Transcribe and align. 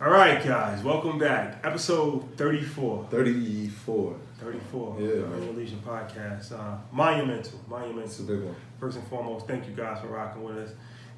All 0.00 0.10
right, 0.10 0.42
guys, 0.44 0.82
welcome 0.82 1.18
back. 1.18 1.58
Episode 1.64 2.28
34. 2.36 3.06
34. 3.10 4.16
34. 4.40 4.96
Yeah, 5.00 5.08
The 5.08 5.52
Legion 5.52 5.80
podcast. 5.86 6.52
Uh, 6.52 6.76
monumental. 6.92 7.38
It's 7.58 7.66
a 7.66 7.70
Monumental. 7.70 8.24
big 8.26 8.40
one. 8.42 8.56
First 8.78 8.98
and 8.98 9.06
foremost, 9.08 9.46
thank 9.46 9.66
you 9.66 9.74
guys 9.74 10.00
for 10.00 10.08
rocking 10.08 10.42
with 10.44 10.58
us. 10.58 10.70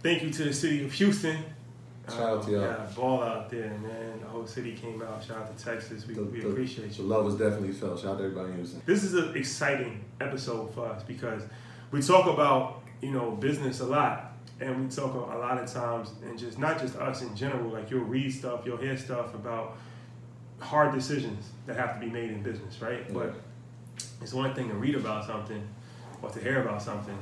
Thank 0.02 0.22
you 0.22 0.30
to 0.30 0.44
the 0.44 0.52
city 0.52 0.84
of 0.84 0.92
Houston. 0.92 1.38
Shout 2.08 2.20
out 2.20 2.44
to 2.44 2.50
y'all. 2.52 2.60
Yeah, 2.62 2.86
ball 2.96 3.22
out 3.22 3.50
there, 3.50 3.68
man. 3.68 4.20
The 4.20 4.26
whole 4.28 4.46
city 4.46 4.74
came 4.74 5.02
out. 5.02 5.22
Shout 5.24 5.38
out 5.38 5.58
to 5.58 5.64
Texas. 5.64 6.06
We, 6.06 6.14
The, 6.14 6.22
we 6.22 6.40
the- 6.40 6.48
appreciate 6.48 6.92
The 6.92 7.02
you. 7.02 7.08
love 7.08 7.24
was 7.24 7.34
definitely 7.34 7.72
felt. 7.72 7.98
Shout 8.00 8.12
out 8.12 8.18
to 8.18 8.24
everybody 8.24 8.50
in 8.50 8.56
Houston. 8.58 8.80
This 8.86 9.02
is 9.02 9.14
an 9.14 9.36
exciting 9.36 10.04
episode 10.20 10.72
for 10.74 10.86
us 10.86 11.02
because 11.02 11.42
we 11.90 12.00
talk 12.00 12.26
about 12.32 12.82
you 13.02 13.10
know 13.10 13.32
business 13.32 13.80
a 13.80 13.86
lot, 13.86 14.32
and 14.60 14.84
we 14.84 14.90
talk 14.90 15.14
a 15.14 15.38
lot 15.38 15.58
of 15.62 15.72
times, 15.72 16.10
and 16.24 16.38
just 16.38 16.58
not 16.58 16.80
just 16.80 16.96
us 16.96 17.22
in 17.22 17.34
general. 17.36 17.70
Like 17.70 17.90
you'll 17.90 18.04
read 18.04 18.32
stuff, 18.32 18.62
you'll 18.64 18.76
hear 18.76 18.96
stuff 18.96 19.34
about 19.34 19.76
hard 20.60 20.92
decisions 20.92 21.50
that 21.66 21.76
have 21.76 21.94
to 21.94 22.00
be 22.04 22.10
made 22.10 22.30
in 22.30 22.42
business, 22.42 22.80
right? 22.82 23.04
Yeah. 23.06 23.14
But 23.14 23.34
it's 24.20 24.32
one 24.34 24.54
thing 24.54 24.68
to 24.68 24.74
read 24.74 24.96
about 24.96 25.24
something 25.26 25.62
or 26.22 26.30
to 26.30 26.40
hear 26.40 26.62
about 26.62 26.82
something, 26.82 27.16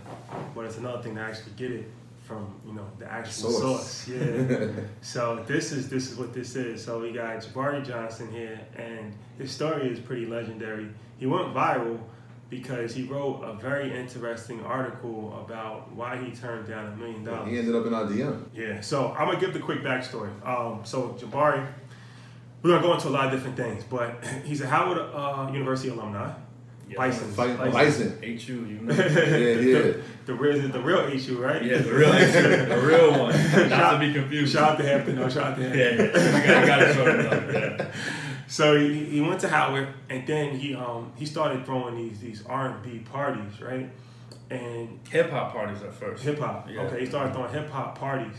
but 0.54 0.64
it's 0.64 0.78
another 0.78 1.02
thing 1.02 1.14
to 1.16 1.20
actually 1.20 1.52
get 1.56 1.70
it 1.70 1.90
from 2.24 2.52
you 2.66 2.72
know 2.72 2.86
the 2.98 3.10
actual 3.10 3.50
Source. 3.50 3.84
source. 3.84 4.08
Yeah. 4.08 4.68
So 5.02 5.44
this 5.46 5.70
is 5.72 5.88
this 5.88 6.10
is 6.10 6.18
what 6.18 6.32
this 6.34 6.56
is. 6.56 6.82
So 6.84 7.00
we 7.00 7.12
got 7.12 7.36
Jabari 7.36 7.86
Johnson 7.86 8.30
here, 8.32 8.58
and 8.76 9.12
his 9.38 9.50
story 9.50 9.88
is 9.88 10.00
pretty 10.00 10.26
legendary. 10.26 10.88
He 11.18 11.26
went 11.26 11.54
viral 11.54 11.98
because 12.48 12.94
he 12.94 13.02
wrote 13.04 13.42
a 13.42 13.54
very 13.54 13.96
interesting 13.96 14.64
article 14.64 15.44
about 15.44 15.92
why 15.92 16.16
he 16.16 16.30
turned 16.30 16.68
down 16.68 16.92
a 16.92 16.96
million 16.96 17.24
dollars. 17.24 17.50
he 17.50 17.58
ended 17.58 17.74
up 17.74 17.86
in 17.86 17.92
our 17.94 18.04
DM. 18.04 18.44
Yeah, 18.54 18.80
so 18.80 19.12
I'm 19.18 19.26
gonna 19.26 19.40
give 19.40 19.52
the 19.52 19.58
quick 19.60 19.82
backstory. 19.82 20.30
Um, 20.46 20.84
so 20.84 21.16
Jabari, 21.20 21.66
we're 22.62 22.70
gonna 22.70 22.82
go 22.82 22.94
into 22.94 23.08
a 23.08 23.10
lot 23.10 23.26
of 23.26 23.32
different 23.32 23.56
things, 23.56 23.82
but 23.84 24.24
he's 24.44 24.60
a 24.60 24.66
Howard 24.66 24.98
uh, 24.98 25.50
University 25.52 25.88
alumni. 25.88 26.32
Yeah, 26.88 26.98
Bison, 26.98 27.32
Fight 27.32 27.58
Bison. 27.72 28.16
HU, 28.22 28.28
you 28.28 28.60
know. 28.82 28.94
Yeah, 28.94 29.08
the, 29.08 29.64
yeah. 29.64 30.02
the 30.26 30.34
real, 30.34 30.68
the 30.68 30.80
real 30.80 31.00
issue, 31.00 31.42
right? 31.42 31.60
Yeah, 31.64 31.78
the 31.78 31.92
real 31.92 32.12
HU, 32.12 32.66
the 32.66 32.80
real 32.86 33.10
one. 33.10 33.32
Not 33.32 33.68
Shout- 33.70 34.00
to 34.00 34.06
be 34.06 34.12
confused. 34.14 34.52
Shout 34.54 34.70
out 34.70 34.78
to 34.78 34.84
Hampton. 34.86 35.16
No, 35.16 35.28
shout 35.28 35.46
out 35.46 35.56
to 35.56 35.62
yeah, 35.62 35.68
Hampton. 36.04 36.22
yeah. 36.22 36.60
I 36.62 36.66
got, 36.66 36.82
I 36.82 36.86
got 36.86 37.32
it. 37.42 37.80
Yeah. 37.80 37.92
So 38.48 38.78
he, 38.78 39.04
he 39.04 39.20
went 39.20 39.40
to 39.40 39.48
Howard, 39.48 39.88
and 40.08 40.26
then 40.26 40.56
he 40.56 40.74
um 40.74 41.12
he 41.16 41.26
started 41.26 41.64
throwing 41.66 41.96
these 41.96 42.20
these 42.20 42.44
R 42.46 42.68
and 42.68 42.82
B 42.82 42.98
parties, 43.00 43.60
right? 43.60 43.90
And 44.50 45.00
Hip 45.10 45.30
hop 45.30 45.52
parties 45.52 45.82
at 45.82 45.92
first. 45.92 46.22
hip 46.22 46.38
hop. 46.38 46.68
Yeah. 46.70 46.82
Okay, 46.82 47.00
he 47.00 47.06
started 47.06 47.34
throwing 47.34 47.52
hip 47.52 47.68
hop 47.70 47.98
parties, 47.98 48.36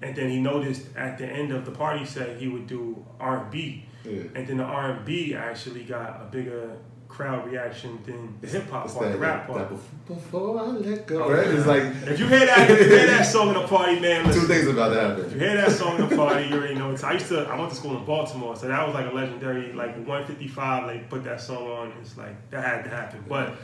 and 0.00 0.16
then 0.16 0.30
he 0.30 0.40
noticed 0.40 0.86
at 0.96 1.18
the 1.18 1.26
end 1.26 1.52
of 1.52 1.64
the 1.66 1.70
party 1.70 2.04
set 2.06 2.38
he 2.38 2.48
would 2.48 2.66
do 2.66 3.04
R 3.20 3.42
and 3.42 3.50
B, 3.50 3.84
Yeah. 4.04 4.22
and 4.34 4.46
then 4.46 4.56
the 4.56 4.64
R 4.64 4.92
and 4.92 5.04
B 5.04 5.34
actually 5.34 5.84
got 5.84 6.22
a 6.22 6.24
bigger 6.30 6.78
crowd 7.10 7.50
reaction 7.50 7.98
than 8.06 8.34
the 8.40 8.46
hip 8.46 8.70
hop 8.70 8.84
It's 8.84 8.94
part, 8.94 9.06
that, 9.06 9.12
the 9.12 9.18
rap 9.18 9.46
that, 9.48 9.52
part. 9.52 9.70
bef- 9.72 10.06
before 10.06 10.60
I 10.60 10.66
let 10.68 11.06
go. 11.06 11.28
Right? 11.28 11.46
It's 11.48 11.66
like 11.66 11.82
If 11.82 12.20
you 12.20 12.26
hear 12.26 12.46
that, 12.46 12.70
if 12.70 12.78
you 12.80 12.96
hear 12.96 13.06
that 13.08 13.24
song 13.24 13.50
in 13.50 13.56
a 13.56 13.66
party, 13.66 14.00
man, 14.00 14.24
two 14.32 14.42
things 14.42 14.68
about 14.68 14.92
that 14.94 15.18
If 15.26 15.32
you 15.32 15.40
hear 15.40 15.56
that 15.56 15.72
song 15.72 15.96
in 15.96 16.12
a 16.12 16.16
party, 16.16 16.48
you 16.48 16.54
already 16.54 16.76
know 16.76 16.92
it's. 16.92 17.02
I 17.02 17.12
used 17.14 17.28
to. 17.28 17.40
I 17.42 17.58
went 17.58 17.70
to 17.70 17.76
school 17.76 17.96
in 17.98 18.04
Baltimore, 18.04 18.56
so 18.56 18.68
that 18.68 18.86
was 18.86 18.94
like 18.94 19.10
a 19.10 19.14
legendary. 19.14 19.72
Like 19.72 19.96
155, 19.96 20.86
like 20.86 21.10
put 21.10 21.24
that 21.24 21.40
song 21.40 21.66
on. 21.68 21.92
It's 22.00 22.16
like 22.16 22.50
that 22.50 22.64
had 22.64 22.84
to 22.84 22.90
happen. 22.90 23.24
But 23.28 23.54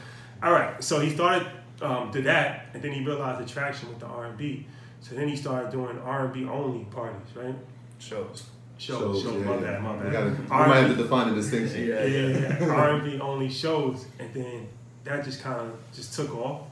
all 0.42 0.52
right, 0.52 0.82
so 0.82 1.00
he 1.00 1.10
started 1.14 1.48
um, 1.80 2.10
did 2.10 2.24
that, 2.24 2.66
and 2.74 2.82
then 2.82 2.92
he 2.92 3.04
realized 3.04 3.44
the 3.44 3.50
traction 3.50 3.88
with 3.88 4.00
the 4.00 4.06
R&B. 4.06 4.66
So 5.00 5.14
then 5.14 5.28
he 5.28 5.36
started 5.36 5.70
doing 5.70 5.98
R&B 5.98 6.46
only 6.46 6.84
parties, 6.86 7.34
right? 7.34 7.54
Shows. 7.98 8.44
Shows. 8.78 9.22
Shows. 9.22 9.44
My 9.44 9.56
bad. 9.56 9.82
My 9.82 9.96
We, 9.96 10.02
bad. 10.04 10.12
gotta, 10.12 10.30
we 10.30 10.46
might 10.48 10.76
have 10.80 10.96
to 10.96 11.02
define 11.02 11.28
the 11.30 11.34
distinction. 11.36 11.86
Yeah. 11.86 12.04
yeah, 12.04 12.26
yeah, 12.26 12.58
yeah. 12.60 12.66
R&B 12.68 13.18
only 13.20 13.48
shows, 13.48 14.06
and 14.18 14.32
then 14.34 14.68
that 15.04 15.24
just 15.24 15.42
kind 15.42 15.60
of 15.60 15.78
just 15.94 16.14
took 16.14 16.34
off, 16.36 16.62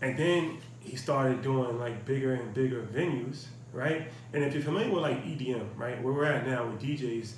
and 0.00 0.18
then 0.18 0.58
he 0.80 0.96
started 0.96 1.42
doing 1.42 1.78
like 1.78 2.04
bigger 2.06 2.34
and 2.34 2.54
bigger 2.54 2.82
venues, 2.82 3.46
right? 3.72 4.08
And 4.32 4.44
if 4.44 4.54
you're 4.54 4.62
familiar 4.62 4.90
with 4.90 5.02
like 5.02 5.24
EDM, 5.24 5.66
right, 5.76 6.00
where 6.02 6.12
we're 6.14 6.24
at 6.24 6.46
now 6.46 6.66
with 6.68 6.80
DJs, 6.80 7.32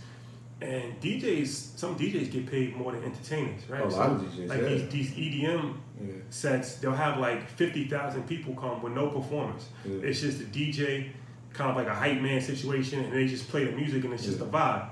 and 0.60 1.00
DJs, 1.00 1.78
some 1.78 1.96
DJs 1.96 2.30
get 2.32 2.46
paid 2.50 2.76
more 2.76 2.92
than 2.92 3.02
entertainers, 3.04 3.62
right? 3.68 3.82
A 3.82 3.88
lot 3.88 4.10
of 4.10 4.20
DJs, 4.22 4.48
like 4.48 4.60
yeah. 4.60 4.68
these 4.68 4.88
these 4.90 5.10
EDM 5.12 5.74
Yeah. 6.00 6.12
sets, 6.30 6.76
they'll 6.76 6.92
have 6.92 7.18
like 7.18 7.48
fifty 7.48 7.88
thousand 7.88 8.28
people 8.28 8.54
come 8.54 8.80
with 8.82 8.92
no 8.92 9.08
performance. 9.08 9.68
Yeah. 9.84 9.96
It's 10.02 10.20
just 10.20 10.38
the 10.38 10.44
DJ, 10.44 11.10
kind 11.58 11.70
of 11.70 11.76
like 11.76 11.88
a 11.88 11.94
hype 11.94 12.20
man 12.22 12.40
situation, 12.40 13.04
and 13.04 13.12
they 13.12 13.26
just 13.26 13.48
play 13.48 13.64
the 13.64 13.72
music 13.72 14.04
and 14.04 14.14
it's 14.14 14.24
just 14.24 14.38
Yeah. 14.38 14.46
a 14.46 14.48
vibe. 14.48 14.88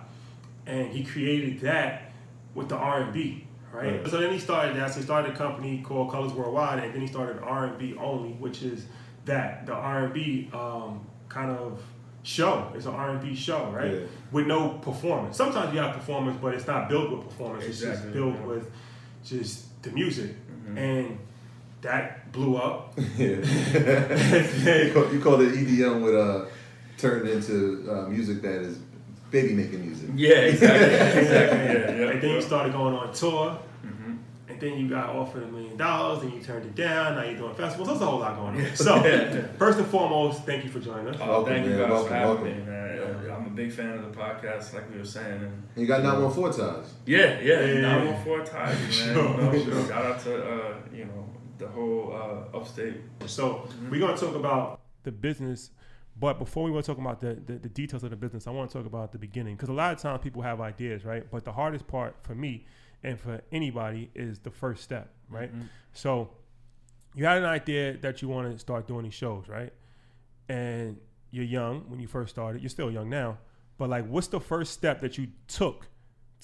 And 0.66 0.88
he 0.88 1.04
created 1.04 1.60
that 1.60 2.12
with 2.54 2.68
the 2.68 2.76
R 2.76 3.02
and 3.02 3.12
B, 3.12 3.46
right? 3.72 4.06
So 4.08 4.18
then 4.20 4.32
he 4.32 4.38
started 4.38 4.76
that. 4.76 4.90
So 4.90 4.96
he 5.00 5.04
started 5.04 5.32
a 5.32 5.36
company 5.36 5.80
called 5.82 6.10
Colors 6.10 6.32
Worldwide, 6.32 6.82
and 6.82 6.92
then 6.92 7.00
he 7.02 7.06
started 7.06 7.40
R 7.42 7.66
and 7.66 7.78
B 7.78 7.94
only, 7.98 8.30
which 8.32 8.62
is 8.62 8.86
that 9.26 9.64
the 9.66 9.72
R 9.74 10.04
and 10.06 10.12
B 10.12 10.50
um, 10.52 11.06
kind 11.28 11.50
of 11.52 11.80
show. 12.24 12.72
It's 12.74 12.86
an 12.86 12.94
R 12.94 13.10
and 13.10 13.20
B 13.20 13.34
show, 13.36 13.70
right? 13.70 13.92
Yeah. 13.92 14.00
With 14.32 14.46
no 14.48 14.70
performance. 14.88 15.36
Sometimes 15.36 15.72
you 15.72 15.78
have 15.80 15.94
performance, 15.94 16.36
but 16.42 16.52
it's 16.54 16.66
not 16.66 16.88
built 16.88 17.10
with 17.12 17.22
performance. 17.28 17.64
It's 17.64 17.80
just 17.80 18.12
built 18.12 18.34
yeah. 18.34 18.46
with 18.46 18.70
just 19.24 19.82
the 19.82 19.90
music, 19.92 20.32
Mm-hmm. 20.66 20.78
and 20.78 21.18
that 21.82 22.32
blew 22.32 22.56
up. 22.56 22.98
Yeah. 23.16 23.36
you, 24.84 24.92
call, 24.92 25.12
you 25.12 25.20
called 25.20 25.42
it 25.42 25.52
EDM 25.54 26.02
with 26.02 26.14
uh 26.16 26.46
turned 26.98 27.28
into 27.28 27.86
uh, 27.90 28.08
music 28.08 28.42
that 28.42 28.62
is 28.62 28.78
baby 29.30 29.54
making 29.54 29.84
music. 29.86 30.10
Yeah, 30.14 30.30
exactly. 30.36 30.84
exactly. 31.22 31.58
Yeah, 31.58 32.04
yeah. 32.06 32.10
and 32.12 32.22
then 32.22 32.30
you 32.30 32.40
started 32.42 32.72
going 32.72 32.94
on 32.94 33.12
tour. 33.12 33.58
Mm-hmm. 33.84 34.12
And 34.48 34.60
then 34.60 34.78
you 34.78 34.88
got 34.88 35.10
offered 35.10 35.42
a 35.42 35.46
million 35.48 35.76
dollars, 35.76 36.22
and 36.22 36.32
you 36.32 36.40
turned 36.40 36.64
it 36.64 36.74
down. 36.74 37.16
Now 37.16 37.24
you're 37.24 37.36
doing 37.36 37.54
festivals. 37.54 37.88
There's 37.88 38.00
a 38.00 38.06
whole 38.06 38.20
lot 38.20 38.36
going 38.36 38.64
on. 38.64 38.76
So, 38.76 39.02
first 39.58 39.78
and 39.78 39.86
foremost, 39.88 40.44
thank 40.44 40.64
you 40.64 40.70
for 40.70 40.80
joining 40.80 41.08
us. 41.08 41.16
Oh, 41.20 41.28
Welcome, 41.28 41.52
thank 41.52 41.66
you 41.66 41.72
guys 41.76 41.90
Welcome, 41.90 42.08
for 42.08 42.14
having 42.14 42.28
welcome. 42.28 42.44
me, 42.60 42.64
man. 42.64 43.22
Yeah, 43.26 43.36
I'm 43.36 43.46
a 43.46 43.50
big 43.50 43.72
fan 43.72 43.98
of 43.98 44.02
the 44.10 44.18
podcast, 44.18 44.72
like 44.72 44.90
we 44.90 44.98
were 44.98 45.04
saying. 45.04 45.42
And 45.42 45.44
And 45.44 45.62
you 45.76 45.86
got 45.86 46.02
914 46.02 46.58
ties. 46.58 46.94
yeah, 47.04 47.40
yeah, 47.40 47.60
Yeah. 47.60 47.72
yeah. 47.74 47.80
914 47.80 48.46
Tigers, 48.46 49.06
man. 49.06 49.14
Sure, 49.14 49.30
you 49.30 49.42
know, 49.42 49.64
sure. 49.64 49.88
Shout 49.88 50.04
out 50.06 50.20
to 50.20 50.44
uh, 50.44 50.74
you 50.94 51.04
know 51.04 51.26
the 51.58 51.66
whole 51.68 52.12
uh, 52.14 52.56
upstate. 52.56 52.94
So 53.26 53.68
we're 53.90 54.00
gonna 54.00 54.16
talk 54.16 54.34
about 54.36 54.80
the 55.02 55.12
business, 55.12 55.70
but 56.18 56.38
before 56.38 56.64
we 56.64 56.70
want 56.70 56.84
to 56.86 56.92
talk 56.92 56.98
about 56.98 57.20
the, 57.20 57.34
the, 57.34 57.58
the 57.58 57.68
details 57.68 58.02
of 58.02 58.10
the 58.10 58.16
business, 58.16 58.46
I 58.46 58.50
want 58.50 58.70
to 58.70 58.78
talk 58.78 58.86
about 58.86 59.12
the 59.12 59.18
beginning 59.18 59.56
because 59.56 59.68
a 59.68 59.72
lot 59.74 59.92
of 59.92 59.98
times 59.98 60.20
people 60.22 60.42
have 60.42 60.60
ideas, 60.60 61.04
right? 61.04 61.24
But 61.30 61.44
the 61.44 61.52
hardest 61.52 61.86
part 61.86 62.16
for 62.22 62.34
me 62.34 62.64
and 63.02 63.20
for 63.20 63.42
anybody 63.52 64.10
is 64.14 64.38
the 64.38 64.50
first 64.50 64.82
step, 64.82 65.12
right? 65.28 65.50
So 65.92 66.30
you 67.14 67.24
had 67.26 67.38
an 67.38 67.44
idea 67.44 67.98
that 67.98 68.22
you 68.22 68.28
want 68.28 68.50
to 68.50 68.58
start 68.58 68.86
doing 68.86 69.04
these 69.04 69.14
shows, 69.14 69.48
right? 69.48 69.72
And 70.48 70.96
you're 71.30 71.44
young 71.44 71.80
when 71.88 72.00
you 72.00 72.06
first 72.06 72.30
started. 72.30 72.62
You're 72.62 72.70
still 72.70 72.90
young 72.90 73.10
now, 73.10 73.38
but 73.76 73.90
like, 73.90 74.06
what's 74.06 74.28
the 74.28 74.40
first 74.40 74.72
step 74.72 75.00
that 75.00 75.18
you 75.18 75.28
took 75.48 75.88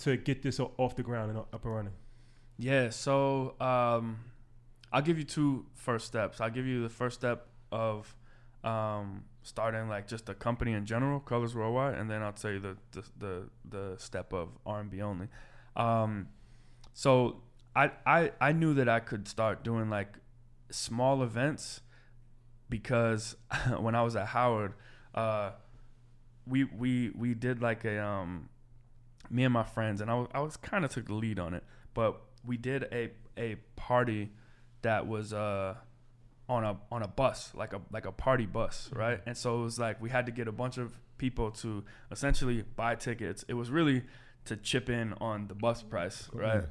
to 0.02 0.16
get 0.16 0.42
this 0.42 0.60
off 0.60 0.96
the 0.96 1.02
ground 1.02 1.30
and 1.30 1.38
up 1.38 1.64
and 1.64 1.75
running? 1.75 1.92
Yeah, 2.58 2.90
so 2.90 3.54
um, 3.60 4.18
I'll 4.92 5.02
give 5.02 5.18
you 5.18 5.25
two 5.25 5.66
first 5.75 6.06
steps. 6.06 6.40
I'll 6.40 6.50
give 6.50 6.66
you 6.66 6.82
the 6.82 6.90
first 6.90 7.18
step 7.18 7.48
of 7.70 8.14
um, 8.64 9.25
starting 9.43 9.88
like 9.88 10.06
just 10.06 10.29
a 10.29 10.35
company 10.35 10.73
in 10.73 10.87
general, 10.87 11.20
Colors 11.20 11.55
Worldwide, 11.55 11.94
and 11.94 12.11
then 12.11 12.23
I'll 12.23 12.32
tell 12.32 12.53
you 12.53 12.61
the 12.61 12.76
the 12.93 13.03
the, 13.19 13.49
the 13.69 13.94
step 13.99 14.32
of 14.32 14.50
R 14.64 14.81
and 14.81 14.91
B 14.91 15.03
only. 15.03 15.29
Um, 15.76 16.29
so 16.94 17.43
I, 17.75 17.91
I 18.06 18.32
I 18.41 18.53
knew 18.53 18.75
that 18.75 18.88
I 18.88 19.00
could 19.00 19.26
start 19.26 19.64
doing 19.64 19.91
like 19.91 20.19
small 20.70 21.23
events 21.23 21.81
because 22.69 23.37
when 23.79 23.94
I 23.94 24.03
was 24.03 24.17
at 24.17 24.29
Howard, 24.29 24.75
uh, 25.14 25.53
we 26.47 26.64
we 26.64 27.11
we 27.11 27.35
did 27.35 27.61
like 27.62 27.85
a 27.85 28.03
um, 28.03 28.49
me 29.31 29.44
and 29.44 29.53
my 29.53 29.64
friends, 29.64 30.00
and 30.00 30.11
I 30.11 30.14
was 30.14 30.29
I 30.35 30.41
was 30.41 30.56
kind 30.56 30.85
of 30.85 30.93
took 30.93 31.06
the 31.06 31.14
lead 31.14 31.38
on 31.38 31.55
it, 31.55 31.64
but 31.94 32.20
we 32.44 32.56
did 32.56 32.85
a 32.93 33.11
a 33.37 33.56
party 33.76 34.31
that 34.82 35.06
was 35.06 35.32
uh 35.32 35.75
on 36.48 36.64
a 36.64 36.76
on 36.90 37.02
a 37.02 37.08
bus, 37.08 37.52
like 37.54 37.72
a 37.72 37.80
like 37.92 38.06
a 38.06 38.12
party 38.12 38.46
bus, 38.46 38.90
right? 38.94 39.20
And 39.26 39.36
so 39.36 39.60
it 39.60 39.64
was 39.64 39.78
like 39.78 40.00
we 40.02 40.10
had 40.10 40.26
to 40.26 40.32
get 40.32 40.48
a 40.48 40.52
bunch 40.52 40.78
of 40.78 40.92
people 41.18 41.50
to 41.52 41.84
essentially 42.10 42.64
buy 42.76 42.94
tickets. 42.96 43.44
It 43.48 43.54
was 43.54 43.70
really 43.70 44.02
to 44.46 44.56
chip 44.56 44.90
in 44.90 45.14
on 45.20 45.46
the 45.48 45.54
bus 45.54 45.82
price, 45.82 46.28
right? 46.32 46.64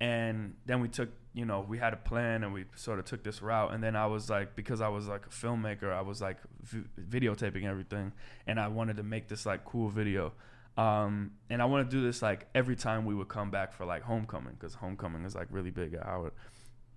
And 0.00 0.54
then 0.66 0.80
we 0.80 0.88
took, 0.88 1.10
you 1.32 1.44
know, 1.44 1.64
we 1.68 1.78
had 1.78 1.92
a 1.92 1.96
plan 1.96 2.42
and 2.42 2.52
we 2.52 2.64
sort 2.74 2.98
of 2.98 3.04
took 3.04 3.22
this 3.22 3.40
route. 3.40 3.72
And 3.72 3.84
then 3.84 3.94
I 3.94 4.06
was 4.06 4.28
like, 4.28 4.56
because 4.56 4.80
I 4.80 4.88
was 4.88 5.06
like 5.06 5.26
a 5.26 5.28
filmmaker, 5.28 5.92
I 5.92 6.00
was 6.00 6.20
like 6.20 6.38
v- 6.62 6.84
videotaping 7.00 7.64
everything, 7.66 8.12
and 8.46 8.58
I 8.58 8.68
wanted 8.68 8.96
to 8.96 9.02
make 9.02 9.28
this 9.28 9.46
like 9.46 9.64
cool 9.64 9.90
video. 9.90 10.32
Um, 10.76 11.32
and 11.50 11.60
I 11.60 11.66
want 11.66 11.88
to 11.88 11.96
do 11.96 12.02
this 12.02 12.22
like 12.22 12.48
every 12.54 12.76
time 12.76 13.04
we 13.04 13.14
would 13.14 13.28
come 13.28 13.50
back 13.50 13.74
for 13.74 13.84
like 13.84 14.02
homecoming, 14.02 14.54
because 14.54 14.74
homecoming 14.74 15.24
is 15.24 15.34
like 15.34 15.48
really 15.50 15.70
big 15.70 15.94
at 15.94 16.02
Howard 16.04 16.32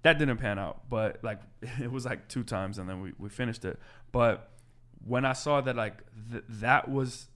that 0.06 0.20
didn't 0.20 0.38
pan 0.38 0.60
out 0.60 0.88
but 0.88 1.18
like 1.24 1.42
it 1.82 1.92
was 1.92 2.06
like 2.06 2.28
two 2.28 2.44
times 2.44 2.78
and 2.78 2.88
then 2.88 3.02
we, 3.02 3.14
we 3.18 3.28
finished 3.28 3.66
it. 3.66 3.80
But 4.12 4.52
when 5.06 5.24
i 5.24 5.34
saw 5.34 5.62
that 5.62 5.76
like 5.76 6.02
th- 6.32 6.44
that 6.50 6.90
was 6.90 7.28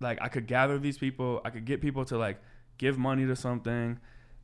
like 0.00 0.18
i 0.20 0.28
could 0.28 0.46
gather 0.46 0.78
these 0.78 0.98
people 0.98 1.40
i 1.44 1.50
could 1.50 1.64
get 1.64 1.80
people 1.80 2.04
to 2.04 2.18
like 2.18 2.40
give 2.78 2.98
money 2.98 3.24
to 3.24 3.36
something 3.36 3.98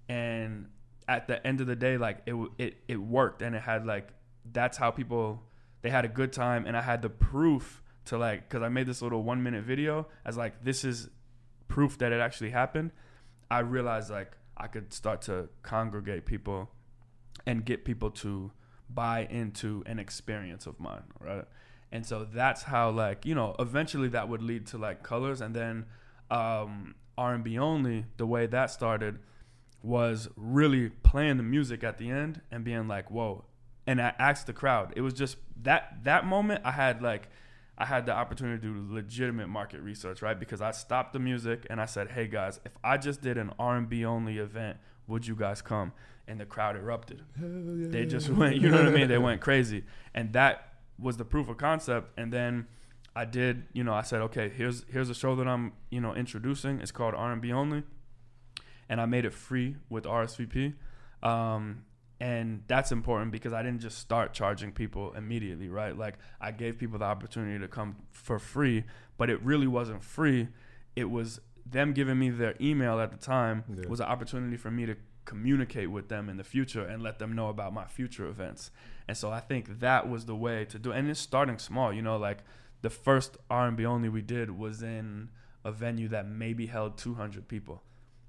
and 0.08 0.68
at 1.08 1.26
the 1.26 1.44
end 1.46 1.60
of 1.60 1.66
the 1.66 1.74
day 1.76 1.98
like 1.98 2.22
it 2.26 2.34
it, 2.58 2.76
it 2.86 2.96
worked 2.96 3.42
and 3.42 3.56
it 3.56 3.62
had 3.62 3.84
like 3.84 4.10
that's 4.52 4.78
how 4.78 4.90
people 4.90 5.42
they 5.82 5.90
had 5.90 6.04
a 6.04 6.08
good 6.08 6.32
time 6.32 6.66
and 6.66 6.76
i 6.76 6.80
had 6.80 7.02
the 7.02 7.10
proof 7.10 7.82
to 8.04 8.16
like 8.16 8.48
because 8.48 8.62
i 8.62 8.68
made 8.68 8.86
this 8.86 9.02
little 9.02 9.22
one 9.22 9.42
minute 9.42 9.64
video 9.64 10.06
as 10.24 10.36
like 10.36 10.62
this 10.62 10.84
is 10.84 11.10
proof 11.66 11.98
that 11.98 12.12
it 12.12 12.20
actually 12.20 12.50
happened 12.50 12.92
i 13.50 13.58
realized 13.58 14.10
like 14.10 14.36
i 14.56 14.66
could 14.68 14.92
start 14.92 15.20
to 15.22 15.48
congregate 15.62 16.24
people 16.24 16.70
and 17.46 17.64
get 17.64 17.84
people 17.84 18.10
to 18.10 18.52
buy 18.90 19.26
into 19.30 19.82
an 19.86 19.98
experience 19.98 20.66
of 20.66 20.78
mine, 20.80 21.04
right? 21.20 21.44
And 21.90 22.04
so 22.04 22.24
that's 22.24 22.64
how 22.64 22.90
like, 22.90 23.24
you 23.24 23.34
know, 23.34 23.54
eventually 23.58 24.08
that 24.08 24.28
would 24.28 24.42
lead 24.42 24.66
to 24.68 24.78
like 24.78 25.02
colors 25.02 25.40
and 25.40 25.54
then 25.54 25.86
um 26.30 26.94
R&B 27.16 27.58
only, 27.58 28.04
the 28.16 28.26
way 28.26 28.46
that 28.46 28.70
started 28.70 29.18
was 29.82 30.28
really 30.36 30.88
playing 30.88 31.36
the 31.36 31.42
music 31.42 31.82
at 31.84 31.98
the 31.98 32.10
end 32.10 32.40
and 32.50 32.64
being 32.64 32.88
like, 32.88 33.10
"Whoa." 33.10 33.44
And 33.86 34.00
I 34.00 34.14
asked 34.18 34.46
the 34.46 34.52
crowd. 34.52 34.92
It 34.96 35.00
was 35.00 35.14
just 35.14 35.36
that 35.62 36.04
that 36.04 36.26
moment 36.26 36.62
I 36.64 36.72
had 36.72 37.02
like 37.02 37.28
I 37.76 37.84
had 37.86 38.06
the 38.06 38.12
opportunity 38.12 38.60
to 38.66 38.74
do 38.74 38.94
legitimate 38.94 39.48
market 39.48 39.80
research, 39.80 40.20
right? 40.20 40.38
Because 40.38 40.60
I 40.60 40.72
stopped 40.72 41.12
the 41.12 41.20
music 41.20 41.66
and 41.70 41.80
I 41.80 41.86
said, 41.86 42.10
"Hey 42.10 42.26
guys, 42.26 42.60
if 42.64 42.72
I 42.82 42.98
just 42.98 43.20
did 43.20 43.38
an 43.38 43.52
R&B 43.58 44.04
only 44.04 44.38
event, 44.38 44.78
would 45.06 45.26
you 45.26 45.36
guys 45.36 45.62
come?" 45.62 45.92
And 46.28 46.38
the 46.38 46.44
crowd 46.46 46.76
erupted. 46.76 47.22
They 47.36 48.04
just 48.06 48.28
went, 48.28 48.56
you 48.56 48.68
know 48.68 48.76
what 48.78 48.88
I 48.88 48.90
mean? 48.90 49.08
They 49.08 49.18
went 49.18 49.40
crazy. 49.40 49.84
And 50.14 50.32
that 50.34 50.74
was 50.98 51.16
the 51.16 51.24
proof 51.24 51.48
of 51.48 51.56
concept. 51.56 52.12
And 52.18 52.30
then 52.32 52.66
I 53.16 53.24
did, 53.24 53.64
you 53.72 53.82
know, 53.82 53.94
I 53.94 54.02
said, 54.02 54.20
"Okay, 54.22 54.48
here's 54.50 54.84
here's 54.92 55.08
a 55.10 55.14
show 55.14 55.34
that 55.36 55.48
I'm, 55.48 55.72
you 55.90 56.00
know, 56.00 56.14
introducing. 56.14 56.80
It's 56.80 56.92
called 56.92 57.14
R&B 57.14 57.50
only." 57.52 57.82
And 58.88 59.00
I 59.00 59.06
made 59.06 59.24
it 59.24 59.32
free 59.32 59.76
with 59.88 60.04
RSVP. 60.04 60.74
Um, 61.22 61.84
and 62.20 62.62
that's 62.66 62.90
important 62.92 63.30
because 63.32 63.52
I 63.52 63.62
didn't 63.62 63.80
just 63.80 63.98
start 63.98 64.32
charging 64.32 64.72
people 64.72 65.12
immediately, 65.14 65.68
right? 65.68 65.96
Like 65.96 66.14
I 66.40 66.50
gave 66.52 66.78
people 66.78 66.98
the 66.98 67.04
opportunity 67.06 67.58
to 67.58 67.68
come 67.68 67.96
for 68.10 68.38
free, 68.38 68.84
but 69.16 69.30
it 69.30 69.40
really 69.42 69.66
wasn't 69.66 70.02
free. 70.02 70.48
It 70.96 71.10
was 71.10 71.40
them 71.64 71.92
giving 71.92 72.18
me 72.18 72.30
their 72.30 72.54
email 72.60 72.98
at 72.98 73.10
the 73.12 73.18
time 73.18 73.62
Yeah. 73.68 73.88
was 73.88 74.00
an 74.00 74.06
opportunity 74.06 74.56
for 74.56 74.70
me 74.70 74.86
to 74.86 74.96
communicate 75.28 75.90
with 75.90 76.08
them 76.08 76.30
in 76.30 76.38
the 76.38 76.42
future 76.42 76.84
and 76.84 77.02
let 77.02 77.18
them 77.18 77.34
know 77.34 77.50
about 77.50 77.74
my 77.74 77.84
future 77.84 78.26
events. 78.26 78.70
And 79.06 79.14
so 79.14 79.30
I 79.30 79.40
think 79.40 79.80
that 79.80 80.08
was 80.08 80.24
the 80.24 80.34
way 80.34 80.64
to 80.64 80.78
do 80.78 80.90
it. 80.90 80.98
And 80.98 81.10
it's 81.10 81.20
starting 81.20 81.58
small, 81.58 81.92
you 81.92 82.00
know, 82.00 82.16
like 82.16 82.38
the 82.80 82.88
first 82.88 83.36
R&B 83.50 83.84
only 83.84 84.08
we 84.08 84.22
did 84.22 84.58
was 84.58 84.82
in 84.82 85.28
a 85.66 85.70
venue 85.70 86.08
that 86.08 86.26
maybe 86.26 86.66
held 86.66 86.96
200 86.96 87.46
people. 87.46 87.82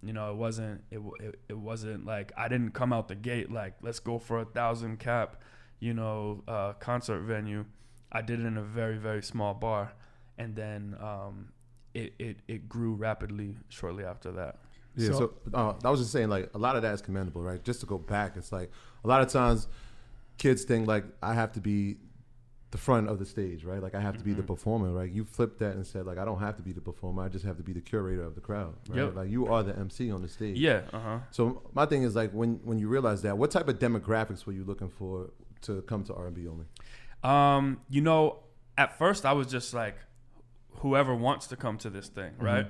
You 0.03 0.11
know, 0.11 0.31
it 0.31 0.35
wasn't 0.35 0.83
it, 0.91 0.99
it 1.19 1.39
it 1.49 1.57
wasn't 1.57 2.05
like 2.05 2.31
I 2.37 2.47
didn't 2.47 2.71
come 2.71 2.93
out 2.93 3.09
the 3.09 3.15
gate 3.15 3.51
like 3.51 3.73
let's 3.81 3.99
go 3.99 4.17
for 4.17 4.39
a 4.39 4.45
thousand 4.45 4.99
cap, 4.99 5.41
you 5.79 5.93
know, 5.93 6.43
uh, 6.47 6.73
concert 6.73 7.21
venue. 7.21 7.65
I 8.09 8.21
did 8.21 8.39
it 8.39 8.45
in 8.45 8.57
a 8.57 8.63
very 8.63 8.97
very 8.97 9.21
small 9.21 9.53
bar, 9.53 9.91
and 10.37 10.55
then 10.55 10.95
um, 11.01 11.49
it, 11.93 12.13
it 12.17 12.37
it 12.47 12.69
grew 12.69 12.93
rapidly 12.93 13.57
shortly 13.67 14.05
after 14.05 14.31
that. 14.31 14.59
Yeah, 14.95 15.07
so, 15.09 15.13
So- 15.13 15.33
uh, 15.53 15.73
I 15.83 15.89
was 15.89 15.99
just 15.99 16.11
saying, 16.11 16.29
like, 16.29 16.49
a 16.53 16.57
lot 16.57 16.75
of 16.75 16.81
that 16.81 16.93
is 16.93 17.01
commendable, 17.01 17.41
right? 17.43 17.63
Just 17.63 17.79
to 17.81 17.85
go 17.85 17.97
back, 17.97 18.35
it's 18.35 18.51
like 18.51 18.71
a 19.03 19.07
lot 19.07 19.21
of 19.21 19.27
times 19.29 19.67
kids 20.37 20.63
think, 20.63 20.87
like, 20.87 21.05
I 21.21 21.33
have 21.33 21.51
to 21.53 21.61
be 21.61 21.97
the 22.71 22.77
front 22.77 23.09
of 23.09 23.17
the 23.17 23.25
stage, 23.25 23.63
right? 23.63 23.81
Like, 23.81 23.95
I 23.95 23.99
have 23.99 24.17
to 24.19 24.23
be 24.23 24.33
the 24.33 24.43
performer, 24.43 24.91
right? 24.91 25.09
You 25.11 25.25
flipped 25.25 25.57
that 25.59 25.73
and 25.75 25.85
said, 25.87 26.05
like, 26.05 26.19
I 26.19 26.25
don't 26.25 26.39
have 26.39 26.55
to 26.57 26.61
be 26.61 26.71
the 26.71 26.81
performer. 26.81 27.23
I 27.23 27.27
just 27.29 27.43
have 27.43 27.57
to 27.57 27.63
be 27.63 27.73
the 27.73 27.81
curator 27.81 28.23
of 28.23 28.35
the 28.35 28.41
crowd, 28.41 28.75
right? 28.89 28.97
Yep. 28.97 29.15
Like, 29.15 29.29
you 29.29 29.47
are 29.47 29.63
the 29.63 29.75
MC 29.77 30.11
on 30.11 30.21
the 30.21 30.27
stage. 30.27 30.57
Yeah, 30.57 30.81
uh 30.93 30.99
huh. 30.99 31.19
So 31.31 31.63
my 31.73 31.85
thing 31.87 32.03
is, 32.03 32.15
like, 32.15 32.31
when 32.31 32.59
when 32.63 32.77
you 32.77 32.87
realize 32.87 33.21
that, 33.23 33.37
what 33.37 33.49
type 33.51 33.67
of 33.69 33.79
demographics 33.79 34.45
were 34.45 34.53
you 34.53 34.63
looking 34.63 34.89
for 34.89 35.31
to 35.61 35.81
come 35.83 36.03
to 36.05 36.13
R&B 36.13 36.47
only? 36.47 36.65
Um, 37.23 37.81
you 37.89 38.01
know, 38.01 38.43
at 38.77 38.97
first 38.97 39.25
I 39.25 39.33
was 39.33 39.47
just 39.47 39.73
like, 39.73 39.95
whoever 40.75 41.13
wants 41.15 41.47
to 41.47 41.55
come 41.57 41.77
to 41.79 41.89
this 41.89 42.07
thing, 42.07 42.33
right? 42.39 42.67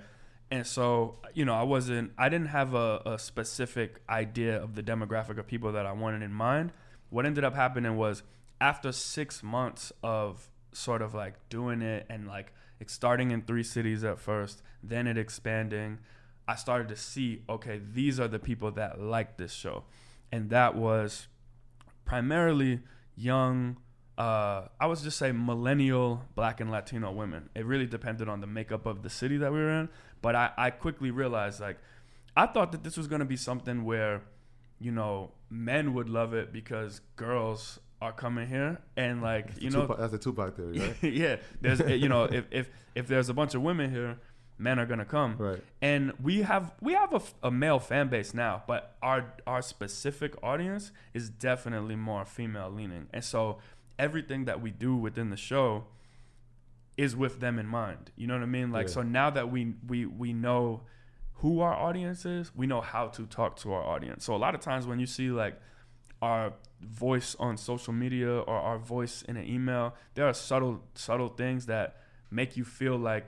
And 0.52 0.66
so, 0.66 1.18
you 1.34 1.46
know, 1.46 1.54
I 1.54 1.64
wasn't, 1.64 2.12
I 2.18 2.30
didn't 2.30 2.48
have 2.48 2.74
a, 2.74 3.02
a 3.06 3.20
specific 3.20 4.02
idea 4.10 4.62
of 4.62 4.76
the 4.76 4.82
demographic 4.82 5.38
of 5.38 5.46
people 5.46 5.72
that 5.74 5.86
I 5.86 5.92
wanted 5.92 6.24
in 6.24 6.34
mind. 6.34 6.72
What 7.10 7.26
ended 7.26 7.44
up 7.44 7.56
happening 7.56 7.98
was 7.98 8.24
after 8.60 8.92
six 8.92 9.44
months 9.44 9.92
of 10.04 10.50
sort 10.72 11.02
of 11.02 11.14
like 11.14 11.36
doing 11.50 11.82
it 11.82 12.06
and 12.10 12.28
like 12.28 12.54
starting 12.88 13.32
in 13.32 13.44
three 13.44 13.64
cities 13.64 14.04
at 14.04 14.20
first, 14.20 14.62
then 14.82 15.06
it 15.06 15.18
expanding, 15.18 16.00
I 16.48 16.56
started 16.56 16.90
to 16.90 16.96
see, 16.96 17.44
okay, 17.48 17.80
these 17.94 18.20
are 18.20 18.28
the 18.28 18.40
people 18.40 18.72
that 18.72 19.00
like 19.00 19.38
this 19.38 19.54
show. 19.54 19.84
And 20.32 20.50
that 20.50 20.76
was 20.76 21.28
primarily 22.06 22.80
young 23.16 23.78
uh, 24.20 24.68
I 24.78 24.88
was 24.88 25.02
just 25.02 25.18
say 25.18 25.32
millennial 25.32 26.26
Black 26.36 26.60
and 26.60 26.70
Latino 26.70 27.10
women. 27.10 27.50
It 27.56 27.66
really 27.66 27.86
depended 27.86 28.28
on 28.28 28.42
the 28.42 28.48
makeup 28.48 28.86
of 28.86 29.02
the 29.02 29.10
city 29.10 29.38
that 29.38 29.54
we 29.54 29.60
were 29.60 29.72
in. 29.72 29.90
But 30.22 30.36
I, 30.36 30.52
I 30.58 30.70
quickly 30.72 31.12
realized 31.12 31.60
like 31.60 31.78
I 32.36 32.46
thought 32.46 32.72
that 32.72 32.84
this 32.84 32.98
was 32.98 33.08
gonna 33.08 33.26
be 33.26 33.36
something 33.38 33.84
where, 33.86 34.22
you 34.80 34.92
know, 34.92 35.32
men 35.50 35.94
would 35.94 36.10
love 36.10 36.34
it 36.34 36.52
because 36.54 37.02
girls 37.16 37.80
are 38.02 38.14
coming 38.14 38.48
here 38.48 38.80
and 38.96 39.22
like 39.22 39.48
you 39.60 39.70
know 39.70 39.82
Tupac, 39.82 39.98
that's 40.00 40.14
a 40.14 40.18
Tupac 40.18 40.56
theory, 40.56 40.80
right? 40.80 41.04
yeah 41.14 41.36
there's 41.60 41.82
eh, 41.82 41.96
you 41.96 42.08
know 42.08 42.24
if, 42.24 42.46
if 42.50 42.70
if 42.96 43.08
there's 43.08 43.28
a 43.28 43.34
bunch 43.34 43.56
of 43.56 43.62
women 43.62 43.92
here 43.92 44.18
men 44.58 44.80
are 44.80 44.86
gonna 44.86 45.04
come 45.04 45.36
Right. 45.38 45.62
and 45.82 46.14
we 46.24 46.44
have 46.44 46.72
we 46.80 46.94
have 46.94 47.14
a, 47.14 47.22
a 47.48 47.52
male 47.52 47.78
fan 47.80 48.08
base 48.08 48.34
now 48.34 48.64
but 48.68 48.96
our 49.02 49.34
our 49.46 49.62
specific 49.62 50.34
audience 50.42 50.94
is 51.14 51.30
definitely 51.30 51.98
more 51.98 52.24
female 52.24 52.70
leaning 52.72 53.08
and 53.12 53.22
so 53.22 53.58
everything 53.98 54.46
that 54.46 54.62
we 54.62 54.72
do 54.72 54.96
within 54.96 55.30
the 55.30 55.36
show 55.36 55.84
is 57.04 57.12
with 57.24 57.36
them 57.40 57.56
in 57.64 57.68
mind 57.82 58.04
you 58.20 58.26
know 58.28 58.36
what 58.38 58.44
i 58.50 58.52
mean 58.58 58.70
like 58.78 58.88
Yeah. 58.88 58.94
so 58.98 59.02
now 59.22 59.30
that 59.38 59.46
we 59.54 59.62
we 59.92 60.00
we 60.24 60.30
know 60.46 60.62
who 61.42 61.52
our 61.66 61.74
audience 61.88 62.22
is 62.38 62.44
we 62.62 62.66
know 62.68 62.82
how 62.94 63.04
to 63.18 63.22
talk 63.38 63.52
to 63.64 63.68
our 63.76 63.84
audience 63.94 64.20
so 64.26 64.32
a 64.36 64.42
lot 64.46 64.54
of 64.58 64.62
times 64.70 64.84
when 64.90 65.00
you 65.04 65.06
see 65.18 65.30
like 65.44 65.56
our 66.22 66.54
voice 66.82 67.36
on 67.40 67.54
social 67.58 67.94
media 67.94 68.32
or 68.50 68.56
our 68.70 68.78
voice 68.96 69.16
in 69.30 69.36
an 69.38 69.48
email 69.56 69.86
there 70.16 70.26
are 70.30 70.34
subtle 70.34 70.76
subtle 71.08 71.30
things 71.42 71.62
that 71.68 71.88
make 72.40 72.58
you 72.58 72.66
feel 72.80 72.98
like 73.12 73.28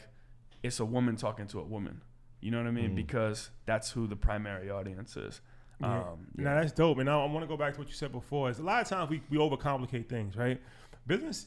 it's 0.64 0.80
a 0.80 0.86
woman 0.96 1.16
talking 1.16 1.48
to 1.48 1.58
a 1.60 1.64
woman 1.76 2.02
you 2.42 2.50
know 2.52 2.58
what 2.62 2.68
i 2.68 2.72
mean 2.72 2.92
Mm. 2.92 2.96
because 3.04 3.50
that's 3.66 3.92
who 3.92 4.08
the 4.08 4.16
primary 4.28 4.70
audience 4.70 5.16
is 5.28 5.36
Yeah. 5.80 6.00
um 6.12 6.28
Now 6.36 6.54
that's 6.60 6.74
dope. 6.82 6.98
And 7.02 7.10
I, 7.10 7.14
I 7.26 7.26
want 7.34 7.44
to 7.46 7.52
go 7.54 7.58
back 7.64 7.72
to 7.76 7.80
what 7.82 7.88
you 7.92 7.96
said 8.04 8.12
before. 8.12 8.44
Is 8.52 8.60
a 8.60 8.64
lot 8.72 8.80
of 8.84 8.88
times 8.94 9.08
we, 9.14 9.18
we 9.32 9.38
overcomplicate 9.46 10.08
things, 10.16 10.32
right? 10.44 10.60
Business, 11.08 11.38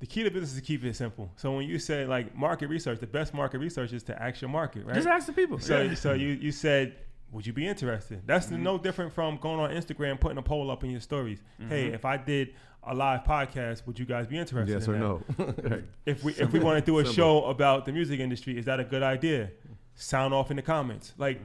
the 0.00 0.06
key 0.06 0.22
to 0.22 0.30
business 0.30 0.50
is 0.50 0.56
to 0.56 0.62
keep 0.62 0.84
it 0.84 0.94
simple. 0.96 1.30
So 1.36 1.52
when 1.56 1.66
you 1.68 1.78
say 1.78 2.06
like 2.06 2.34
market 2.36 2.68
research, 2.68 3.00
the 3.00 3.06
best 3.06 3.34
market 3.34 3.58
research 3.58 3.92
is 3.92 4.02
to 4.04 4.22
ask 4.22 4.40
your 4.40 4.50
market, 4.50 4.84
right? 4.86 4.94
just 4.94 5.08
ask 5.08 5.26
the 5.26 5.32
people 5.32 5.58
So 5.58 5.82
Yeah. 5.82 5.94
so 5.94 6.12
you 6.12 6.28
you 6.28 6.52
said, 6.52 6.94
would 7.32 7.46
you 7.46 7.52
be 7.52 7.66
interested? 7.66 8.22
That's 8.26 8.46
Mm-hmm. 8.46 8.62
no 8.62 8.78
different 8.78 9.12
from 9.12 9.36
going 9.38 9.60
on 9.60 9.70
Instagram, 9.70 10.18
putting 10.20 10.38
a 10.38 10.42
poll 10.42 10.70
up 10.70 10.84
in 10.84 10.90
your 10.90 11.00
stories. 11.00 11.40
Mm-hmm. 11.60 11.68
Hey, 11.70 11.86
if 11.88 12.04
I 12.04 12.16
did 12.16 12.54
a 12.84 12.94
live 12.94 13.24
podcast, 13.24 13.86
would 13.86 13.98
you 13.98 14.06
guys 14.06 14.26
be 14.26 14.38
interested? 14.38 14.72
yes 14.72 14.86
in 14.88 15.02
or 15.02 15.18
that? 15.36 15.64
no? 15.64 15.70
right. 15.76 15.84
If 16.06 16.22
we 16.24 16.32
if 16.34 16.52
we 16.52 16.60
want 16.60 16.78
to 16.78 16.86
do 16.90 16.98
a 17.00 17.04
Simple. 17.04 17.14
show 17.14 17.44
about 17.46 17.84
the 17.84 17.92
music 17.92 18.20
industry, 18.20 18.56
is 18.56 18.64
that 18.66 18.78
a 18.80 18.84
good 18.84 19.02
idea? 19.02 19.50
Sound 19.94 20.32
off 20.32 20.50
in 20.50 20.56
the 20.56 20.62
comments. 20.62 21.12
Like 21.18 21.40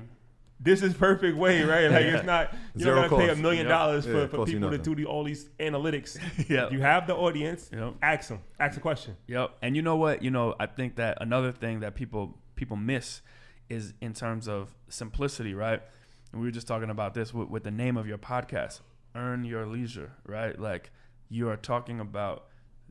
this 0.64 0.82
is 0.82 0.94
perfect 0.94 1.38
way, 1.38 1.62
right? 1.64 1.92
Like 1.92 2.06
it's 2.06 2.26
not 2.26 2.54
you 2.76 2.84
Zero 2.84 3.02
don't 3.02 3.10
gotta 3.10 3.22
pay 3.26 3.30
a 3.32 3.36
million 3.36 3.66
Yep. 3.66 3.70
dollars 3.78 4.06
for, 4.06 4.24
it 4.24 4.32
for 4.32 4.46
people 4.46 4.72
to 4.72 4.78
do 4.78 4.96
the, 4.96 5.06
all 5.06 5.24
these 5.24 5.50
analytics. 5.60 6.18
yeah 6.50 6.70
You 6.70 6.82
have 6.82 7.06
the 7.08 7.16
audience, 7.16 7.70
Yep. 7.74 7.96
ask 8.02 8.30
them, 8.30 8.40
ask 8.60 8.78
a 8.78 8.80
question. 8.80 9.18
Yep. 9.28 9.52
And 9.62 9.76
you 9.76 9.82
know 9.82 9.98
what? 9.98 10.22
You 10.24 10.32
know, 10.32 10.56
I 10.60 10.66
think 10.68 10.96
that 10.96 11.18
another 11.22 11.52
thing 11.52 11.82
that 11.82 11.96
people 11.96 12.38
people 12.56 12.78
miss 12.78 13.22
is 13.70 13.94
in 14.02 14.14
terms 14.14 14.48
of 14.48 14.74
simplicity, 14.90 15.54
right? 15.54 15.82
And 16.32 16.42
we 16.42 16.48
were 16.48 16.52
just 16.52 16.68
talking 16.68 16.90
about 16.90 17.14
this 17.14 17.34
with, 17.34 17.50
with 17.50 17.64
the 17.64 17.72
name 17.72 17.98
of 17.98 18.08
your 18.08 18.18
podcast, 18.18 18.82
Earn 19.16 19.44
Your 19.44 19.66
Leisure, 19.66 20.12
right? 20.26 20.58
Like 20.58 20.92
you 21.30 21.50
are 21.50 21.58
talking 21.58 22.00
about 22.00 22.46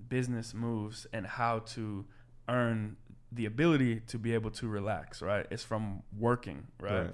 business 0.08 0.52
moves 0.54 1.06
and 1.12 1.26
how 1.26 1.60
to 1.60 2.04
earn 2.48 2.96
the 3.30 3.46
ability 3.46 4.00
to 4.08 4.18
be 4.18 4.34
able 4.34 4.50
to 4.50 4.68
relax, 4.68 5.22
right? 5.22 5.46
It's 5.50 5.64
from 5.64 6.02
working, 6.18 6.66
right? 6.80 7.02
Right. 7.04 7.10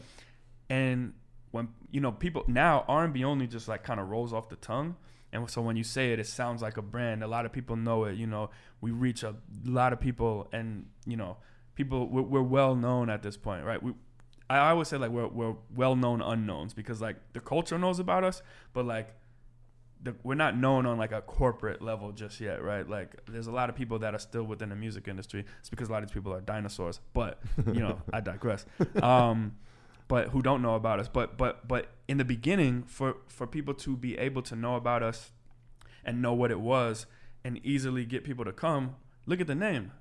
And 0.71 1.15
when 1.51 1.69
you 1.91 2.01
know 2.01 2.13
people 2.13 2.45
now 2.47 2.85
R 2.89 3.05
and 3.05 3.13
B 3.13 3.25
only 3.25 3.47
just 3.47 3.69
like 3.69 3.83
kind 3.85 4.01
of 4.01 4.09
rolls 4.09 4.33
off 4.33 4.49
the 4.49 4.57
tongue, 4.57 4.97
and 5.33 5.49
so 5.51 5.61
when 5.61 5.77
you 5.77 5.85
say 5.85 6.13
it, 6.13 6.19
it 6.19 6.27
sounds 6.27 6.63
like 6.63 6.77
a 6.77 6.83
brand. 6.83 7.23
A 7.23 7.27
lot 7.27 7.47
of 7.47 7.53
people 7.53 7.77
know 7.77 8.05
it. 8.05 8.17
You 8.17 8.27
know, 8.27 8.51
we 8.81 8.91
reach 8.91 9.23
a 9.23 9.35
lot 9.65 9.93
of 9.93 10.01
people, 10.01 10.49
and 10.53 10.87
you 11.07 11.17
know, 11.17 11.37
people 11.75 12.09
we're, 12.09 12.23
we're 12.23 12.43
well 12.43 12.75
known 12.75 13.11
at 13.11 13.23
this 13.23 13.37
point, 13.37 13.65
right? 13.65 13.83
We, 13.83 13.93
I 14.51 14.71
always 14.71 14.89
say 14.89 14.97
like 14.97 15.11
we're 15.11 15.29
we're 15.29 15.55
well 15.75 15.97
known 15.97 16.23
unknowns 16.23 16.73
because 16.73 17.01
like 17.01 17.17
the 17.35 17.41
culture 17.41 17.79
knows 17.79 17.99
about 17.99 18.25
us, 18.25 18.43
but 18.73 18.87
like 18.87 19.15
the, 20.03 20.15
we're 20.23 20.35
not 20.35 20.57
known 20.57 20.87
on 20.87 20.97
like 20.97 21.13
a 21.13 21.21
corporate 21.21 21.83
level 21.83 22.13
just 22.13 22.41
yet, 22.41 22.63
right? 22.63 22.89
Like 22.89 23.21
there's 23.27 23.49
a 23.49 23.53
lot 23.53 23.69
of 23.69 23.77
people 23.77 23.99
that 23.99 24.15
are 24.15 24.19
still 24.19 24.45
within 24.45 24.71
the 24.71 24.77
music 24.77 25.09
industry. 25.09 25.45
It's 25.61 25.69
because 25.69 25.89
a 25.89 25.93
lot 25.93 26.03
of 26.03 26.09
these 26.09 26.15
people 26.15 26.33
are 26.33 26.41
dinosaurs, 26.41 27.01
but 27.13 27.41
you 27.67 27.81
know, 27.81 28.01
I 28.13 28.21
digress. 28.21 28.65
Um, 29.03 29.57
but 30.09 30.31
who 30.31 30.43
don't 30.43 30.63
know 30.63 30.75
about 30.75 30.99
us. 30.99 31.09
But 31.09 31.37
but 31.39 31.69
but 31.69 31.89
in 32.09 32.19
the 32.19 32.25
beginning, 32.25 32.83
for 32.85 33.17
for 33.29 33.47
people 33.47 33.75
to 33.75 33.97
be 33.97 34.19
able 34.19 34.43
to 34.43 34.57
know 34.57 34.77
about 34.77 35.03
us 35.03 35.31
and 36.05 36.21
know 36.23 36.33
what 36.33 36.51
it 36.51 36.61
was 36.61 37.07
and 37.45 37.61
easily 37.65 38.05
get 38.05 38.25
people 38.25 38.45
to 38.45 38.53
come, 38.53 38.97
look 39.27 39.41
at 39.41 39.47
the 39.47 39.55
name, 39.55 39.93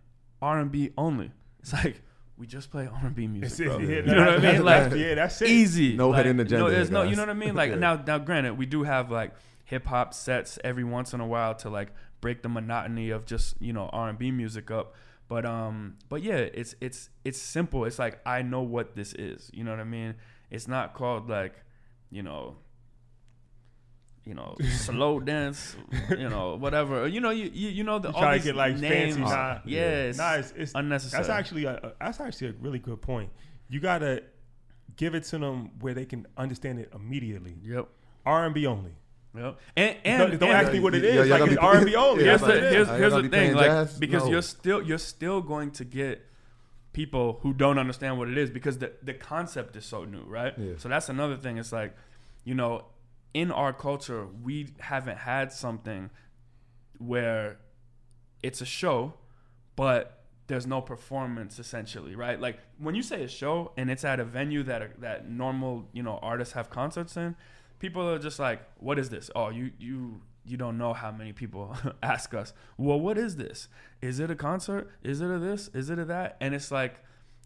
R 0.42 0.60
and 0.60 0.72
B 0.72 0.92
only. 0.98 1.32
It's 1.60 1.74
like 1.74 2.02
we 2.38 2.48
just 2.48 2.72
play 2.72 2.88
R 2.88 3.02
and 3.04 3.16
B 3.16 3.28
music. 3.28 3.68
Yeah, 3.68 3.78
You 3.78 4.02
know 4.04 4.26
what 4.26 4.46
I 4.46 4.54
mean? 4.54 4.64
Like 4.64 4.94
yeah, 4.94 5.16
that's 5.16 5.42
it. 5.42 5.50
easy. 5.50 5.96
No 5.98 6.10
like, 6.10 6.20
hidden 6.26 6.40
agenda 6.40 6.64
No, 6.66 6.70
there's 6.72 6.90
no. 6.90 7.04
You 7.04 7.16
know 7.16 7.24
what 7.24 7.30
I 7.30 7.34
mean? 7.34 7.56
Like 7.56 7.72
Yeah. 7.72 7.78
now, 7.78 7.96
now, 7.96 8.18
granted, 8.20 8.58
we 8.58 8.66
do 8.66 8.84
have 8.84 9.12
like 9.12 9.34
hip 9.66 9.86
hop 9.86 10.14
sets 10.14 10.58
every 10.64 10.84
once 10.86 11.14
in 11.14 11.20
a 11.20 11.28
while 11.28 11.54
to 11.56 11.70
like 11.70 11.90
break 12.22 12.42
the 12.42 12.50
monotony 12.50 13.10
of 13.10 13.26
just 13.26 13.62
you 13.62 13.74
know 13.74 13.90
R 13.92 14.08
and 14.10 14.18
B 14.18 14.32
music 14.32 14.72
up. 14.72 14.94
But 15.28 15.46
um, 15.46 15.98
but 16.10 16.24
yeah, 16.24 16.38
it's 16.38 16.76
it's 16.80 17.10
it's 17.26 17.38
simple. 17.42 17.86
It's 17.86 18.00
like 18.00 18.20
I 18.26 18.42
know 18.42 18.62
what 18.62 18.96
this 18.96 19.14
is. 19.14 19.50
You 19.54 19.64
know 19.64 19.72
what 19.72 19.80
I 19.82 19.84
mean? 19.86 20.16
It's 20.50 20.68
not 20.68 20.94
called 20.94 21.30
like, 21.30 21.56
you 22.10 22.24
know. 22.24 22.58
You 24.26 24.34
know, 24.34 24.58
slow 24.72 25.22
dance, 25.22 25.78
you 26.10 26.28
know, 26.28 26.58
whatever. 26.58 27.08
You 27.08 27.22
know, 27.22 27.30
you 27.30 27.50
you, 27.54 27.70
you 27.70 27.84
know 27.86 27.98
the 27.98 28.10
You 28.10 28.14
all 28.16 28.22
try 28.22 28.38
to 28.38 28.44
get 28.44 28.56
like 28.58 28.78
names. 28.78 29.16
fancy. 29.16 29.22
Nah, 29.22 29.60
yeah, 29.66 29.80
it's 30.10 30.18
nah, 30.18 30.34
it's, 30.34 30.52
it's 30.56 30.72
unnecessary. 30.76 31.22
That's 31.24 31.30
actually 31.30 31.64
a, 31.64 31.76
a- 31.78 31.94
that's 32.02 32.20
actually 32.20 32.50
a 32.50 32.54
really 32.60 32.80
good 32.80 33.02
point. 33.02 33.30
You 33.70 33.80
gotta 33.80 34.24
give 34.98 35.16
it 35.16 35.24
to 35.26 35.38
them 35.38 35.72
where 35.80 35.94
they 35.94 36.04
can 36.06 36.28
understand 36.36 36.80
it 36.80 36.92
immediately. 36.94 37.56
Yep. 37.64 37.88
R 38.26 38.46
and 38.46 38.54
B 38.54 38.66
only. 38.66 38.92
Yep. 39.38 39.60
And 39.76 39.98
and, 40.04 40.40
don't 40.40 40.50
ask 40.50 40.72
me 40.72 40.80
what 40.80 40.96
it 40.96 41.04
is. 41.04 41.30
Like 41.30 41.42
it's 41.42 41.58
R 41.58 41.78
and 41.78 41.86
B 41.86 41.96
only. 41.96 42.24
Here's 42.24 42.42
the 42.42 42.50
it 42.50 42.64
is. 42.64 42.74
here's, 42.74 42.88
here's 43.00 43.14
the 43.14 43.30
thing, 43.30 43.54
like 43.54 43.66
jazz? 43.68 43.98
because 44.00 44.24
No. 44.24 44.32
you're 44.32 44.42
still 44.42 44.82
you're 44.82 44.98
still 44.98 45.42
going 45.42 45.72
to 45.72 45.86
get 45.86 46.26
people 46.94 47.40
who 47.44 47.54
don't 47.54 47.78
understand 47.78 48.18
what 48.18 48.28
it 48.28 48.38
is 48.38 48.50
because 48.50 48.80
the 48.80 48.92
the 49.04 49.14
concept 49.14 49.76
is 49.76 49.86
so 49.86 50.04
new, 50.04 50.24
right? 50.24 50.54
Yeah. 50.58 50.74
So 50.78 50.90
that's 50.90 51.10
another 51.10 51.36
thing. 51.36 51.58
It's 51.58 51.72
like, 51.72 51.96
you 52.44 52.56
know, 52.56 52.86
in 53.34 53.52
our 53.52 53.74
culture, 53.74 54.26
we 54.44 54.70
haven't 54.80 55.18
had 55.20 55.52
something 55.52 56.10
where 56.98 57.60
it's 58.42 58.62
a 58.62 58.66
show, 58.66 59.14
but 59.76 60.24
there's 60.48 60.66
no 60.66 60.82
performance 60.82 61.60
essentially, 61.60 62.16
right? 62.16 62.40
Like 62.40 62.60
when 62.80 62.96
you 62.96 63.04
say 63.04 63.24
a 63.24 63.28
show 63.28 63.74
and 63.78 63.92
it's 63.92 64.04
at 64.04 64.20
a 64.20 64.24
venue 64.26 64.64
that 64.64 65.02
that 65.02 65.30
normal, 65.30 65.90
you 65.94 66.02
know, 66.02 66.18
artists 66.22 66.54
have 66.54 66.70
concerts 66.70 67.16
in, 67.18 67.36
people 67.80 68.10
are 68.10 68.20
just 68.20 68.40
like, 68.40 68.62
"What 68.78 69.00
is 69.00 69.10
this?" 69.10 69.30
Oh, 69.36 69.50
you 69.50 69.72
you 69.78 70.22
you 70.46 70.58
don't 70.58 70.78
know 70.78 70.94
how 70.94 71.12
many 71.12 71.34
people 71.34 71.76
ask 72.04 72.34
us, 72.34 72.54
"Well, 72.78 73.00
what 73.00 73.18
is 73.18 73.36
this? 73.36 73.68
Is 74.02 74.20
it 74.20 74.32
a 74.32 74.36
concert? 74.36 74.92
Is 75.04 75.22
it 75.22 75.30
a 75.30 75.40
this? 75.40 75.70
Is 75.74 75.90
it 75.90 76.00
a 76.00 76.06
that?" 76.06 76.38
And 76.40 76.54
it's 76.54 76.72
like 76.72 76.96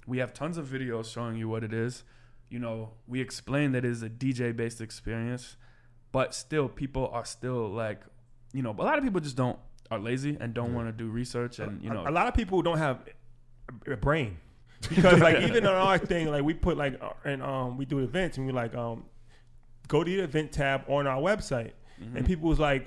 we 0.08 0.18
have 0.20 0.34
tons 0.34 0.58
of 0.58 0.68
videos 0.68 1.12
showing 1.12 1.38
you 1.38 1.48
what 1.48 1.64
it 1.64 1.74
is. 1.74 2.04
You 2.50 2.60
know, 2.60 2.92
we 3.08 3.22
explain 3.22 3.72
that 3.74 3.86
it 3.86 3.92
is 3.92 4.04
a 4.04 4.10
DJ 4.10 4.56
based 4.56 4.82
experience, 4.82 5.56
but 6.12 6.34
still 6.34 6.68
people 6.68 7.10
are 7.14 7.26
still 7.26 7.70
like, 7.70 8.02
you 8.52 8.62
know, 8.62 8.76
a 8.78 8.84
lot 8.84 8.98
of 8.98 9.04
people 9.04 9.22
just 9.22 9.38
don't 9.38 9.58
are 9.90 10.00
lazy 10.00 10.38
and 10.40 10.54
don't 10.54 10.74
want 10.74 10.88
to 10.88 10.94
do 10.94 11.10
research 11.10 11.60
and 11.60 11.84
you 11.84 11.90
know 11.90 12.08
a, 12.08 12.12
lot 12.12 12.26
of 12.26 12.34
people 12.34 12.62
don't 12.62 12.78
have 12.78 13.04
a 13.88 13.98
brain 13.98 14.38
because 14.90 15.20
like 15.20 15.40
even 15.42 15.68
on 15.68 15.76
our 15.76 15.98
thing, 16.00 16.32
like 16.32 16.44
we 16.44 16.56
put 16.56 16.76
like 16.76 17.00
uh, 17.02 17.12
and 17.24 17.44
um 17.44 17.78
we 17.78 17.86
do 17.86 18.00
events 18.00 18.38
and 18.38 18.48
we 18.48 18.52
like 18.52 18.74
um 18.74 19.04
go 19.94 20.04
to 20.04 20.10
the 20.18 20.24
event 20.24 20.50
tab 20.60 20.80
on 20.96 21.04
our 21.08 21.22
website 21.30 21.74
Mm-hmm. 22.02 22.18
and 22.18 22.26
people 22.32 22.48
was 22.54 22.60
like, 22.70 22.84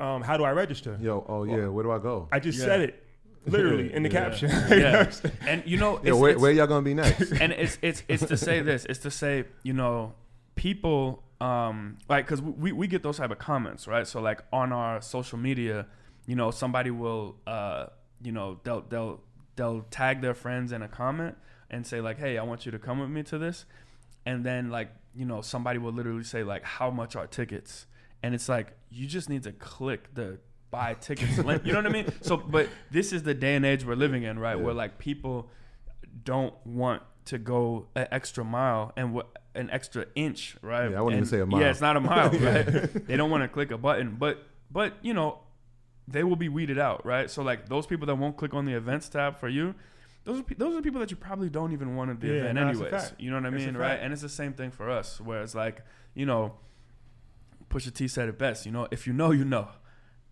um 0.00 0.20
how 0.28 0.36
do 0.40 0.44
I 0.50 0.52
register? 0.52 0.92
Yo, 1.06 1.14
oh 1.28 1.42
yeah, 1.44 1.66
where 1.74 1.84
do 1.86 1.90
I 1.98 1.98
go? 2.10 2.16
I 2.36 2.38
just 2.48 2.58
Yeah. 2.58 2.64
said 2.68 2.80
it 2.86 2.92
literally 3.54 3.88
in 3.96 4.02
the 4.06 4.10
Yeah. 4.14 4.20
caption. 4.22 4.48
yeah. 4.84 5.12
and 5.50 5.62
you 5.72 5.76
know, 5.82 5.92
Yeah, 6.02 6.12
it's, 6.12 6.18
where, 6.20 6.30
it's- 6.30 6.40
where 6.42 6.52
y'all 6.56 6.66
gonna 6.72 6.88
be 6.92 6.94
next? 6.94 7.32
and 7.42 7.50
it's 7.52 7.76
it's 7.88 8.00
it's 8.12 8.24
to 8.32 8.36
say 8.48 8.56
this. 8.70 8.80
It's 8.90 9.00
to 9.00 9.10
say 9.10 9.44
you 9.68 9.74
know 9.82 10.14
people 10.54 11.22
um 11.40 11.98
like 12.08 12.24
because 12.26 12.40
we 12.40 12.72
we 12.72 12.86
get 12.86 13.02
those 13.02 13.18
type 13.18 13.30
of 13.36 13.38
comments 13.38 13.86
right. 13.94 14.06
So 14.06 14.20
like 14.20 14.40
on 14.52 14.72
our 14.72 15.00
social 15.02 15.38
media, 15.48 15.86
you 16.26 16.36
know 16.36 16.50
somebody 16.50 16.90
will 17.02 17.36
uh 17.46 17.86
you 18.22 18.32
know 18.32 18.60
they'll 18.64 18.84
they'll 18.88 19.20
they'll 19.56 19.82
tag 19.90 20.20
their 20.22 20.34
friends 20.34 20.72
in 20.72 20.80
a 20.82 20.88
comment 20.88 21.36
and 21.70 21.86
say 21.86 22.00
like 22.00 22.18
hey 22.18 22.38
I 22.38 22.44
want 22.44 22.64
you 22.64 22.72
to 22.72 22.78
come 22.78 23.00
with 23.00 23.10
me 23.10 23.22
to 23.24 23.36
this, 23.38 23.66
and 24.26 24.44
then 24.44 24.70
like 24.70 24.90
you 25.14 25.24
know 25.24 25.40
somebody 25.40 25.78
will 25.78 25.92
literally 25.92 26.24
say 26.24 26.42
like 26.42 26.64
how 26.64 26.90
much 26.90 27.16
are 27.16 27.26
tickets, 27.26 27.86
and 28.22 28.34
it's 28.34 28.48
like 28.48 28.72
you 28.90 29.06
just 29.06 29.28
need 29.28 29.42
to 29.44 29.52
click 29.52 30.14
the 30.14 30.38
buy 30.70 30.94
tickets 31.00 31.38
link. 31.38 31.64
You 31.64 31.72
know 31.72 31.78
what 31.78 31.86
I 31.86 31.90
mean? 31.90 32.12
So 32.20 32.36
but 32.36 32.68
this 32.90 33.12
is 33.12 33.22
the 33.22 33.34
day 33.34 33.54
and 33.54 33.64
age 33.64 33.84
we're 33.84 33.94
living 33.94 34.22
in, 34.22 34.38
right? 34.38 34.56
Yeah. 34.56 34.64
Where 34.64 34.74
like 34.74 34.98
people 34.98 35.50
don't 36.24 36.54
want 36.64 37.02
to 37.26 37.38
go 37.38 37.86
an 37.94 38.06
extra 38.10 38.44
mile 38.44 38.92
and 38.96 39.14
what 39.14 39.28
an 39.54 39.70
extra 39.70 40.06
inch, 40.14 40.56
right? 40.62 40.90
Yeah, 40.90 40.98
I 40.98 41.00
wouldn't 41.00 41.18
even 41.18 41.28
say 41.28 41.40
a 41.40 41.46
mile. 41.46 41.60
Yeah, 41.60 41.70
it's 41.70 41.80
not 41.80 41.96
a 41.96 42.00
mile, 42.00 42.30
right? 42.38 43.06
they 43.06 43.16
don't 43.16 43.30
want 43.30 43.42
to 43.42 43.48
click 43.48 43.70
a 43.70 43.78
button, 43.78 44.16
but 44.18 44.46
but 44.70 44.94
you 45.02 45.14
know, 45.14 45.38
they 46.08 46.24
will 46.24 46.36
be 46.36 46.48
weeded 46.48 46.78
out, 46.78 47.04
right? 47.06 47.30
So 47.30 47.42
like 47.42 47.68
those 47.68 47.86
people 47.86 48.06
that 48.06 48.16
won't 48.16 48.36
click 48.36 48.54
on 48.54 48.64
the 48.64 48.74
events 48.74 49.08
tab 49.08 49.38
for 49.38 49.48
you, 49.48 49.74
those 50.24 50.40
are 50.40 50.44
those 50.56 50.76
are 50.76 50.82
people 50.82 51.00
that 51.00 51.10
you 51.10 51.16
probably 51.16 51.50
don't 51.50 51.72
even 51.72 51.96
want 51.96 52.10
at 52.10 52.20
the 52.20 52.26
Yeah, 52.28 52.32
event 52.34 52.54
no, 52.54 52.68
anyways. 52.68 53.12
You 53.18 53.30
know 53.30 53.36
what 53.36 53.44
I 53.44 53.48
a 53.48 53.52
mean, 53.52 53.76
right? 53.76 53.98
And 54.00 54.12
it's 54.12 54.22
the 54.22 54.28
same 54.28 54.54
thing 54.54 54.70
for 54.70 54.90
us, 54.90 55.20
where 55.20 55.42
it's 55.42 55.54
like 55.54 55.82
you 56.14 56.26
know, 56.26 56.54
Pusha 57.68 57.92
T 57.92 58.08
said 58.08 58.28
it 58.28 58.38
best. 58.38 58.66
You 58.66 58.72
know, 58.72 58.88
if 58.90 59.06
you 59.06 59.12
know, 59.12 59.30
you 59.32 59.44
know, 59.44 59.68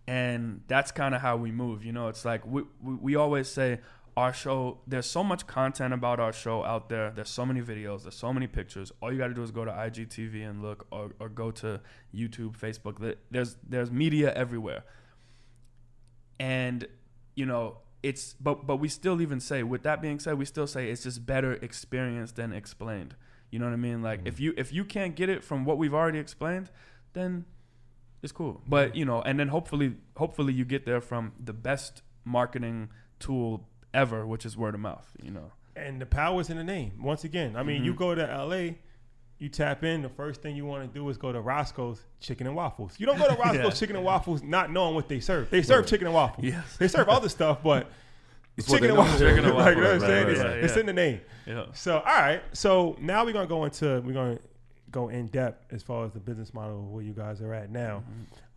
and 0.07 0.61
that's 0.67 0.91
kind 0.91 1.13
of 1.13 1.21
how 1.21 1.37
we 1.37 1.51
move. 1.51 1.83
You 1.85 1.91
know, 1.91 2.07
it's 2.07 2.25
like 2.25 2.45
we, 2.45 2.63
we 2.81 2.95
we 2.95 3.15
always 3.15 3.47
say 3.47 3.79
our 4.17 4.33
show. 4.33 4.79
There's 4.87 5.05
so 5.05 5.23
much 5.23 5.45
content 5.47 5.93
about 5.93 6.19
our 6.19 6.33
show 6.33 6.63
out 6.63 6.89
there. 6.89 7.11
There's 7.11 7.29
so 7.29 7.45
many 7.45 7.61
videos. 7.61 8.03
There's 8.03 8.15
so 8.15 8.33
many 8.33 8.47
pictures. 8.47 8.91
All 9.01 9.11
you 9.11 9.17
got 9.19 9.27
to 9.27 9.33
do 9.33 9.43
is 9.43 9.51
go 9.51 9.65
to 9.65 9.71
IGTV 9.71 10.49
and 10.49 10.61
look, 10.61 10.87
or, 10.91 11.11
or 11.19 11.29
go 11.29 11.51
to 11.51 11.81
YouTube, 12.13 12.57
Facebook. 12.57 13.15
There's 13.29 13.57
there's 13.67 13.91
media 13.91 14.33
everywhere, 14.33 14.83
and 16.39 16.87
you 17.35 17.45
know 17.45 17.77
it's 18.03 18.33
but 18.39 18.67
but 18.67 18.77
we 18.77 18.87
still 18.89 19.21
even 19.21 19.39
say 19.39 19.63
with 19.63 19.83
that 19.83 20.01
being 20.01 20.19
said 20.19 20.37
we 20.37 20.45
still 20.45 20.67
say 20.67 20.89
it's 20.91 21.03
just 21.03 21.25
better 21.25 21.53
experienced 21.53 22.35
than 22.35 22.51
explained. 22.53 23.15
You 23.49 23.59
know 23.59 23.65
what 23.65 23.73
i 23.73 23.77
mean? 23.77 24.01
Like 24.01 24.21
if 24.25 24.39
you 24.39 24.53
if 24.57 24.71
you 24.73 24.83
can't 24.85 25.15
get 25.15 25.29
it 25.29 25.43
from 25.43 25.63
what 25.65 25.77
we've 25.77 25.93
already 25.93 26.19
explained 26.19 26.69
then 27.13 27.45
it's 28.21 28.31
cool. 28.31 28.61
But 28.67 28.95
you 28.95 29.05
know 29.05 29.21
and 29.21 29.39
then 29.39 29.47
hopefully 29.49 29.95
hopefully 30.17 30.53
you 30.53 30.65
get 30.65 30.85
there 30.85 31.01
from 31.01 31.31
the 31.43 31.53
best 31.53 32.01
marketing 32.25 32.89
tool 33.19 33.67
ever 33.93 34.25
which 34.25 34.45
is 34.45 34.57
word 34.57 34.73
of 34.75 34.81
mouth 34.81 35.11
you 35.21 35.31
know? 35.31 35.51
And 35.75 35.99
the 36.01 36.05
power's 36.05 36.49
in 36.49 36.57
the 36.57 36.63
name. 36.63 36.91
Once 37.01 37.23
again, 37.23 37.55
I 37.55 37.63
mean, 37.63 37.83
you 37.83 37.93
Mhm. 37.93 37.97
go 37.97 38.13
to 38.15 38.21
LA, 38.31 38.75
you 39.43 39.49
tap 39.49 39.83
in. 39.83 40.01
The 40.01 40.09
first 40.09 40.41
thing 40.41 40.55
you 40.55 40.65
want 40.65 40.91
to 40.91 40.99
do 40.99 41.07
is 41.09 41.17
go 41.17 41.31
to 41.31 41.41
Roscoe's 41.41 42.01
Chicken 42.19 42.47
and 42.47 42.55
Waffles. 42.55 42.95
You 42.97 43.05
don't 43.05 43.17
go 43.19 43.27
to 43.27 43.35
Roscoe's 43.39 43.55
Yeah. 43.63 43.69
Chicken 43.69 43.95
and 43.97 44.05
Waffles 44.05 44.41
not 44.41 44.71
knowing 44.71 44.95
what 44.95 45.07
they 45.09 45.19
serve. 45.19 45.49
They 45.49 45.61
serve 45.61 45.85
chicken 45.85 46.07
and 46.07 46.13
waffles. 46.15 46.45
yes 46.45 46.77
They 46.77 46.87
serve 46.87 47.09
other 47.09 47.29
stuff, 47.29 47.61
but 47.61 47.91
It's 48.57 48.67
chicken 48.67 48.89
and 48.89 48.97
waffles. 48.97 49.19
Chicken 49.19 49.45
and 49.45 49.53
Like, 49.55 49.75
you 49.75 49.81
know 49.83 49.87
what 49.93 49.95
I'm 49.95 49.99
saying? 50.01 50.23
right, 50.25 50.31
it's, 50.33 50.41
right, 50.41 50.57
it's 50.63 50.73
yeah. 50.75 50.79
in 50.79 50.85
the 50.85 50.93
name. 50.93 51.21
yeah 51.45 51.65
So, 51.73 51.97
all 51.99 52.03
right. 52.05 52.41
So 52.53 52.95
now 52.99 53.25
we're 53.25 53.33
gonna 53.33 53.47
go 53.47 53.65
into 53.65 54.01
we're 54.05 54.13
gonna 54.13 54.39
go 54.91 55.09
in 55.09 55.27
depth 55.27 55.73
as 55.73 55.81
far 55.83 56.05
as 56.05 56.13
the 56.13 56.19
business 56.19 56.53
model 56.53 56.79
of 56.79 56.87
where 56.89 57.03
you 57.03 57.13
guys 57.13 57.41
are 57.41 57.53
at 57.53 57.71
now, 57.71 58.03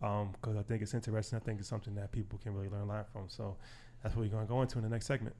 um, 0.03 0.29
because 0.33 0.55
I 0.55 0.61
think 0.61 0.83
it's 0.83 0.93
interesting. 0.93 1.35
I 1.37 1.39
think 1.41 1.59
it's 1.59 1.67
something 1.67 1.95
that 1.95 2.11
people 2.11 2.37
can 2.41 2.53
really 2.53 2.69
learn 2.69 2.81
a 2.81 2.85
lot 2.85 3.11
from. 3.11 3.23
So 3.27 3.57
that's 4.03 4.15
what 4.15 4.21
we're 4.23 4.31
gonna 4.31 4.45
go 4.45 4.61
into 4.61 4.77
in 4.77 4.83
the 4.83 4.89
next 4.89 5.07
segment. 5.07 5.35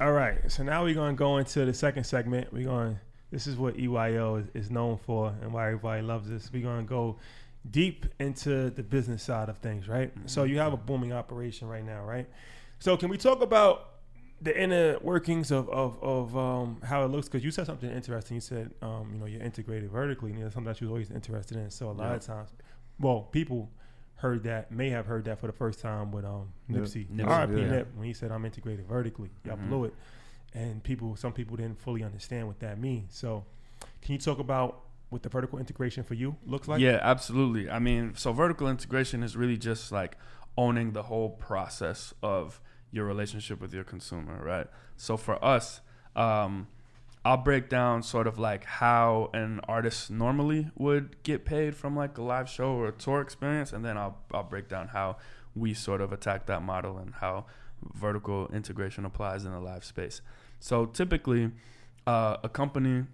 All 0.00 0.12
right. 0.12 0.38
So 0.50 0.62
now 0.62 0.84
we're 0.84 0.94
gonna 0.94 1.14
go 1.16 1.38
into 1.38 1.64
the 1.64 1.74
second 1.74 2.04
segment. 2.04 2.52
We're 2.52 2.64
going. 2.66 2.98
This 3.36 3.46
is 3.46 3.58
what 3.58 3.76
EYL 3.76 4.48
is, 4.54 4.70
known 4.70 4.96
for, 4.96 5.34
and 5.42 5.52
why 5.52 5.66
everybody 5.66 6.00
loves 6.00 6.26
this. 6.26 6.50
We're 6.50 6.62
gonna 6.62 6.84
go 6.84 7.18
deep 7.70 8.06
into 8.18 8.70
the 8.70 8.82
business 8.82 9.22
side 9.22 9.50
of 9.50 9.58
things, 9.58 9.88
right? 9.88 10.10
So 10.24 10.44
you 10.44 10.56
have 10.58 10.72
a 10.72 10.78
booming 10.78 11.12
operation 11.12 11.68
right 11.68 11.84
now, 11.84 12.02
right? 12.02 12.26
So 12.78 12.96
can 12.96 13.10
we 13.10 13.18
talk 13.18 13.42
about 13.42 13.90
the 14.40 14.58
inner 14.58 14.98
workings 15.02 15.50
of 15.50 15.68
of, 15.68 16.02
of 16.02 16.34
um, 16.34 16.80
how 16.82 17.04
it 17.04 17.08
looks? 17.08 17.28
Because 17.28 17.44
you 17.44 17.50
said 17.50 17.66
something 17.66 17.90
interesting. 17.90 18.36
You 18.36 18.40
said 18.40 18.70
um, 18.80 19.10
you 19.12 19.18
know 19.20 19.26
you're 19.26 19.42
integrated 19.42 19.90
vertically, 19.90 20.32
and 20.32 20.42
that's 20.42 20.54
something 20.54 20.72
that 20.72 20.80
you 20.80 20.86
was 20.86 20.92
always 20.92 21.10
interested 21.10 21.58
in. 21.58 21.70
So 21.70 21.90
a 21.90 21.92
lot 21.92 22.08
Yeah. 22.08 22.14
of 22.14 22.20
times, 22.22 22.48
well, 22.98 23.20
people 23.32 23.68
heard 24.14 24.44
that 24.44 24.72
may 24.72 24.88
have 24.88 25.04
heard 25.04 25.26
that 25.26 25.38
for 25.40 25.46
the 25.46 25.52
first 25.52 25.78
time 25.80 26.10
with 26.10 26.24
um. 26.24 26.48
Nipsey, 26.70 27.06
Nipsey, 27.10 27.28
R.I.P. 27.28 27.60
yeah. 27.60 27.68
Nip, 27.70 27.88
when 27.96 28.06
he 28.06 28.14
said 28.14 28.32
I'm 28.32 28.46
integrated 28.46 28.86
vertically. 28.88 29.28
Y'all 29.44 29.58
Mhm. 29.58 29.68
blew 29.68 29.84
it, 29.84 29.94
and 30.56 30.82
people, 30.82 31.14
some 31.16 31.32
people 31.32 31.56
didn't 31.56 31.78
fully 31.78 32.02
understand 32.02 32.48
what 32.48 32.58
that 32.60 32.80
means. 32.80 33.14
So, 33.14 33.44
can 34.00 34.14
you 34.14 34.18
talk 34.18 34.38
about 34.38 34.80
what 35.10 35.22
the 35.22 35.28
vertical 35.28 35.58
integration 35.58 36.02
for 36.02 36.14
you 36.14 36.36
looks 36.46 36.66
like? 36.66 36.80
yeah, 36.80 36.98
absolutely. 37.02 37.70
I 37.70 37.78
mean, 37.78 38.14
so 38.16 38.32
vertical 38.32 38.68
integration 38.68 39.22
is 39.22 39.36
really 39.36 39.58
just 39.58 39.92
like 39.92 40.16
owning 40.56 40.92
the 40.92 41.04
whole 41.04 41.28
process 41.28 42.14
of 42.22 42.60
your 42.90 43.04
relationship 43.04 43.60
with 43.60 43.74
your 43.74 43.84
consumer, 43.84 44.42
right? 44.42 44.66
So 44.96 45.18
for 45.18 45.44
us, 45.44 45.82
um, 46.16 46.68
I'll 47.22 47.36
break 47.36 47.68
down 47.68 48.02
sort 48.02 48.26
of 48.26 48.38
like 48.38 48.64
how 48.64 49.30
an 49.34 49.60
artist 49.68 50.10
normally 50.10 50.70
would 50.74 51.22
get 51.22 51.44
paid 51.44 51.76
from 51.76 51.94
like 51.94 52.16
a 52.16 52.22
live 52.22 52.48
show 52.48 52.70
or 52.70 52.88
a 52.88 52.92
tour 52.92 53.20
experience, 53.20 53.74
and 53.74 53.84
then 53.84 53.98
I'll 53.98 54.16
I'll 54.32 54.44
break 54.44 54.68
down 54.68 54.88
how 54.88 55.16
we 55.54 55.74
sort 55.74 56.00
of 56.00 56.12
attack 56.12 56.46
that 56.46 56.62
model 56.62 56.96
and 56.96 57.14
how 57.14 57.44
vertical 57.94 58.48
integration 58.52 59.04
applies 59.04 59.44
in 59.44 59.52
the 59.52 59.60
live 59.60 59.84
space. 59.84 60.20
So 60.58 60.86
typically, 60.86 61.50
uh, 62.06 62.38
a 62.42 62.48
company, 62.48 63.04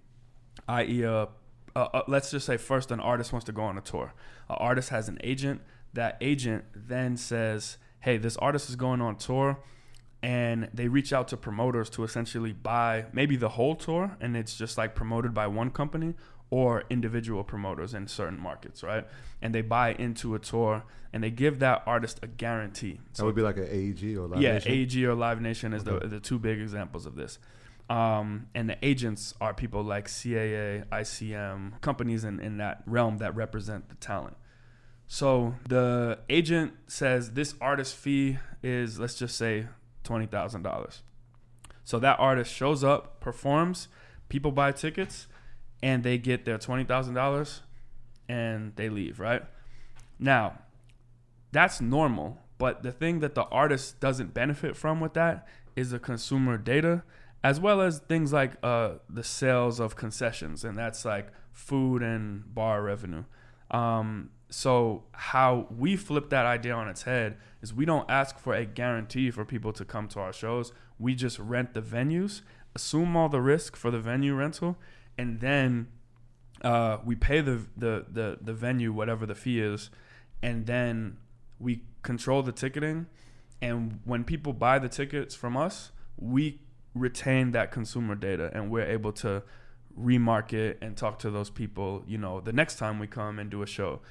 i.e., 0.67 1.25
let's 2.07 2.31
just 2.31 2.45
say 2.45 2.57
first 2.57 2.91
an 2.91 2.99
artist 2.99 3.31
wants 3.33 3.45
to 3.45 3.51
go 3.51 3.63
on 3.63 3.77
a 3.77 3.81
tour. 3.81 4.13
An 4.49 4.55
artist 4.59 4.89
has 4.89 5.09
an 5.09 5.19
agent. 5.23 5.61
That 5.93 6.17
agent 6.21 6.65
then 6.75 7.17
says, 7.17 7.77
"Hey, 7.99 8.17
this 8.17 8.37
artist 8.37 8.69
is 8.69 8.75
going 8.75 9.01
on 9.01 9.15
tour," 9.17 9.59
and 10.21 10.69
they 10.73 10.87
reach 10.87 11.13
out 11.13 11.27
to 11.29 11.37
promoters 11.37 11.89
to 11.91 12.03
essentially 12.03 12.53
buy 12.53 13.05
maybe 13.13 13.35
the 13.35 13.49
whole 13.49 13.75
tour, 13.75 14.17
and 14.19 14.35
it's 14.35 14.55
just 14.57 14.77
like 14.77 14.95
promoted 14.95 15.33
by 15.33 15.47
one 15.47 15.69
company 15.69 16.15
or 16.53 16.83
individual 16.87 17.43
promoters 17.43 17.95
in 17.95 18.07
certain 18.07 18.39
markets, 18.39 18.83
right? 18.83 19.07
And 19.41 19.55
they 19.55 19.63
buy 19.63 19.93
into 19.93 20.35
a 20.35 20.39
tour, 20.39 20.83
and 21.11 21.23
they 21.23 21.31
give 21.31 21.57
that 21.59 21.81
artist 21.87 22.19
a 22.21 22.27
guarantee. 22.27 22.99
That 23.15 23.25
would 23.25 23.33
be 23.33 23.41
like 23.41 23.57
an 23.57 23.67
AEG 23.71 24.15
or 24.17 24.27
Live 24.27 24.39
yeah, 24.39 24.53
Nation? 24.53 24.71
AEG 24.71 25.03
or 25.05 25.15
Live 25.15 25.41
Nation 25.41 25.73
is 25.73 25.81
Okay. 25.87 25.97
the 26.03 26.07
the 26.07 26.19
two 26.19 26.37
big 26.37 26.59
examples 26.61 27.07
of 27.07 27.15
this. 27.15 27.39
Um, 27.89 28.47
and 28.53 28.69
the 28.69 28.77
agents 28.83 29.33
are 29.41 29.51
people 29.55 29.83
like 29.83 30.07
CAA, 30.07 30.85
ICM, 30.89 31.81
companies 31.81 32.23
in, 32.23 32.39
in 32.39 32.57
that 32.57 32.83
realm 32.85 33.17
that 33.17 33.35
represent 33.35 33.89
the 33.89 33.95
talent. 33.95 34.37
So 35.07 35.55
the 35.67 36.19
agent 36.29 36.73
says 36.85 37.31
this 37.31 37.55
artist 37.59 37.95
fee 37.95 38.37
is, 38.61 38.99
let's 38.99 39.15
just 39.15 39.35
say, 39.37 39.67
$20,000. 40.03 41.01
So 41.83 41.99
that 41.99 42.19
artist 42.19 42.53
shows 42.53 42.83
up, 42.83 43.19
performs, 43.19 43.87
people 44.29 44.51
buy 44.51 44.71
tickets, 44.71 45.27
and 45.83 46.01
they 46.01 46.17
get 46.17 46.45
their 46.45 46.57
$20,000 46.57 47.59
and 48.29 48.73
they 48.77 48.87
leave, 48.87 49.19
right? 49.19 49.43
Now, 50.17 50.59
that's 51.51 51.81
normal. 51.81 52.39
But 52.57 52.83
the 52.83 52.91
thing 52.93 53.19
that 53.19 53.35
the 53.35 53.43
artist 53.43 53.99
doesn't 53.99 54.33
benefit 54.33 54.77
from 54.77 55.01
with 55.01 55.13
that 55.15 55.45
is 55.75 55.91
the 55.91 55.99
consumer 55.99 56.57
data, 56.57 57.03
as 57.43 57.59
well 57.59 57.81
as 57.81 57.99
things 57.99 58.31
like 58.31 58.53
uh, 58.63 58.93
the 59.09 59.25
sales 59.25 59.81
of 59.81 59.97
concessions, 59.97 60.63
and 60.63 60.77
that's 60.77 61.03
like 61.03 61.27
food 61.51 62.01
and 62.01 62.55
bar 62.55 62.81
revenue. 62.81 63.25
Um, 63.69 64.29
so 64.49 65.03
how 65.11 65.67
we 65.75 65.97
flip 65.97 66.29
that 66.29 66.45
idea 66.45 66.73
on 66.73 66.87
its 66.87 67.03
head 67.03 67.35
is 67.61 67.73
we 67.73 67.83
don't 67.83 68.09
ask 68.09 68.39
for 68.39 68.53
a 68.53 68.63
guarantee 68.63 69.31
for 69.31 69.43
people 69.43 69.73
to 69.73 69.83
come 69.83 70.07
to 70.09 70.21
our 70.21 70.31
shows. 70.31 70.71
We 70.97 71.15
just 71.15 71.39
rent 71.39 71.73
the 71.73 71.81
venues, 71.81 72.41
assume 72.73 73.17
all 73.17 73.27
the 73.27 73.41
risk 73.41 73.75
for 73.75 73.91
the 73.91 73.99
venue 73.99 74.35
rental, 74.35 74.77
and 75.17 75.39
then 75.39 75.87
uh, 76.63 76.97
we 77.03 77.15
pay 77.15 77.41
the, 77.41 77.65
the 77.75 78.05
the 78.11 78.37
the 78.41 78.53
venue 78.53 78.91
whatever 78.91 79.25
the 79.25 79.35
fee 79.35 79.59
is, 79.59 79.89
and 80.41 80.65
then 80.65 81.17
we 81.59 81.83
control 82.01 82.43
the 82.43 82.51
ticketing. 82.51 83.07
And 83.61 83.99
when 84.03 84.25
people 84.25 84.51
buy 84.51 84.79
the 84.79 84.89
tickets 84.89 85.35
from 85.35 85.55
us, 85.55 85.91
we 86.17 86.59
retain 86.93 87.51
that 87.51 87.71
consumer 87.71 88.15
data, 88.15 88.51
and 88.53 88.69
we're 88.69 88.85
able 88.85 89.13
to 89.13 89.43
remarket 89.99 90.77
and 90.81 90.97
talk 90.97 91.19
to 91.19 91.31
those 91.31 91.49
people. 91.49 92.03
You 92.05 92.17
know, 92.17 92.41
the 92.41 92.53
next 92.53 92.77
time 92.77 92.99
we 92.99 93.07
come 93.07 93.39
and 93.39 93.49
do 93.49 93.61
a 93.61 93.67
show. 93.67 94.01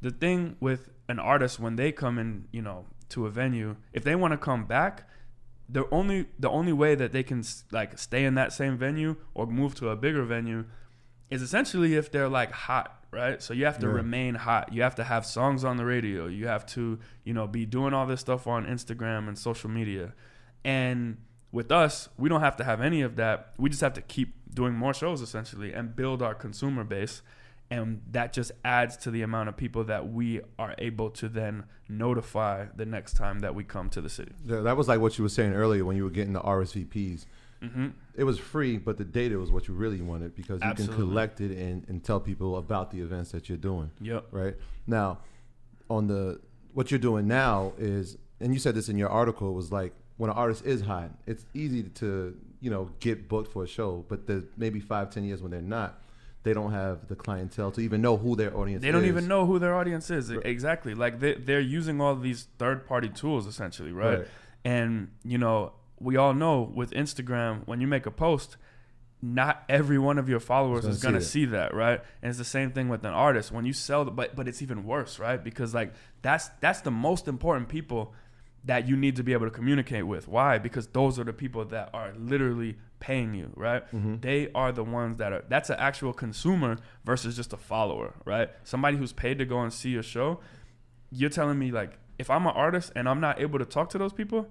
The 0.00 0.10
thing 0.10 0.56
with 0.60 0.90
an 1.08 1.18
artist 1.18 1.60
when 1.60 1.76
they 1.76 1.92
come 1.92 2.18
in, 2.18 2.48
you 2.52 2.62
know, 2.62 2.86
to 3.10 3.26
a 3.26 3.30
venue, 3.30 3.76
if 3.92 4.02
they 4.02 4.16
want 4.16 4.32
to 4.32 4.38
come 4.38 4.64
back, 4.64 5.08
the 5.72 5.88
only 5.90 6.26
the 6.38 6.50
only 6.50 6.72
way 6.72 6.94
that 6.94 7.12
they 7.12 7.22
can 7.22 7.42
like 7.70 7.98
stay 7.98 8.24
in 8.24 8.34
that 8.34 8.52
same 8.52 8.76
venue 8.76 9.16
or 9.34 9.46
move 9.46 9.74
to 9.76 9.88
a 9.88 9.96
bigger 9.96 10.22
venue 10.24 10.64
is 11.30 11.40
essentially 11.40 11.94
if 11.94 12.12
they're 12.12 12.28
like 12.28 12.52
hot, 12.52 13.04
right? 13.10 13.42
So 13.42 13.54
you 13.54 13.64
have 13.64 13.78
to 13.78 13.86
Yeah. 13.86 13.92
remain 13.94 14.34
hot. 14.34 14.72
You 14.74 14.82
have 14.82 14.94
to 14.96 15.04
have 15.04 15.24
songs 15.24 15.64
on 15.64 15.78
the 15.78 15.86
radio. 15.86 16.26
You 16.26 16.46
have 16.46 16.66
to, 16.76 16.98
you 17.24 17.32
know, 17.32 17.46
be 17.46 17.64
doing 17.64 17.94
all 17.94 18.06
this 18.06 18.20
stuff 18.20 18.46
on 18.46 18.66
Instagram 18.66 19.28
and 19.28 19.38
social 19.38 19.70
media. 19.70 20.12
And 20.64 21.16
with 21.50 21.72
us, 21.72 22.10
we 22.18 22.28
don't 22.28 22.42
have 22.42 22.56
to 22.56 22.64
have 22.64 22.80
any 22.82 23.00
of 23.00 23.16
that. 23.16 23.54
We 23.58 23.70
just 23.70 23.80
have 23.80 23.94
to 23.94 24.02
keep 24.02 24.34
doing 24.54 24.74
more 24.74 24.92
shows 24.92 25.22
essentially 25.22 25.72
and 25.72 25.96
build 25.96 26.20
our 26.22 26.34
consumer 26.34 26.84
base. 26.84 27.22
And 27.72 28.02
that 28.10 28.32
just 28.32 28.52
adds 28.64 28.96
to 28.98 29.10
the 29.10 29.22
amount 29.22 29.48
of 29.48 29.56
people 29.56 29.84
that 29.84 30.12
we 30.12 30.40
are 30.58 30.74
able 30.78 31.08
to 31.10 31.28
then 31.28 31.64
notify 31.88 32.66
the 32.76 32.84
next 32.84 33.14
time 33.14 33.40
that 33.40 33.54
we 33.54 33.64
come 33.64 33.88
to 33.90 34.00
the 34.00 34.08
city. 34.10 34.32
That 34.44 34.76
was 34.76 34.88
like 34.88 35.00
what 35.00 35.16
you 35.16 35.22
were 35.24 35.30
saying 35.30 35.54
earlier 35.54 35.84
when 35.84 35.96
you 35.96 36.04
were 36.04 36.10
getting 36.10 36.34
the 36.34 36.40
RSVPs. 36.40 37.24
hmm 37.62 37.88
It 38.14 38.24
was 38.24 38.38
free, 38.38 38.76
but 38.76 38.98
the 38.98 39.04
data 39.04 39.38
was 39.38 39.50
what 39.50 39.68
you 39.68 39.74
really 39.74 40.02
wanted 40.02 40.34
because 40.34 40.60
you 40.60 40.68
Absolutely. 40.68 40.96
can 40.96 41.06
collect 41.06 41.40
it 41.40 41.50
and, 41.56 41.88
and 41.88 42.04
tell 42.04 42.20
people 42.20 42.56
about 42.58 42.90
the 42.90 43.00
events 43.00 43.30
that 43.32 43.48
you're 43.48 43.58
doing. 43.58 43.90
Yep. 44.00 44.26
right 44.32 44.54
now 44.86 45.18
on 45.88 46.06
the 46.08 46.40
what 46.74 46.90
you're 46.90 46.98
doing 47.10 47.26
now 47.26 47.72
is 47.78 48.16
and 48.40 48.52
you 48.54 48.58
said 48.60 48.74
this 48.74 48.88
in 48.88 48.96
your 48.98 49.08
article 49.08 49.52
was 49.54 49.70
like 49.70 49.92
when 50.16 50.30
an 50.30 50.36
artist 50.36 50.64
is 50.64 50.80
hot 50.80 51.10
it's 51.26 51.44
easy 51.54 51.82
to 51.84 52.34
you 52.60 52.70
know 52.70 52.90
get 53.00 53.28
booked 53.28 53.52
for 53.52 53.62
a 53.64 53.66
show 53.66 54.04
but 54.08 54.26
the 54.26 54.44
maybe 54.56 54.80
five 54.80 55.10
ten 55.10 55.22
years 55.24 55.42
when 55.42 55.50
they're 55.50 55.60
not 55.60 56.00
they 56.42 56.52
don't 56.52 56.72
have 56.72 57.08
the 57.08 57.14
clientele 57.14 57.70
to 57.72 57.80
even 57.80 58.02
know 58.02 58.16
who 58.16 58.34
their 58.34 58.56
audience 58.56 58.80
is. 58.80 58.82
They 58.82 58.92
don't 58.92 59.04
even 59.04 59.28
know 59.28 59.46
who 59.46 59.58
their 59.58 59.74
audience 59.74 60.10
is. 60.10 60.32
Right. 60.32 60.44
Exactly. 60.44 60.94
Like 60.94 61.20
they 61.20 61.34
they're 61.34 61.60
using 61.60 62.00
all 62.00 62.16
these 62.16 62.48
third 62.58 62.86
party 62.86 63.08
tools 63.08 63.46
essentially, 63.46 63.92
right? 63.92 64.20
Right. 64.20 64.28
And 64.64 65.10
you 65.24 65.38
know, 65.38 65.72
we 66.00 66.16
all 66.16 66.34
know 66.34 66.62
with 66.74 66.90
Instagram 66.92 67.66
when 67.66 67.80
you 67.80 67.86
make 67.86 68.06
a 68.06 68.10
post, 68.10 68.56
not 69.20 69.62
every 69.68 69.98
one 69.98 70.18
of 70.18 70.28
your 70.28 70.40
followers 70.40 70.84
Is 70.84 70.96
is 70.96 71.02
gonna 71.02 71.12
going 71.12 71.22
to 71.22 71.26
see 71.26 71.40
see 71.40 71.44
that, 71.46 71.74
right? 71.74 72.00
And 72.20 72.30
it's 72.30 72.38
the 72.38 72.44
same 72.44 72.72
thing 72.72 72.88
with 72.88 73.04
an 73.04 73.12
artist. 73.12 73.52
When 73.52 73.64
you 73.64 73.72
sell 73.72 74.04
the 74.04 74.10
but 74.10 74.34
but 74.34 74.48
it's 74.48 74.62
even 74.62 74.84
worse, 74.84 75.18
right? 75.18 75.42
Because 75.42 75.74
like 75.74 75.92
that's 76.22 76.48
that's 76.60 76.80
the 76.80 76.90
most 76.90 77.28
important 77.28 77.68
people 77.68 78.14
that 78.64 78.88
you 78.88 78.96
need 78.96 79.16
to 79.16 79.22
be 79.22 79.32
able 79.32 79.46
to 79.46 79.50
communicate 79.50 80.06
with. 80.06 80.28
Why? 80.28 80.58
Because 80.58 80.86
those 80.88 81.18
are 81.18 81.24
the 81.24 81.32
people 81.32 81.64
that 81.66 81.90
are 81.92 82.12
literally 82.16 82.76
paying 83.00 83.34
you, 83.34 83.50
right? 83.56 83.84
Mm-hmm. 83.92 84.20
They 84.20 84.50
are 84.54 84.70
the 84.70 84.84
ones 84.84 85.18
that 85.18 85.32
are 85.32 85.44
that's 85.48 85.70
an 85.70 85.76
actual 85.78 86.12
consumer 86.12 86.78
versus 87.04 87.36
just 87.36 87.52
a 87.52 87.56
follower, 87.56 88.14
right? 88.24 88.50
Somebody 88.62 88.96
who's 88.96 89.12
paid 89.12 89.38
to 89.38 89.44
go 89.44 89.60
and 89.60 89.72
see 89.72 89.90
your 89.90 90.04
show. 90.04 90.40
You're 91.10 91.30
telling 91.30 91.58
me 91.58 91.72
like 91.72 91.98
if 92.18 92.30
I'm 92.30 92.46
an 92.46 92.54
artist 92.54 92.92
and 92.94 93.08
I'm 93.08 93.20
not 93.20 93.40
able 93.40 93.58
to 93.58 93.64
talk 93.64 93.90
to 93.90 93.98
those 93.98 94.12
people, 94.12 94.48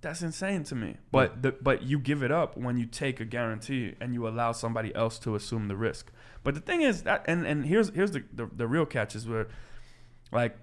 that's 0.00 0.20
insane 0.20 0.64
to 0.64 0.74
me. 0.74 0.96
But 1.12 1.42
the, 1.42 1.52
but 1.52 1.84
you 1.84 2.00
give 2.00 2.24
it 2.24 2.32
up 2.32 2.56
when 2.56 2.76
you 2.76 2.86
take 2.86 3.20
a 3.20 3.24
guarantee 3.24 3.94
and 4.00 4.12
you 4.12 4.26
allow 4.26 4.50
somebody 4.50 4.92
else 4.96 5.20
to 5.20 5.36
assume 5.36 5.68
the 5.68 5.76
risk. 5.76 6.10
But 6.42 6.54
the 6.54 6.60
thing 6.60 6.82
is 6.82 7.04
that 7.04 7.24
and 7.28 7.46
and 7.46 7.64
here's 7.64 7.90
here's 7.90 8.10
the 8.10 8.24
the, 8.32 8.50
the 8.54 8.66
real 8.66 8.84
catch 8.84 9.14
is 9.14 9.28
where 9.28 9.46
like 10.32 10.56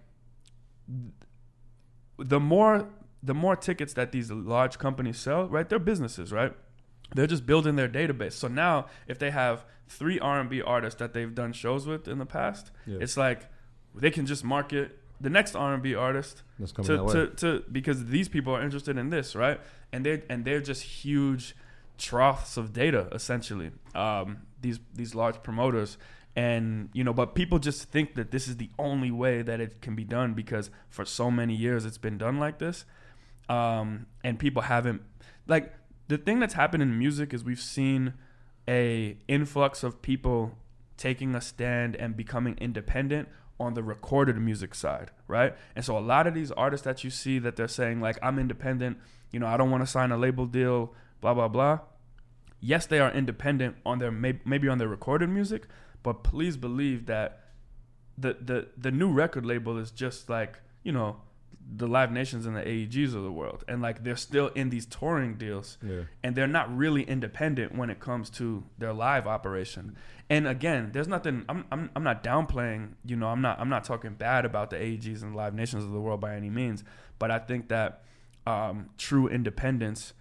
the 2.20 2.40
more 2.40 2.88
the 3.22 3.34
more 3.34 3.56
tickets 3.56 3.94
that 3.94 4.12
these 4.12 4.32
large 4.32 4.78
companies 4.80 5.18
sell, 5.18 5.48
right? 5.48 5.68
They're 5.68 5.80
businesses, 5.80 6.32
right? 6.32 6.54
They're 7.16 7.28
just 7.28 7.46
building 7.46 7.76
their 7.76 7.90
database. 7.90 8.34
So 8.34 8.48
now, 8.48 8.86
if 9.08 9.20
they 9.20 9.32
have 9.32 9.66
three 9.88 10.20
R 10.20 10.40
and 10.40 10.50
B 10.50 10.62
artists 10.62 11.00
that 11.00 11.14
they've 11.14 11.34
done 11.34 11.52
shows 11.52 11.86
with 11.88 12.08
in 12.08 12.18
the 12.20 12.26
past, 12.26 12.72
Yeah. 12.86 13.00
it's 13.02 13.18
like 13.18 13.48
they 13.96 14.12
can 14.12 14.26
just 14.26 14.44
market 14.44 15.00
the 15.20 15.30
next 15.30 15.56
R 15.56 15.74
and 15.74 15.84
B 15.84 15.96
artist 15.96 16.44
That's 16.60 16.72
to, 16.72 16.84
to, 17.12 17.28
to 17.38 17.64
because 17.72 18.06
these 18.06 18.30
people 18.30 18.56
are 18.56 18.62
interested 18.62 18.98
in 18.98 19.10
this, 19.10 19.36
right? 19.36 19.60
And 19.92 20.06
they 20.06 20.24
and 20.30 20.46
they're 20.46 20.62
just 20.62 20.84
huge 20.84 21.56
troughs 21.98 22.56
of 22.56 22.72
data 22.72 23.08
essentially. 23.12 23.72
Um, 23.94 24.44
these 24.62 24.80
these 24.94 25.14
large 25.16 25.42
promoters, 25.44 25.98
and 26.40 26.88
you 26.94 27.04
know, 27.04 27.12
but 27.12 27.36
people 27.36 27.60
just 27.60 27.92
think 27.92 28.16
that 28.16 28.32
this 28.32 28.48
is 28.48 28.56
the 28.56 28.70
only 28.80 29.12
way 29.12 29.42
that 29.42 29.60
it 29.60 29.82
can 29.82 29.94
be 29.94 30.06
done 30.06 30.34
because 30.34 30.72
for 30.88 31.04
so 31.04 31.30
many 31.30 31.54
years 31.54 31.84
it's 31.84 31.98
been 31.98 32.18
done 32.18 32.40
like 32.40 32.60
this, 32.60 32.86
um, 33.50 34.06
and 34.24 34.40
people 34.40 34.62
haven't 34.62 35.02
like 35.48 35.74
the 36.08 36.18
thing 36.18 36.40
that's 36.40 36.54
happened 36.54 36.82
in 36.82 36.98
music 36.98 37.34
is 37.34 37.44
we've 37.44 37.60
seen 37.60 38.14
a 38.70 39.18
influx 39.28 39.84
of 39.84 40.02
people 40.02 40.54
taking 40.96 41.36
a 41.36 41.42
stand 41.42 41.98
and 41.98 42.16
becoming 42.16 42.58
independent 42.62 43.28
on 43.60 43.74
the 43.74 43.84
recorded 43.84 44.38
music 44.38 44.74
side, 44.74 45.12
right? 45.28 45.54
And 45.76 45.84
so 45.84 45.98
a 45.98 46.00
lot 46.00 46.26
of 46.26 46.34
these 46.34 46.54
artists 46.54 46.86
that 46.86 47.04
you 47.04 47.10
see 47.10 47.38
that 47.40 47.58
they're 47.58 47.68
saying 47.68 48.00
like 48.00 48.18
I'm 48.24 48.40
independent, 48.40 48.98
you 49.34 49.42
know, 49.42 49.48
I 49.48 49.58
don't 49.58 49.72
want 49.72 49.84
to 49.84 49.88
sign 49.88 50.10
a 50.14 50.18
label 50.18 50.46
deal, 50.46 50.94
blah 51.20 51.34
blah 51.34 51.50
blah. 51.50 51.80
Yes, 52.62 52.86
they 52.86 53.00
are 53.00 53.12
independent 53.12 53.76
on 53.86 54.00
their 54.00 54.10
maybe 54.12 54.70
on 54.70 54.78
their 54.78 54.88
recorded 54.88 55.30
music, 55.30 55.68
but 56.04 56.24
please 56.24 56.58
believe 56.58 57.06
that 57.08 57.42
the 58.18 58.36
the 58.42 58.68
the 58.78 58.92
new 58.92 59.12
record 59.12 59.46
label 59.46 59.78
is 59.78 59.92
just 59.92 60.30
like, 60.30 60.60
you 60.84 60.92
know, 60.92 61.18
the 61.76 61.88
Live 61.88 62.12
Nations 62.12 62.46
and 62.46 62.56
the 62.56 62.62
AEGs 62.64 63.14
of 63.14 63.24
the 63.24 63.32
world. 63.32 63.64
And 63.68 63.82
like 63.82 64.04
they're 64.04 64.16
still 64.16 64.48
in 64.56 64.70
these 64.70 64.86
touring 64.86 65.36
deals 65.36 65.78
Yeah. 65.84 66.02
and 66.24 66.36
they're 66.36 66.48
not 66.48 66.76
really 66.76 67.04
independent 67.04 67.76
when 67.76 67.90
it 67.90 68.00
comes 68.00 68.30
to 68.32 68.64
their 68.78 68.92
live 68.94 69.28
operation. 69.28 69.96
And 70.32 70.48
again, 70.48 70.90
there's 70.94 71.08
nothing. 71.08 71.46
I'm, 71.50 71.66
I'm, 71.72 71.90
I'm 71.96 72.04
not 72.04 72.24
downplaying. 72.24 72.94
You 73.06 73.16
know, 73.16 73.28
I'm 73.28 73.42
not 73.42 73.60
I'm 73.60 73.70
not 73.70 73.84
talking 73.84 74.14
bad 74.16 74.46
about 74.46 74.70
the 74.70 74.78
AEGs 74.78 75.22
and 75.22 75.36
Live 75.36 75.54
Nations 75.54 75.84
of 75.84 75.92
the 75.92 76.00
world 76.00 76.22
by 76.22 76.36
any 76.36 76.50
means. 76.50 76.84
But 77.20 77.32
I 77.32 77.40
think 77.40 77.70
that 77.70 78.04
um, 78.48 78.90
true 78.98 79.28
independence 79.28 80.14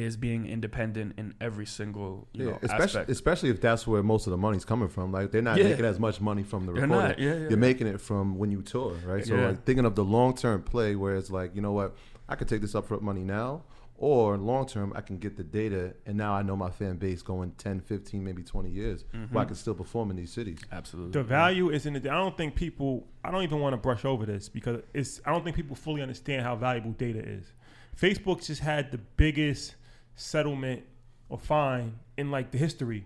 is 0.00 0.16
being 0.16 0.46
independent 0.46 1.14
in 1.18 1.34
every 1.40 1.66
single 1.66 2.28
you 2.32 2.44
Yeah, 2.44 2.50
know 2.52 2.58
especially 2.62 2.84
aspect. 2.84 3.10
especially 3.10 3.50
if 3.50 3.60
that's 3.60 3.86
where 3.86 4.02
most 4.02 4.26
of 4.26 4.30
the 4.32 4.36
money's 4.36 4.64
coming 4.64 4.88
from. 4.88 5.12
Like 5.12 5.30
they're 5.30 5.42
not 5.42 5.58
Yeah. 5.58 5.64
making 5.70 5.84
as 5.84 5.98
much 6.00 6.20
money 6.20 6.42
from 6.42 6.66
the 6.66 6.72
They're 6.72 6.82
recording. 6.82 7.08
not, 7.10 7.18
yeah, 7.18 7.28
yeah, 7.32 7.38
You're 7.40 7.50
yeah. 7.50 7.56
making 7.56 7.86
it 7.86 8.00
from 8.00 8.38
when 8.38 8.50
you 8.50 8.62
tour, 8.62 8.94
right? 9.06 9.24
So 9.24 9.34
Yeah. 9.36 9.48
like 9.48 9.64
thinking 9.64 9.84
of 9.84 9.94
the 9.94 10.04
long 10.04 10.34
term 10.34 10.62
play 10.62 10.96
where 10.96 11.16
it's 11.16 11.30
like, 11.30 11.54
you 11.54 11.62
know 11.62 11.72
what, 11.72 11.94
I 12.28 12.34
could 12.36 12.48
take 12.48 12.60
this 12.62 12.74
upfront 12.74 13.02
money 13.02 13.22
now, 13.24 13.64
or 13.96 14.38
long 14.38 14.64
term 14.66 14.92
I 14.96 15.02
can 15.02 15.18
get 15.18 15.36
the 15.36 15.42
data 15.44 15.94
and 16.06 16.16
now 16.16 16.32
I 16.32 16.42
know 16.42 16.56
my 16.56 16.70
fan 16.70 16.96
base 16.96 17.20
going 17.22 17.52
10, 17.58 17.80
15, 17.80 18.24
maybe 18.24 18.42
20 18.42 18.70
years 18.70 19.04
Mm-hmm. 19.14 19.34
where 19.34 19.42
I 19.42 19.46
can 19.46 19.56
still 19.56 19.74
perform 19.74 20.10
in 20.10 20.16
these 20.16 20.32
cities. 20.32 20.58
Absolutely. 20.72 21.12
The 21.12 21.22
value 21.22 21.68
is 21.70 21.84
in 21.86 21.96
it. 21.96 22.06
I 22.06 22.14
don't 22.14 22.36
think 22.36 22.54
people. 22.54 23.06
I 23.24 23.30
don't 23.30 23.42
even 23.42 23.60
want 23.60 23.74
to 23.74 23.76
brush 23.76 24.04
over 24.06 24.24
this 24.24 24.48
because 24.48 24.80
it's. 24.94 25.20
I 25.26 25.30
don't 25.32 25.44
think 25.44 25.54
people 25.56 25.76
fully 25.76 26.00
understand 26.00 26.42
how 26.42 26.56
valuable 26.56 26.92
data 26.92 27.18
is. 27.18 27.52
Facebook 28.00 28.42
just 28.46 28.62
had 28.62 28.90
the 28.92 28.98
biggest 29.16 29.74
settlement 30.20 30.82
or 31.28 31.38
fine 31.38 31.94
in 32.16 32.30
like 32.30 32.50
the 32.50 32.58
history 32.58 33.04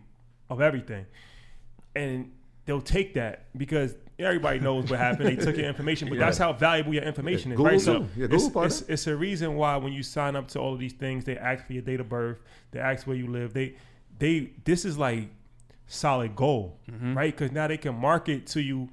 of 0.51 0.61
everything, 0.61 1.07
and 1.95 2.31
they'll 2.67 2.81
take 2.81 3.15
that 3.15 3.45
because 3.57 3.95
everybody 4.19 4.59
knows 4.61 4.91
what 4.91 4.99
happened. 4.99 5.29
They 5.29 5.37
took 5.45 5.57
your 5.57 5.67
information, 5.67 6.09
but 6.09 6.15
Yeah. 6.19 6.25
that's 6.27 6.39
how 6.39 6.53
valuable 6.53 6.95
your 6.95 7.03
information 7.03 7.53
is, 7.53 7.57
Google 7.57 7.73
right? 7.73 7.81
So 7.81 8.07
Yeah, 8.17 8.27
it's, 8.31 8.47
it's, 8.55 8.81
it's 8.89 9.07
a 9.07 9.17
reason 9.17 9.55
why 9.57 9.77
when 9.77 9.93
you 9.93 10.03
sign 10.03 10.37
up 10.37 10.49
to 10.49 10.59
all 10.61 10.73
of 10.73 10.79
these 10.79 10.93
things, 10.93 11.25
they 11.25 11.37
ask 11.37 11.67
for 11.67 11.73
your 11.73 11.83
date 11.83 12.01
of 12.01 12.09
birth, 12.09 12.39
they 12.71 12.81
ask 12.81 13.07
where 13.07 13.17
you 13.17 13.27
live. 13.27 13.53
They, 13.53 13.75
they. 14.19 14.51
This 14.65 14.85
is 14.85 14.97
like 14.99 15.29
solid 15.87 16.35
gold, 16.37 16.73
Mm-hmm. 16.91 17.17
right? 17.17 17.37
Because 17.37 17.53
now 17.53 17.67
they 17.67 17.77
can 17.77 17.95
market 17.95 18.47
to 18.49 18.63
you 18.63 18.89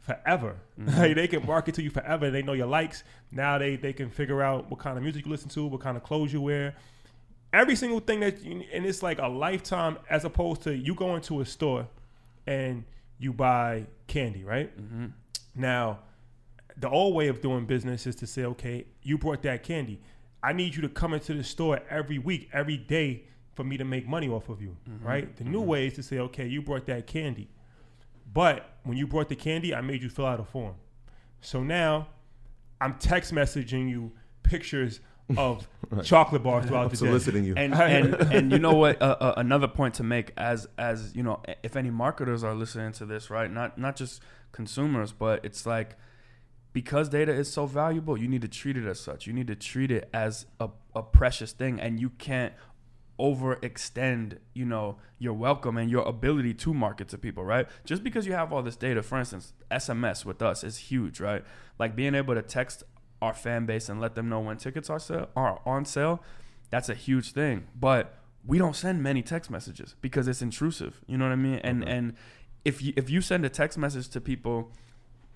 forever. 0.00 0.56
Mm-hmm. 0.80 0.98
Like 1.00 1.14
they 1.16 1.26
can 1.28 1.46
market 1.46 1.74
to 1.76 1.82
you 1.82 1.90
forever. 1.90 2.30
They 2.30 2.42
know 2.42 2.52
your 2.52 2.66
likes. 2.68 3.02
Now 3.32 3.58
they 3.58 3.76
they 3.76 3.92
can 3.92 4.10
figure 4.10 4.42
out 4.42 4.70
what 4.70 4.78
kind 4.80 4.96
of 4.96 5.02
music 5.02 5.24
you 5.24 5.30
listen 5.30 5.48
to, 5.50 5.66
what 5.66 5.80
kind 5.80 5.96
of 5.96 6.02
clothes 6.02 6.32
you 6.32 6.40
wear. 6.42 6.74
Every 7.56 7.74
single 7.74 8.00
thing 8.00 8.20
that 8.20 8.44
you, 8.44 8.64
and 8.70 8.84
it's 8.84 9.02
like 9.02 9.18
a 9.18 9.26
lifetime 9.26 9.96
as 10.10 10.26
opposed 10.26 10.60
to 10.64 10.76
you 10.76 10.94
go 10.94 11.16
into 11.16 11.40
a 11.40 11.46
store 11.46 11.88
and 12.46 12.84
you 13.18 13.32
buy 13.32 13.86
candy, 14.08 14.44
right? 14.44 14.76
Mm-hmm. 14.78 15.06
Now, 15.54 16.00
the 16.76 16.90
old 16.90 17.14
way 17.14 17.28
of 17.28 17.40
doing 17.40 17.64
business 17.64 18.06
is 18.06 18.14
to 18.16 18.26
say, 18.26 18.44
okay, 18.44 18.84
you 19.02 19.16
brought 19.16 19.40
that 19.42 19.62
candy. 19.62 20.02
I 20.42 20.52
need 20.52 20.76
you 20.76 20.82
to 20.82 20.88
come 20.90 21.14
into 21.14 21.32
the 21.32 21.42
store 21.42 21.80
every 21.88 22.18
week, 22.18 22.50
every 22.52 22.76
day 22.76 23.24
for 23.54 23.64
me 23.64 23.78
to 23.78 23.84
make 23.84 24.06
money 24.06 24.28
off 24.28 24.50
of 24.50 24.60
you, 24.60 24.76
right? 25.02 25.34
The 25.34 25.44
new 25.44 25.62
way 25.62 25.86
is 25.86 25.94
to 25.94 26.02
say, 26.02 26.18
okay, 26.18 26.46
you 26.46 26.60
brought 26.60 26.84
that 26.86 27.06
candy. 27.06 27.48
But 28.34 28.68
when 28.84 28.98
you 28.98 29.06
brought 29.06 29.30
the 29.30 29.34
candy, 29.34 29.74
I 29.74 29.80
made 29.80 30.02
you 30.02 30.10
fill 30.10 30.26
out 30.26 30.40
a 30.40 30.44
form. 30.44 30.74
So 31.40 31.62
now 31.62 32.08
I'm 32.82 32.98
text 32.98 33.32
messaging 33.32 33.88
you 33.88 34.12
pictures 34.42 35.00
of 35.36 35.66
chocolate 36.04 36.42
bars 36.42 36.66
throughout 36.66 36.82
I'm 36.84 36.88
the 36.88 36.96
day. 36.96 37.06
soliciting 37.06 37.44
you. 37.44 37.54
and 37.56 37.74
and 37.74 38.14
and 38.32 38.52
you 38.52 38.58
know 38.58 38.74
what? 38.74 39.00
Uh, 39.00 39.16
uh, 39.20 39.34
another 39.36 39.68
point 39.68 39.94
to 39.94 40.02
make, 40.02 40.32
as 40.36 40.66
as 40.78 41.14
you 41.14 41.22
know, 41.22 41.42
if 41.62 41.76
any 41.76 41.90
marketers 41.90 42.44
are 42.44 42.54
listening 42.54 42.92
to 42.92 43.06
this, 43.06 43.30
right? 43.30 43.50
Not 43.50 43.78
not 43.78 43.96
just 43.96 44.22
consumers, 44.52 45.12
but 45.12 45.44
it's 45.44 45.66
like 45.66 45.96
because 46.72 47.08
data 47.08 47.32
is 47.32 47.50
so 47.50 47.66
valuable, 47.66 48.18
you 48.18 48.28
need 48.28 48.42
to 48.42 48.48
treat 48.48 48.76
it 48.76 48.86
as 48.86 49.00
such. 49.00 49.26
You 49.26 49.32
need 49.32 49.46
to 49.46 49.56
treat 49.56 49.90
it 49.90 50.10
as 50.12 50.46
a, 50.60 50.68
a 50.94 51.02
precious 51.02 51.52
thing, 51.52 51.80
and 51.80 51.98
you 51.98 52.10
can't 52.10 52.52
overextend, 53.18 54.38
you 54.52 54.64
know, 54.64 54.98
your 55.18 55.32
welcome 55.32 55.76
and 55.78 55.90
your 55.90 56.06
ability 56.06 56.52
to 56.52 56.74
market 56.74 57.08
to 57.08 57.18
people, 57.18 57.44
right? 57.44 57.66
Just 57.84 58.04
because 58.04 58.26
you 58.26 58.34
have 58.34 58.52
all 58.52 58.62
this 58.62 58.76
data, 58.76 59.02
for 59.02 59.18
instance, 59.18 59.54
SMS 59.70 60.24
with 60.24 60.42
us 60.42 60.62
is 60.62 60.76
huge, 60.76 61.18
right? 61.20 61.42
Like 61.78 61.96
being 61.96 62.14
able 62.14 62.34
to 62.34 62.42
text 62.42 62.84
our 63.22 63.34
fan 63.34 63.66
base 63.66 63.88
and 63.88 64.00
let 64.00 64.14
them 64.14 64.28
know 64.28 64.40
when 64.40 64.56
tickets 64.56 64.90
are 64.90 64.98
sale, 64.98 65.28
are 65.34 65.60
on 65.64 65.84
sale, 65.84 66.22
that's 66.70 66.88
a 66.88 66.94
huge 66.94 67.32
thing. 67.32 67.66
But 67.78 68.14
we 68.46 68.58
don't 68.58 68.76
send 68.76 69.02
many 69.02 69.22
text 69.22 69.50
messages 69.50 69.96
because 70.00 70.28
it's 70.28 70.42
intrusive. 70.42 71.00
You 71.06 71.18
know 71.18 71.26
what 71.26 71.32
I 71.32 71.36
mean? 71.36 71.60
And 71.64 71.86
and 71.88 72.14
if 72.64 72.82
you 72.82 72.92
if 72.96 73.10
you 73.10 73.20
send 73.20 73.44
a 73.44 73.48
text 73.48 73.78
message 73.78 74.08
to 74.08 74.20
people, 74.20 74.72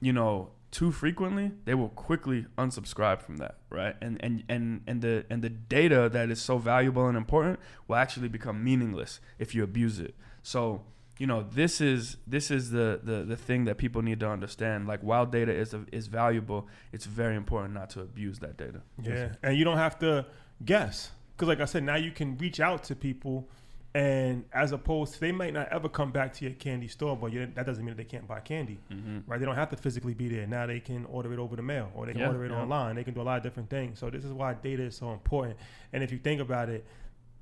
you 0.00 0.12
know, 0.12 0.50
too 0.70 0.92
frequently, 0.92 1.52
they 1.64 1.74
will 1.74 1.88
quickly 1.88 2.46
unsubscribe 2.56 3.20
from 3.20 3.38
that, 3.38 3.56
right? 3.70 3.96
And 4.00 4.22
and 4.22 4.44
and 4.48 4.82
and 4.86 5.02
the 5.02 5.24
and 5.30 5.42
the 5.42 5.48
data 5.48 6.08
that 6.12 6.30
is 6.30 6.40
so 6.40 6.58
valuable 6.58 7.06
and 7.06 7.16
important 7.16 7.58
will 7.88 7.96
actually 7.96 8.28
become 8.28 8.62
meaningless 8.62 9.20
if 9.38 9.54
you 9.54 9.64
abuse 9.64 9.98
it. 9.98 10.14
So, 10.42 10.82
you 11.20 11.26
know, 11.26 11.42
this 11.42 11.82
is 11.82 12.16
this 12.26 12.50
is 12.50 12.70
the 12.70 12.98
the 13.04 13.24
the 13.24 13.36
thing 13.36 13.66
that 13.66 13.76
people 13.76 14.00
need 14.00 14.20
to 14.20 14.28
understand. 14.28 14.88
Like 14.88 15.02
while 15.02 15.26
data 15.26 15.52
is 15.52 15.74
is 15.92 16.06
valuable, 16.06 16.66
it's 16.92 17.04
very 17.04 17.36
important 17.36 17.74
not 17.74 17.90
to 17.90 18.00
abuse 18.00 18.38
that 18.38 18.56
data. 18.56 18.80
Yeah, 19.02 19.34
and 19.42 19.54
you 19.58 19.64
don't 19.64 19.76
have 19.76 19.98
to 19.98 20.24
guess 20.64 21.10
because, 21.36 21.46
like 21.46 21.60
I 21.60 21.66
said, 21.66 21.84
now 21.84 21.96
you 21.96 22.10
can 22.10 22.38
reach 22.38 22.58
out 22.58 22.84
to 22.84 22.96
people, 22.96 23.46
and 23.94 24.46
as 24.54 24.72
opposed 24.72 25.12
to 25.12 25.20
they 25.20 25.30
might 25.30 25.52
not 25.52 25.68
ever 25.70 25.90
come 25.90 26.10
back 26.10 26.32
to 26.36 26.46
your 26.46 26.54
candy 26.54 26.88
store, 26.88 27.14
but 27.18 27.34
you, 27.34 27.46
that 27.54 27.66
doesn't 27.66 27.84
mean 27.84 27.94
that 27.94 28.02
they 28.02 28.08
can't 28.08 28.26
buy 28.26 28.40
candy, 28.40 28.78
mm-hmm. 28.90 29.30
right? 29.30 29.38
They 29.38 29.44
don't 29.44 29.56
have 29.56 29.68
to 29.70 29.76
physically 29.76 30.14
be 30.14 30.26
there. 30.26 30.46
Now 30.46 30.64
they 30.66 30.80
can 30.80 31.04
order 31.04 31.30
it 31.34 31.38
over 31.38 31.54
the 31.54 31.62
mail, 31.62 31.90
or 31.94 32.06
they 32.06 32.12
can 32.12 32.22
Yeah, 32.22 32.28
order 32.28 32.46
it 32.46 32.50
yeah. 32.50 32.62
online. 32.62 32.96
They 32.96 33.04
can 33.04 33.12
do 33.12 33.20
a 33.20 33.28
lot 33.30 33.36
of 33.36 33.42
different 33.42 33.68
things. 33.68 33.98
So 33.98 34.08
this 34.08 34.24
is 34.24 34.32
why 34.32 34.54
data 34.54 34.84
is 34.84 34.96
so 34.96 35.12
important. 35.12 35.58
And 35.92 36.02
if 36.02 36.12
you 36.12 36.18
think 36.18 36.40
about 36.40 36.70
it, 36.70 36.86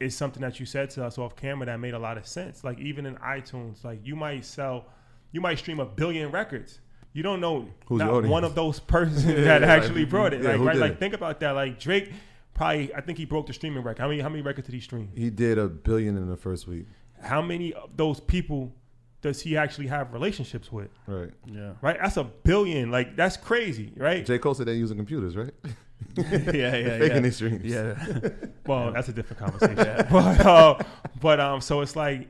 is 0.01 0.17
something 0.17 0.41
that 0.43 0.61
you 0.61 0.67
said 0.67 0.91
to 0.91 1.05
us 1.05 1.19
off 1.19 1.35
camera 1.37 1.67
that 1.67 1.81
made 1.81 1.95
a 1.95 1.99
lot 1.99 2.17
of 2.17 2.27
sense. 2.27 2.65
Like 2.65 2.79
even 2.79 3.07
in 3.07 3.17
iTunes, 3.17 3.85
like 3.85 4.01
you 4.05 4.17
might 4.17 4.45
sell, 4.45 4.87
you 5.33 5.41
might 5.41 5.59
stream 5.59 5.81
a 5.81 5.87
billion 5.87 6.31
records. 6.31 6.81
You 7.13 7.23
don't 7.23 7.41
know 7.41 7.69
Who's 7.87 7.99
not 7.99 8.25
one 8.25 8.45
of 8.45 8.55
those 8.55 8.79
persons 8.79 9.25
Yeah, 9.27 9.45
that 9.45 9.63
like, 9.63 9.71
actually 9.71 10.05
brought 10.05 10.35
it. 10.35 10.43
yeah, 10.43 10.53
like 10.53 10.61
right, 10.61 10.73
did 10.75 10.81
like 10.81 10.99
think 10.99 11.15
about 11.15 11.41
that. 11.41 11.53
Like 11.53 11.81
Drake, 11.81 12.13
probably 12.55 12.95
I 12.95 13.01
think 13.01 13.19
he 13.19 13.25
broke 13.25 13.47
the 13.47 13.53
streaming 13.53 13.83
record. 13.83 14.01
How 14.01 14.09
many 14.09 14.21
how 14.21 14.29
many 14.29 14.43
records 14.43 14.67
did 14.67 14.75
he 14.75 14.81
stream? 14.81 15.11
He 15.15 15.31
did 15.31 15.59
a 15.59 15.69
billion 15.69 16.17
in 16.17 16.29
the 16.29 16.37
first 16.37 16.69
week. 16.69 16.87
How 17.21 17.43
many 17.43 17.73
of 17.73 17.97
those 17.97 18.21
people 18.21 18.73
does 19.21 19.41
he 19.41 19.57
actually 19.57 19.89
have 19.89 20.13
relationships 20.13 20.71
with? 20.71 20.91
Right. 21.07 21.31
Yeah. 21.47 21.73
Right, 21.81 21.97
that's 22.01 22.17
a 22.17 22.25
billion. 22.25 22.91
Like 22.91 23.17
that's 23.17 23.37
crazy, 23.37 23.93
right? 23.97 24.25
J. 24.25 24.39
Cole 24.39 24.55
said 24.55 24.67
they're 24.67 24.75
using 24.75 24.97
computers, 24.97 25.37
right? 25.37 25.53
yeah, 26.17 26.25
yeah, 26.53 26.99
Faking 26.99 27.09
yeah. 27.17 27.21
these 27.21 27.37
streams. 27.37 27.65
Yeah. 27.65 28.29
Well, 28.67 28.93
that's 28.93 29.09
a 29.09 29.13
different 29.15 29.41
conversation. 29.41 30.07
but 30.11 30.41
uh, 30.45 30.79
but 31.23 31.41
um, 31.41 31.63
so 31.63 31.81
it's 31.81 31.97
like 31.97 32.29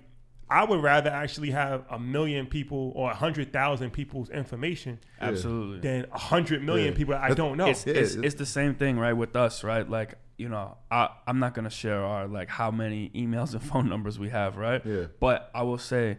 I 0.48 0.62
would 0.64 0.81
rather 0.81 1.11
actually 1.11 1.50
have 1.50 1.85
a 1.90 1.98
million 1.98 2.46
people 2.46 2.92
or 2.94 3.11
a 3.11 3.14
hundred 3.14 3.52
thousand 3.52 3.90
people's 3.90 4.31
information 4.31 5.00
Absolutely. 5.20 5.81
than 5.81 6.07
a 6.12 6.18
hundred 6.18 6.62
million 6.62 6.92
Yeah. 6.92 6.96
people 6.96 7.14
I 7.14 7.35
don't 7.35 7.57
know. 7.57 7.66
It's, 7.66 7.85
Yeah, 7.87 7.94
it's, 7.94 8.12
it's- 8.12 8.24
it's 8.24 8.35
the 8.37 8.46
same 8.46 8.76
thing, 8.76 8.98
right, 9.00 9.14
with 9.14 9.35
us, 9.35 9.64
right? 9.64 9.88
Like, 9.88 10.14
you 10.37 10.48
know, 10.48 10.76
I, 10.92 11.09
I'm 11.26 11.40
not 11.40 11.54
gonna 11.54 11.70
share 11.70 12.04
our 12.04 12.28
like 12.28 12.48
how 12.48 12.70
many 12.70 13.11
emails 13.16 13.52
and 13.52 13.62
phone 13.62 13.88
numbers 13.88 14.16
we 14.16 14.28
have, 14.28 14.57
right? 14.57 14.81
Yeah. 14.87 15.07
But 15.18 15.50
I 15.52 15.62
will 15.64 15.78
say, 15.78 16.18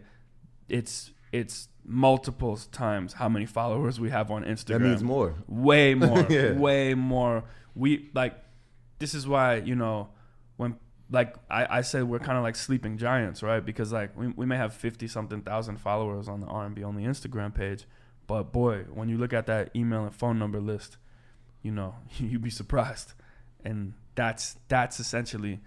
it's 0.68 1.12
it's 1.32 1.69
multiples 1.84 2.66
times 2.66 3.14
how 3.14 3.28
many 3.28 3.46
followers 3.46 3.98
we 3.98 4.10
have 4.10 4.30
on 4.30 4.44
Instagram. 4.44 4.66
That 4.66 4.80
means 4.80 5.02
more. 5.02 5.34
way 5.48 5.94
more 6.06 6.26
Yeah. 6.30 6.52
way 6.52 6.94
more 6.94 7.44
we 7.74 8.10
like 8.14 8.34
this 8.98 9.14
is 9.14 9.26
why 9.26 9.56
you 9.56 9.74
know 9.74 10.08
when 10.56 10.76
like 11.10 11.34
i, 11.48 11.78
I 11.78 11.80
said 11.82 12.04
we're 12.04 12.18
kind 12.18 12.36
of 12.36 12.44
like 12.44 12.56
sleeping 12.56 12.98
giants 12.98 13.42
right 13.42 13.64
because 13.64 13.92
like 13.92 14.16
we, 14.16 14.28
we 14.28 14.44
may 14.46 14.56
have 14.56 14.74
50 14.74 15.06
something 15.08 15.40
thousand 15.42 15.78
followers 15.78 16.28
on 16.28 16.40
the 16.40 16.46
r&b 16.46 16.82
only 16.84 17.04
instagram 17.04 17.54
page 17.54 17.84
but 18.26 18.52
boy 18.52 18.84
when 18.92 19.08
you 19.08 19.16
look 19.16 19.32
at 19.32 19.46
that 19.46 19.70
email 19.74 20.04
and 20.04 20.14
phone 20.14 20.38
number 20.38 20.60
list 20.60 20.98
you 21.62 21.70
know 21.72 21.94
you'd 22.18 22.42
be 22.42 22.50
surprised 22.50 23.14
and 23.64 23.94
that's 24.16 24.56
that's 24.68 25.00
essentially 25.00 25.60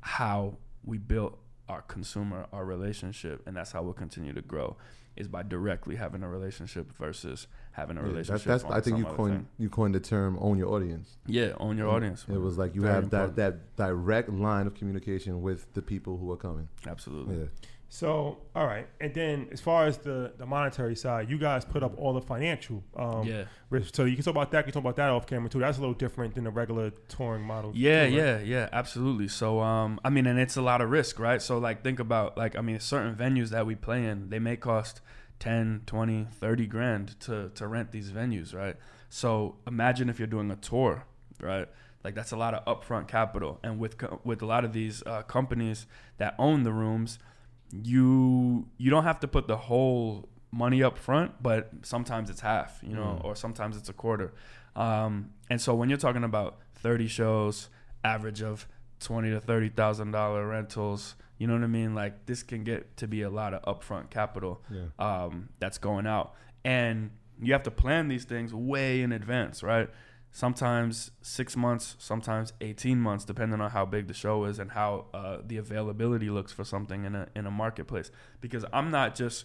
how 0.00 0.56
we 0.84 0.98
built 0.98 1.38
our 1.68 1.82
consumer 1.82 2.46
our 2.52 2.64
relationship 2.64 3.42
and 3.46 3.56
that's 3.56 3.72
how 3.72 3.82
we'll 3.82 3.92
continue 3.92 4.32
to 4.32 4.42
grow 4.42 4.76
is 5.16 5.28
by 5.28 5.42
directly 5.42 5.96
having 5.96 6.22
a 6.22 6.28
relationship 6.28 6.92
versus 6.96 7.46
having 7.72 7.96
a 7.96 8.00
Yeah, 8.00 8.06
relationship 8.08 8.44
that's, 8.44 8.62
that's 8.64 8.74
I 8.74 8.80
think 8.80 8.98
you 8.98 9.04
coined 9.04 9.34
thing. 9.34 9.48
you 9.58 9.68
coined 9.68 9.94
the 9.94 10.00
term 10.00 10.38
own 10.40 10.58
your 10.58 10.68
audience. 10.72 11.16
Yeah, 11.26 11.52
own 11.58 11.78
your 11.78 11.88
audience. 11.88 12.24
It 12.28 12.40
was 12.40 12.58
like 12.58 12.74
you 12.74 12.82
Very 12.82 12.94
have 12.94 13.10
that, 13.10 13.36
that 13.36 13.76
direct 13.76 14.28
line 14.28 14.66
of 14.66 14.74
communication 14.74 15.42
with 15.42 15.72
the 15.74 15.82
people 15.82 16.16
who 16.18 16.30
are 16.32 16.36
coming. 16.36 16.68
Absolutely. 16.86 17.36
Yeah. 17.36 17.44
So 17.88 18.38
all 18.56 18.66
right, 18.66 18.88
and 19.00 19.14
then 19.14 19.48
as 19.52 19.60
far 19.60 19.86
as 19.86 19.98
the 19.98 20.32
the 20.36 20.46
monetary 20.46 20.96
side, 20.96 21.30
you 21.30 21.38
guys 21.38 21.64
put 21.64 21.82
up 21.84 21.96
all 21.96 22.12
the 22.12 22.20
financial. 22.20 22.82
Um, 22.96 23.26
Yeah. 23.28 23.44
risk. 23.70 23.94
So 23.94 24.04
you 24.04 24.16
can 24.16 24.24
talk 24.24 24.32
about 24.32 24.50
that. 24.50 24.58
You 24.66 24.72
can 24.72 24.72
talk 24.72 24.82
about 24.82 24.96
that 24.96 25.10
off 25.10 25.26
camera 25.26 25.48
too. 25.48 25.60
That's 25.60 25.78
a 25.78 25.80
little 25.80 25.94
different 25.94 26.34
than 26.34 26.44
the 26.44 26.50
regular 26.50 26.90
touring 27.08 27.42
model. 27.44 27.70
Yeah, 27.74 28.06
too, 28.06 28.16
right? 28.16 28.24
yeah, 28.24 28.38
yeah, 28.40 28.68
absolutely. 28.72 29.28
So, 29.28 29.60
um, 29.60 30.00
I 30.04 30.10
mean, 30.10 30.26
and 30.26 30.38
it's 30.38 30.56
a 30.56 30.62
lot 30.62 30.80
of 30.80 30.90
risk, 30.90 31.18
right? 31.20 31.40
So, 31.40 31.58
like, 31.58 31.82
think 31.84 31.98
about, 32.00 32.36
like, 32.36 32.56
I 32.56 32.60
mean, 32.62 32.78
certain 32.80 33.14
venues 33.14 33.50
that 33.50 33.64
we 33.66 33.74
play 33.74 34.04
in, 34.04 34.28
they 34.30 34.38
may 34.38 34.56
cost 34.56 35.00
10, 35.40 35.82
20, 35.86 36.26
30 36.32 36.66
grand 36.66 37.18
to, 37.20 37.50
to 37.54 37.66
rent 37.68 37.90
these 37.92 38.10
venues, 38.10 38.54
right? 38.54 38.76
So, 39.08 39.56
imagine 39.66 40.08
if 40.08 40.18
you're 40.18 40.26
doing 40.28 40.50
a 40.50 40.56
tour, 40.56 41.04
right? 41.40 41.68
Like, 42.04 42.14
that's 42.14 42.32
a 42.32 42.36
lot 42.36 42.54
of 42.54 42.64
upfront 42.66 43.08
capital. 43.08 43.58
And 43.62 43.78
with, 43.78 43.98
co- 43.98 44.20
with 44.24 44.42
a 44.42 44.46
lot 44.46 44.64
of 44.64 44.72
these 44.72 45.02
uh, 45.06 45.22
companies 45.22 45.86
that 46.18 46.34
own 46.38 46.62
the 46.64 46.72
rooms, 46.72 47.18
you 47.72 48.68
you 48.78 48.90
don't 48.90 49.04
have 49.04 49.20
to 49.20 49.28
put 49.28 49.46
the 49.48 49.56
whole 49.56 50.28
money 50.50 50.82
up 50.82 50.96
front, 50.98 51.42
but 51.42 51.70
sometimes 51.82 52.30
it's 52.30 52.40
half, 52.40 52.78
you 52.82 52.94
know, 52.94 53.20
or 53.24 53.34
sometimes 53.34 53.76
it's 53.76 53.88
a 53.88 53.92
quarter. 53.92 54.32
Um, 54.76 55.30
and 55.50 55.60
so 55.60 55.74
when 55.74 55.88
you're 55.88 55.98
talking 55.98 56.24
about 56.24 56.58
30 56.76 57.08
shows, 57.08 57.68
average 58.04 58.42
of 58.42 58.66
twenty 59.00 59.30
to 59.30 59.40
thirty 59.40 59.68
thousand 59.68 60.12
dollar 60.12 60.46
rentals, 60.46 61.16
you 61.38 61.46
know 61.46 61.54
what 61.54 61.62
I 61.64 61.66
mean? 61.68 61.94
Like 61.94 62.26
this 62.26 62.42
can 62.42 62.64
get 62.64 62.96
to 62.98 63.08
be 63.08 63.22
a 63.22 63.30
lot 63.30 63.54
of 63.54 63.62
upfront 63.80 64.10
capital 64.10 64.62
Yeah. 64.70 64.84
um, 64.98 65.48
that's 65.58 65.78
going 65.78 66.06
out, 66.06 66.34
and 66.64 67.10
you 67.42 67.52
have 67.52 67.64
to 67.64 67.70
plan 67.70 68.08
these 68.08 68.24
things 68.24 68.54
way 68.54 69.02
in 69.02 69.10
advance, 69.12 69.62
right? 69.62 69.90
Sometimes 70.36 71.12
six 71.22 71.56
months, 71.56 71.94
sometimes 72.00 72.52
eighteen 72.60 72.98
months, 72.98 73.24
depending 73.24 73.60
on 73.60 73.70
how 73.70 73.86
big 73.86 74.08
the 74.08 74.14
show 74.14 74.46
is 74.46 74.58
and 74.58 74.72
how 74.72 75.06
uh, 75.14 75.38
the 75.46 75.58
availability 75.58 76.28
looks 76.28 76.50
for 76.50 76.64
something 76.64 77.04
in 77.04 77.14
a 77.14 77.28
in 77.36 77.46
a 77.46 77.52
marketplace. 77.52 78.10
Because 78.40 78.64
I'm 78.72 78.90
not 78.90 79.14
just 79.14 79.44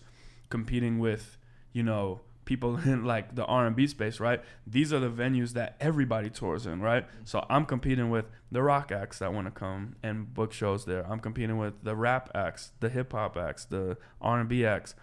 competing 0.49 0.97
with, 0.97 1.37
you 1.73 1.83
know, 1.83 2.21
people 2.43 2.77
in 2.85 3.05
like 3.05 3.35
the 3.35 3.45
R&B 3.45 3.85
space, 3.85 4.19
right? 4.19 4.41
These 4.65 4.91
are 4.91 4.99
the 4.99 5.11
venues 5.11 5.53
that 5.53 5.75
everybody 5.79 6.31
tours 6.31 6.65
in, 6.65 6.81
right? 6.81 7.05
So 7.23 7.45
I'm 7.51 7.67
competing 7.67 8.09
with 8.09 8.25
the 8.51 8.63
rock 8.63 8.91
acts 8.91 9.19
that 9.19 9.31
want 9.31 9.45
to 9.45 9.51
come 9.51 9.95
and 10.01 10.33
book 10.33 10.51
shows 10.53 10.85
there. 10.85 11.05
I'm 11.05 11.19
competing 11.19 11.59
with 11.59 11.83
the 11.83 11.95
rap 11.95 12.31
acts, 12.33 12.71
the 12.79 12.89
hip 12.89 13.11
hop 13.11 13.37
acts, 13.37 13.65
the 13.65 13.95
R&B 14.19 14.65
acts, 14.65 14.95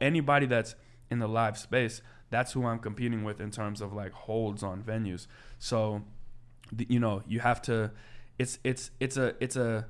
anybody 0.00 0.46
that's 0.46 0.76
in 1.10 1.18
the 1.18 1.26
live 1.26 1.58
space. 1.58 2.00
That's 2.30 2.52
who 2.52 2.66
I'm 2.66 2.78
competing 2.78 3.24
with 3.24 3.40
in 3.40 3.50
terms 3.50 3.80
of 3.80 3.92
like 3.92 4.12
holds 4.12 4.62
on 4.62 4.82
venues. 4.82 5.26
So, 5.58 6.02
the, 6.72 6.86
you 6.88 7.00
know, 7.00 7.22
you 7.26 7.40
have 7.40 7.62
to. 7.62 7.92
It's 8.38 8.58
it's 8.64 8.90
it's 8.98 9.16
a 9.16 9.34
it's 9.40 9.56
a 9.56 9.86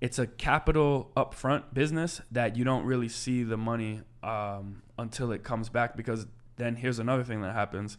it's 0.00 0.18
a 0.18 0.26
capital 0.26 1.10
upfront 1.16 1.72
business 1.72 2.20
that 2.30 2.56
you 2.56 2.64
don't 2.64 2.84
really 2.84 3.08
see 3.08 3.42
the 3.42 3.56
money 3.56 4.02
um, 4.22 4.82
until 4.98 5.32
it 5.32 5.42
comes 5.42 5.68
back 5.68 5.96
because 5.96 6.26
then 6.56 6.76
here's 6.76 6.98
another 6.98 7.24
thing 7.24 7.42
that 7.42 7.54
happens 7.54 7.98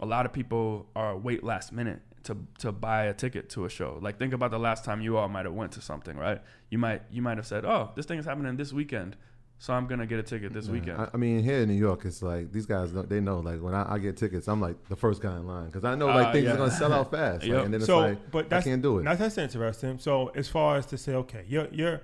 a 0.00 0.06
lot 0.06 0.26
of 0.26 0.32
people 0.32 0.86
are 0.94 1.16
wait 1.16 1.42
last 1.44 1.72
minute 1.72 2.00
to 2.22 2.36
to 2.58 2.72
buy 2.72 3.04
a 3.04 3.14
ticket 3.14 3.48
to 3.50 3.64
a 3.64 3.68
show 3.68 3.98
like 4.00 4.18
think 4.18 4.32
about 4.32 4.50
the 4.50 4.58
last 4.58 4.84
time 4.84 5.00
you 5.00 5.16
all 5.16 5.28
might 5.28 5.44
have 5.44 5.54
went 5.54 5.72
to 5.72 5.80
something 5.80 6.16
right 6.16 6.40
you 6.70 6.78
might 6.78 7.02
you 7.10 7.22
might 7.22 7.36
have 7.36 7.46
said 7.46 7.64
oh 7.64 7.90
this 7.94 8.06
thing 8.06 8.18
is 8.18 8.24
happening 8.24 8.56
this 8.56 8.72
weekend 8.72 9.16
so 9.58 9.72
i'm 9.72 9.86
gonna 9.86 10.06
get 10.06 10.18
a 10.18 10.22
ticket 10.22 10.52
this 10.52 10.66
Yeah. 10.66 10.72
weekend 10.72 11.00
I, 11.00 11.08
I 11.14 11.16
mean, 11.16 11.42
here 11.42 11.58
in 11.60 11.68
New 11.68 11.74
York, 11.74 12.04
it's 12.04 12.22
like 12.22 12.52
these 12.52 12.66
guys. 12.66 12.92
Know, 12.92 13.02
they 13.02 13.20
know, 13.20 13.38
like 13.40 13.60
when 13.62 13.74
I, 13.74 13.94
I 13.94 13.98
get 13.98 14.16
tickets, 14.16 14.46
I'm 14.48 14.60
like 14.60 14.76
the 14.88 14.96
first 14.96 15.22
guy 15.22 15.36
in 15.36 15.46
line 15.46 15.66
because 15.66 15.84
I 15.84 15.94
know 15.94 16.06
like 16.06 16.26
Ah, 16.28 16.32
things 16.32 16.44
yeah. 16.46 16.54
are 16.54 16.56
gonna 16.56 16.70
sell 16.70 16.92
out 16.92 17.10
fast. 17.16 17.42
Like, 17.42 17.52
Yep. 17.52 17.64
and 17.64 17.74
then 17.74 17.80
it's 17.80 17.86
so, 17.86 17.98
like, 17.98 18.30
but 18.30 18.46
I 18.46 18.48
that's 18.48 18.64
can't 18.66 18.82
do 18.82 18.98
it. 18.98 19.04
That's, 19.04 19.20
that's 19.20 19.38
interesting. 19.38 19.98
So, 19.98 20.28
as 20.34 20.48
far 20.48 20.76
as 20.76 20.86
to 20.86 20.98
say, 20.98 21.14
okay, 21.14 21.44
you're 21.48 21.68
you're 21.72 22.00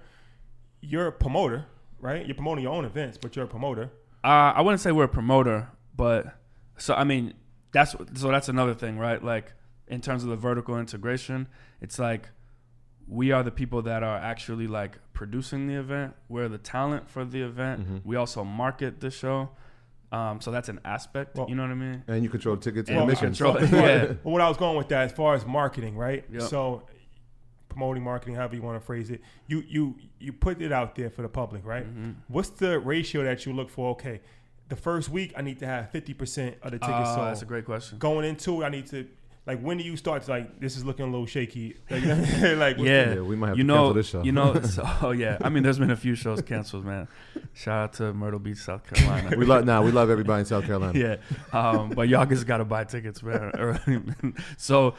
you're 0.81 1.07
a 1.09 1.13
promoter, 1.13 1.67
right? 2.01 2.25
You're 2.27 2.35
promoting 2.35 2.65
your 2.65 2.73
own 2.73 2.85
events, 2.85 3.19
but 3.21 3.37
you're 3.37 3.45
a 3.45 3.49
promoter. 3.49 3.91
Uh, 4.25 4.53
I 4.57 4.61
wouldn't 4.63 4.81
say 4.81 4.93
we're 4.93 5.05
a 5.05 5.09
promoter, 5.09 5.69
but 5.97 6.27
so 6.79 6.95
I 6.95 7.05
mean 7.05 7.35
that's 7.73 7.95
so 8.15 8.31
that's 8.31 8.49
another 8.49 8.75
thing, 8.75 8.99
right? 8.99 9.23
Like 9.23 9.53
in 9.89 10.01
terms 10.01 10.23
of 10.23 10.31
the 10.31 10.37
vertical 10.37 10.79
integration, 10.79 11.49
it's 11.81 11.99
like 11.99 12.29
we 13.11 13.33
are 13.33 13.43
the 13.43 13.51
people 13.51 13.83
that 13.83 14.03
are 14.05 14.17
actually 14.19 14.67
like 14.69 14.97
producing 15.13 15.67
the 15.67 15.75
event. 15.75 16.15
We're 16.29 16.49
the 16.49 16.59
talent 16.59 17.11
for 17.11 17.25
the 17.25 17.43
event. 17.43 17.81
Mm-hmm. 17.83 18.09
We 18.09 18.15
also 18.17 18.45
market 18.45 19.01
the 19.01 19.11
show. 19.11 19.51
Um, 20.13 20.41
so 20.41 20.51
that's 20.51 20.69
an 20.69 20.81
aspect. 20.85 21.37
Well- 21.37 21.49
you 21.49 21.55
know 21.57 21.63
what 21.63 21.73
I 21.73 21.75
mean? 21.75 22.05
and 22.09 22.23
you 22.25 22.31
control 22.31 22.57
tickets 22.57 22.89
And 22.89 22.99
and 22.99 23.07
we 23.09 23.13
admissions. 23.15 23.39
control- 23.39 23.59
As 23.59 23.71
far- 23.77 23.81
Yeah. 23.81 24.07
But 24.07 24.25
what 24.31 24.41
I 24.41 24.49
was 24.49 24.57
going 24.57 24.77
with 24.77 24.89
that, 24.89 25.03
as 25.07 25.13
far 25.13 25.35
as 25.35 25.45
marketing, 25.45 25.97
right? 25.97 26.25
Yep. 26.33 26.43
So, 26.43 26.83
promoting, 27.69 28.03
marketing, 28.03 28.35
however 28.37 28.55
you 28.57 28.63
want 28.63 28.81
to 28.81 28.85
phrase 28.87 29.11
it, 29.11 29.21
you 29.47 29.63
you 29.69 29.97
you 30.19 30.33
put 30.33 30.61
it 30.63 30.73
out 30.73 30.95
there 30.95 31.11
for 31.11 31.23
the 31.23 31.29
public, 31.29 31.65
right? 31.65 31.87
Mm-hmm. 31.87 32.11
What's 32.29 32.51
the 32.51 32.79
ratio 32.81 33.23
that 33.25 33.45
you 33.47 33.53
look 33.53 33.71
for? 33.71 33.91
Okay, 33.91 34.21
the 34.69 34.77
first 34.77 35.09
week 35.09 35.33
I 35.37 35.43
need 35.43 35.59
to 35.61 35.67
have 35.67 35.91
fifty 35.91 36.15
percent 36.15 36.57
of 36.63 36.73
the 36.73 36.79
tickets 36.79 37.09
Uh, 37.11 37.15
sold. 37.15 37.27
that's 37.29 37.43
a 37.43 37.47
great 37.47 37.65
question. 37.65 37.99
Going 37.99 38.25
into 38.25 38.63
it, 38.63 38.65
I 38.67 38.69
need 38.69 38.87
to 38.89 39.07
like 39.47 39.61
when 39.61 39.79
do 39.79 39.85
you 39.85 39.97
start 39.97 40.23
to 40.23 40.31
like 40.31 40.61
this 40.61 40.77
is 40.77 40.85
looking 40.85 41.07
a 41.07 41.11
little 41.11 41.27
shaky? 41.27 41.77
Like, 41.91 42.05
like 42.07 42.77
what's 42.77 42.89
Yeah, 42.89 43.15
Yeah, 43.15 43.21
we 43.21 43.37
might 43.37 43.49
have 43.49 43.59
you 43.59 43.65
to 43.65 43.69
know, 43.69 43.75
cancel 43.75 43.95
this 43.95 44.09
show. 44.09 44.23
You 44.23 44.33
know, 44.33 44.61
so, 44.63 44.83
oh 45.03 45.11
yeah. 45.11 45.39
I 45.41 45.49
mean, 45.49 45.63
there's 45.63 45.79
been 45.79 45.91
a 45.91 45.97
few 45.97 46.15
shows 46.15 46.43
canceled, 46.43 46.85
man. 46.85 47.09
Shout 47.55 47.83
out 47.83 47.93
to 47.95 48.13
Myrtle 48.13 48.39
Beach, 48.39 48.59
South 48.59 48.85
Carolina. 48.85 49.37
we 49.37 49.45
love 49.45 49.65
now. 49.65 49.83
we 49.83 49.93
love 49.93 50.11
everybody 50.11 50.41
in 50.41 50.47
South 50.47 50.65
Carolina. 50.65 50.99
yeah. 50.99 51.17
Um, 51.59 51.91
but 51.91 52.09
y'all 52.09 52.27
just 52.27 52.47
gotta 52.47 52.65
buy 52.65 52.85
tickets, 52.85 53.23
man. 53.23 54.35
so 54.57 54.95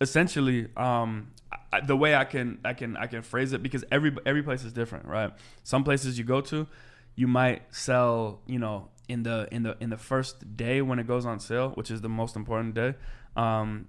essentially, 0.00 0.68
um, 0.76 1.28
I, 1.72 1.80
the 1.80 1.96
way 1.96 2.14
I 2.14 2.24
can 2.24 2.58
I 2.64 2.74
can 2.74 2.96
I 2.96 3.06
can 3.06 3.22
phrase 3.22 3.52
it 3.52 3.62
because 3.62 3.84
every 3.90 4.14
every 4.24 4.42
place 4.42 4.64
is 4.64 4.72
different, 4.72 5.06
right? 5.06 5.32
Some 5.62 5.84
places 5.84 6.18
you 6.18 6.24
go 6.24 6.40
to, 6.42 6.66
you 7.14 7.26
might 7.26 7.62
sell, 7.74 8.40
you 8.46 8.58
know, 8.58 8.88
in 9.08 9.22
the 9.22 9.48
in 9.50 9.62
the 9.62 9.76
in 9.80 9.90
the 9.90 9.96
first 9.96 10.56
day 10.56 10.82
when 10.82 10.98
it 10.98 11.06
goes 11.06 11.26
on 11.26 11.40
sale, 11.40 11.70
which 11.70 11.90
is 11.90 12.00
the 12.00 12.08
most 12.08 12.36
important 12.36 12.74
day. 12.74 12.94
Um, 13.36 13.88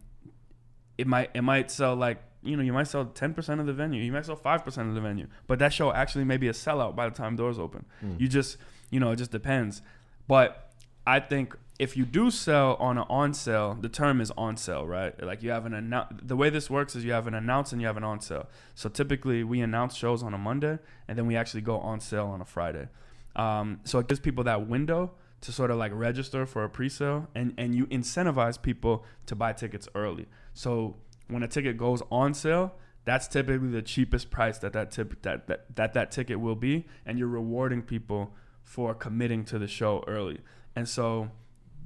it 0.98 1.08
might 1.08 1.30
it 1.34 1.42
might 1.42 1.70
sell 1.72 1.96
like 1.96 2.22
you 2.44 2.56
know 2.56 2.64
you 2.64 2.74
might 2.74 2.88
sell 2.88 3.06
10% 3.06 3.60
of 3.60 3.66
the 3.66 3.74
venue 3.74 4.02
you 4.02 4.12
might 4.12 4.26
sell 4.26 4.38
5% 4.38 4.90
of 4.90 4.96
the 4.96 5.02
venue 5.02 5.28
but 5.48 5.60
that 5.60 5.74
show 5.74 5.92
actually 5.92 6.24
may 6.24 6.38
be 6.38 6.48
a 6.48 6.54
sellout 6.54 6.96
by 6.96 7.10
the 7.10 7.16
time 7.16 7.36
doors 7.36 7.60
open 7.60 7.86
you 8.18 8.28
just 8.28 8.58
you 8.90 9.00
know 9.00 9.12
it 9.12 9.18
just 9.18 9.32
depends 9.32 9.82
but 10.28 10.72
i 11.06 11.20
think 11.20 11.56
if 11.80 11.96
you 11.96 12.06
do 12.06 12.32
sell 12.32 12.76
on 12.80 12.98
an 12.98 13.06
on 13.08 13.34
sale, 13.34 13.78
the 13.80 13.90
term 13.90 14.20
is 14.20 14.32
on 14.36 14.58
sale, 14.58 14.88
right? 14.88 15.22
Like 15.24 15.44
you 15.44 15.52
have 15.52 15.66
an 15.66 15.74
announce. 15.74 16.20
The 16.24 16.36
way 16.36 16.50
this 16.50 16.70
works 16.70 16.96
is 16.96 17.06
you 17.06 17.12
have 17.12 17.28
an 17.28 17.36
announce 17.36 17.72
and 17.72 17.80
you 17.80 17.88
have 17.88 17.98
an 17.98 18.04
on 18.04 18.20
sale. 18.20 18.48
So 18.74 18.90
typically 18.90 19.44
we 19.44 19.62
announce 19.62 19.96
shows 19.96 20.24
on 20.24 20.34
a 20.34 20.38
Monday 20.38 20.80
and 21.08 21.18
then 21.18 21.28
we 21.28 21.36
actually 21.36 21.62
go 21.62 21.78
on 21.78 22.00
sale 22.00 22.26
on 22.26 22.42
a 22.42 22.46
Friday. 22.46 22.88
Um, 23.36 23.80
so 23.84 24.00
it 24.00 24.08
gives 24.08 24.20
people 24.20 24.44
that 24.46 24.68
window 24.68 25.12
to 25.42 25.52
sort 25.52 25.72
of 25.72 25.78
like 25.78 25.92
register 25.94 26.46
for 26.46 26.64
a 26.64 26.70
pre-sale 26.70 27.28
and 27.36 27.54
and 27.58 27.76
you 27.76 27.86
incentivize 27.88 28.62
people 28.62 29.06
to 29.26 29.36
buy 29.36 29.54
tickets 29.54 29.88
early. 29.94 30.28
So 30.54 30.96
when 31.28 31.44
a 31.44 31.48
ticket 31.48 31.78
goes 31.78 32.02
on 32.12 32.34
sale, 32.34 32.74
that's 33.06 33.28
typically 33.28 33.70
the 33.70 33.82
cheapest 33.82 34.30
price 34.30 34.58
that 34.60 34.74
that 34.74 34.92
tip 34.92 35.22
that 35.22 35.48
that 35.48 35.76
that, 35.76 35.94
that 35.94 36.12
ticket 36.12 36.40
will 36.40 36.56
be, 36.56 36.86
and 37.06 37.18
you're 37.20 37.28
rewarding 37.28 37.82
people 37.82 38.34
for 38.64 38.94
committing 38.94 39.46
to 39.46 39.60
the 39.60 39.68
show 39.68 40.04
early. 40.08 40.40
And 40.76 40.90
so 40.90 41.32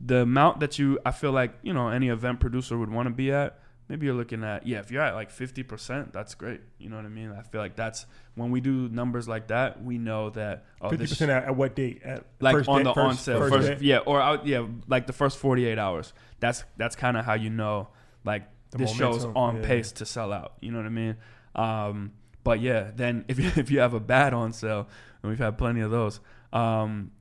the 0.04 0.22
amount 0.22 0.60
that 0.62 0.80
you 0.80 1.00
I 1.06 1.12
feel 1.12 1.32
like, 1.32 1.54
you 1.62 1.74
know, 1.74 1.90
any 1.90 2.10
event 2.10 2.40
producer 2.40 2.78
would 2.78 2.90
want 2.90 3.08
to 3.08 3.14
be 3.14 3.32
at, 3.32 3.60
maybe 3.92 4.06
you're 4.06 4.16
looking 4.16 4.42
at 4.46 4.66
yeah, 4.66 4.80
if 4.80 4.90
you're 4.90 5.02
at 5.02 5.16
like 5.16 5.30
50%, 5.30 6.14
that's 6.14 6.34
great. 6.34 6.62
You 6.80 6.90
know 6.90 6.96
what 6.96 7.04
I 7.04 7.10
mean? 7.10 7.36
I 7.38 7.42
feel 7.42 7.60
like 7.60 7.76
that's 7.76 8.06
when 8.36 8.50
we 8.50 8.62
do 8.62 8.88
numbers 8.88 9.28
like 9.28 9.50
that, 9.50 9.84
we 9.84 9.98
know 9.98 10.30
that 10.30 10.64
oh, 10.80 10.90
Fifty 10.90 11.04
this 11.04 11.10
percent 11.12 11.30
at, 11.30 11.44
at 11.44 11.56
what 11.58 11.76
date? 11.76 12.02
At 12.02 12.24
like 12.40 12.56
first 12.56 12.70
on 12.70 12.78
day- 12.78 12.84
the 12.86 12.94
first- 12.94 13.06
on 13.06 13.18
sale 13.18 13.40
first 13.50 13.68
first, 13.68 13.82
yeah 13.82 13.98
or 13.98 14.22
out 14.22 14.48
yeah 14.48 14.66
like 14.88 15.08
the 15.08 15.14
first 15.14 15.38
48 15.40 15.78
hours 15.78 16.14
that's 16.40 16.64
that's 16.78 16.96
kind 16.96 17.18
of 17.18 17.26
how 17.26 17.34
you 17.34 17.50
know 17.50 17.90
like 18.24 18.44
The 18.72 18.78
this 18.80 18.96
show's 18.96 19.26
on 19.26 19.58
yeah. 19.58 19.68
pace 19.68 19.92
to 19.94 20.06
sell 20.06 20.32
out 20.32 20.54
you 20.62 20.72
know 20.72 20.78
what 20.78 20.86
i 20.86 20.90
mean 20.90 21.18
um 21.56 22.14
but 22.46 22.62
yeah 22.62 22.92
then 22.96 23.26
if 23.32 23.38
you, 23.40 23.52
if 23.58 23.70
you 23.70 23.80
have 23.82 23.94
a 23.94 24.00
bad 24.00 24.34
on 24.34 24.54
sale 24.54 24.88
and 25.22 25.30
we've 25.30 25.40
had 25.40 25.58
plenty 25.58 25.82
of 25.82 25.92
those 25.92 26.22
um 26.54 27.12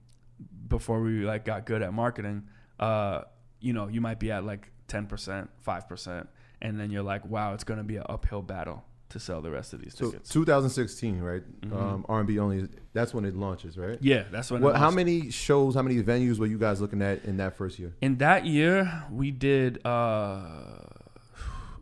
before 0.69 1.01
we 1.03 1.25
like 1.25 1.45
got 1.45 1.67
good 1.67 1.83
at 1.83 1.93
marketing 1.93 2.49
uh 2.79 3.23
you 3.61 3.73
know 3.73 3.89
you 3.89 4.01
might 4.01 4.21
be 4.21 4.31
at 4.31 4.45
like 4.45 4.71
10% 4.89 5.49
5% 5.67 6.27
and 6.63 6.79
then 6.79 6.91
you're 6.91 7.03
like 7.03 7.25
wow 7.27 7.55
it's 7.55 7.65
going 7.65 7.79
to 7.79 7.85
be 7.85 7.97
an 7.97 8.05
uphill 8.09 8.43
battle 8.43 8.85
to 9.09 9.19
sell 9.19 9.41
the 9.43 9.51
rest 9.51 9.73
of 9.73 9.81
these 9.83 9.95
So 9.97 10.11
tickets 10.13 10.29
2016, 10.31 11.21
right? 11.21 11.43
Mhm. 11.63 11.77
Um, 11.77 12.07
R&B 12.09 12.39
only. 12.39 12.69
That's 12.93 13.13
when 13.13 13.25
it 13.25 13.35
launches, 13.35 13.77
right? 13.77 13.99
yeah 14.01 14.25
that's 14.31 14.51
when 14.53 14.63
it 14.63 14.65
What, 14.65 14.77
how 14.77 14.91
many 14.93 15.31
shows, 15.33 15.75
how 15.75 15.83
many 15.83 16.01
venues 16.01 16.39
were 16.39 16.47
you 16.47 16.59
guys 16.59 16.81
looking 16.81 17.03
at 17.03 17.25
in 17.25 17.37
that 17.39 17.57
first 17.57 17.79
year? 17.81 17.93
In 18.01 18.19
that 18.19 18.47
year, 18.47 19.05
we 19.11 19.33
did. 19.33 19.85
uh 19.85 20.85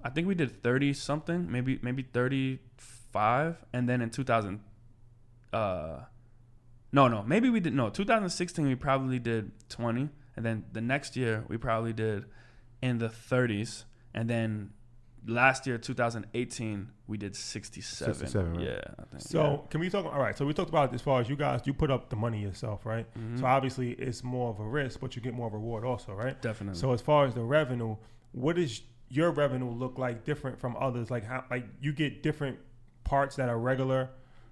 I 0.02 0.10
think 0.10 0.26
we 0.26 0.34
did 0.34 0.62
thirty 0.62 0.94
something, 0.94 1.50
maybe 1.52 1.78
maybe 1.82 2.02
thirty 2.02 2.60
five, 2.78 3.62
and 3.74 3.86
then 3.88 4.00
in 4.00 4.08
two 4.10 4.24
thousand, 4.24 4.60
uh, 5.52 6.00
no 6.92 7.08
no 7.08 7.22
maybe 7.24 7.50
we 7.50 7.60
did 7.60 7.74
no 7.74 7.90
two 7.90 8.04
thousand 8.04 8.30
sixteen 8.30 8.66
we 8.66 8.74
probably 8.74 9.18
did 9.18 9.50
twenty, 9.68 10.08
and 10.36 10.46
then 10.46 10.64
the 10.72 10.80
next 10.80 11.16
year 11.16 11.44
we 11.48 11.56
probably 11.58 11.92
did 11.92 12.24
in 12.80 12.98
the 12.98 13.08
thirties, 13.08 13.84
and 14.18 14.28
then 14.28 14.70
last 15.26 15.66
year 15.66 15.78
2018 15.78 16.90
we 17.06 17.16
did 17.18 17.34
67. 17.36 18.14
67, 18.14 18.54
right. 18.54 18.66
Yeah. 18.66 18.80
I 18.98 19.04
think, 19.10 19.22
So 19.22 19.66
can 19.70 19.80
we 19.80 19.90
talk? 19.90 20.04
All 20.06 20.18
right. 20.20 20.36
So 20.36 20.44
we 20.46 20.52
talked 20.54 20.70
about 20.70 20.92
as 20.94 21.02
far 21.02 21.20
as 21.20 21.28
you 21.28 21.36
guys, 21.36 21.60
you 21.64 21.72
put 21.74 21.90
up 21.90 22.08
the 22.10 22.16
money 22.16 22.40
yourself, 22.42 22.84
right? 22.84 23.06
yeah. 23.14 23.22
Mhm. 23.22 23.38
So 23.40 23.46
obviously 23.46 23.92
it's 23.92 24.22
more 24.24 24.50
of 24.50 24.60
a 24.60 24.68
risk, 24.80 25.00
but 25.00 25.14
you 25.16 25.22
get 25.22 25.34
more 25.34 25.50
reward 25.50 25.84
also, 25.84 26.12
right? 26.14 26.40
definitely. 26.42 26.78
So 26.78 26.92
as 26.92 27.00
far 27.00 27.26
as 27.26 27.34
the 27.34 27.42
revenue, 27.42 27.96
what 28.32 28.56
does 28.56 28.82
your 29.08 29.30
revenue 29.30 29.70
look 29.70 29.98
like 29.98 30.24
different 30.24 30.58
from 30.60 30.76
others? 30.78 31.10
Like 31.10 31.24
how 31.24 31.44
like 31.50 31.64
you 31.80 31.92
get 31.92 32.22
different 32.22 32.58
parts 33.04 33.36
that 33.36 33.48
a 33.48 33.56
regular 33.56 34.10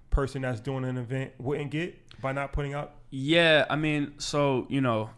person 0.09 0.41
that's 0.43 0.59
doing 0.61 0.83
an 0.85 0.97
event 0.97 1.31
wouldn't 1.37 1.69
get 1.71 1.95
by 2.21 2.31
not 2.31 2.53
putting 2.53 2.73
out. 2.73 2.93
Yeah, 3.11 3.65
I 3.69 3.75
mean, 3.75 4.13
so 4.17 4.65
you 4.69 4.81
know, 4.81 5.11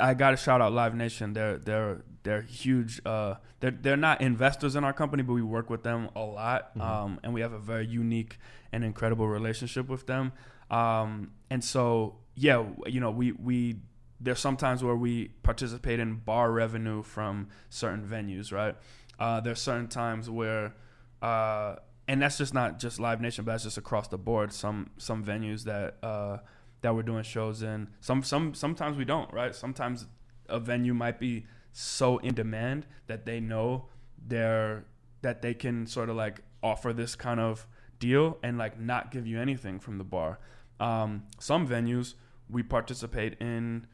I 0.00 0.14
got 0.14 0.30
to 0.30 0.36
shout 0.36 0.60
out 0.62 0.72
Live 0.72 0.94
Nation. 0.94 1.34
They're 1.34 1.58
they're 1.58 2.02
they're 2.22 2.42
huge. 2.42 3.00
Uh, 3.04 3.34
they're 3.60 3.70
they're 3.70 3.96
not 3.96 4.20
investors 4.20 4.76
in 4.76 4.84
our 4.84 4.92
company, 4.92 5.22
but 5.22 5.32
we 5.32 5.42
work 5.42 5.70
with 5.70 5.82
them 5.82 6.10
a 6.14 6.20
lot, 6.20 6.70
um, 6.80 7.20
and 7.22 7.32
we 7.34 7.40
have 7.40 7.52
a 7.52 7.58
very 7.58 7.86
unique 7.86 8.38
and 8.72 8.84
incredible 8.84 9.28
relationship 9.28 9.88
with 9.88 10.06
them. 10.06 10.32
Um, 10.70 11.32
and 11.50 11.64
so 11.64 12.16
yeah, 12.34 12.64
you 12.86 13.00
know, 13.00 13.10
we 13.10 13.32
we 13.32 13.76
there's 14.20 14.40
sometimes 14.40 14.82
where 14.82 14.96
we 14.96 15.28
participate 15.42 16.00
in 16.00 16.16
bar 16.16 16.50
revenue 16.50 17.02
from 17.02 17.48
certain 17.70 18.04
venues, 18.06 18.52
right? 18.52 18.76
Uh, 19.18 19.40
there's 19.40 19.60
certain 19.60 19.88
times 19.88 20.28
where, 20.30 20.74
uh, 21.22 21.76
and 22.06 22.22
that's 22.22 22.38
just 22.38 22.54
not 22.54 22.78
just 22.78 23.00
Live 23.00 23.20
Nation, 23.20 23.44
but 23.44 23.52
that's 23.52 23.64
just 23.64 23.78
across 23.78 24.08
the 24.08 24.18
board. 24.18 24.52
Some 24.52 24.90
some 24.98 25.24
venues 25.24 25.64
that 25.64 25.96
uh, 26.02 26.38
that 26.80 26.94
we're 26.94 27.02
doing 27.02 27.22
shows 27.22 27.62
in. 27.62 27.88
Some 28.00 28.22
some 28.22 28.54
sometimes 28.54 28.96
we 28.96 29.04
don't, 29.04 29.32
right? 29.32 29.54
Sometimes 29.54 30.06
a 30.48 30.58
venue 30.58 30.94
might 30.94 31.18
be 31.18 31.46
so 31.72 32.18
in 32.18 32.34
demand 32.34 32.86
that 33.06 33.26
they 33.26 33.40
know 33.40 33.86
they're 34.26 34.84
that 35.22 35.42
they 35.42 35.54
can 35.54 35.86
sort 35.86 36.08
of 36.08 36.16
like 36.16 36.40
offer 36.62 36.92
this 36.92 37.14
kind 37.14 37.40
of 37.40 37.66
deal 37.98 38.38
and 38.42 38.58
like 38.58 38.78
not 38.78 39.10
give 39.10 39.26
you 39.26 39.40
anything 39.40 39.78
from 39.80 39.98
the 39.98 40.04
bar. 40.04 40.38
Um, 40.80 41.24
some 41.38 41.66
venues 41.66 42.14
we 42.48 42.62
participate 42.62 43.36
in 43.40 43.86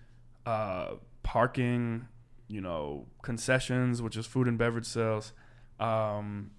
uh, 0.47 0.93
parking, 1.23 2.07
you 2.49 2.61
know, 2.61 3.07
concessions, 3.23 4.03
which 4.03 4.17
is 4.17 4.27
food 4.27 4.47
and 4.49 4.59
beverage 4.59 4.85
sales, 4.87 5.33
um, 5.81 6.51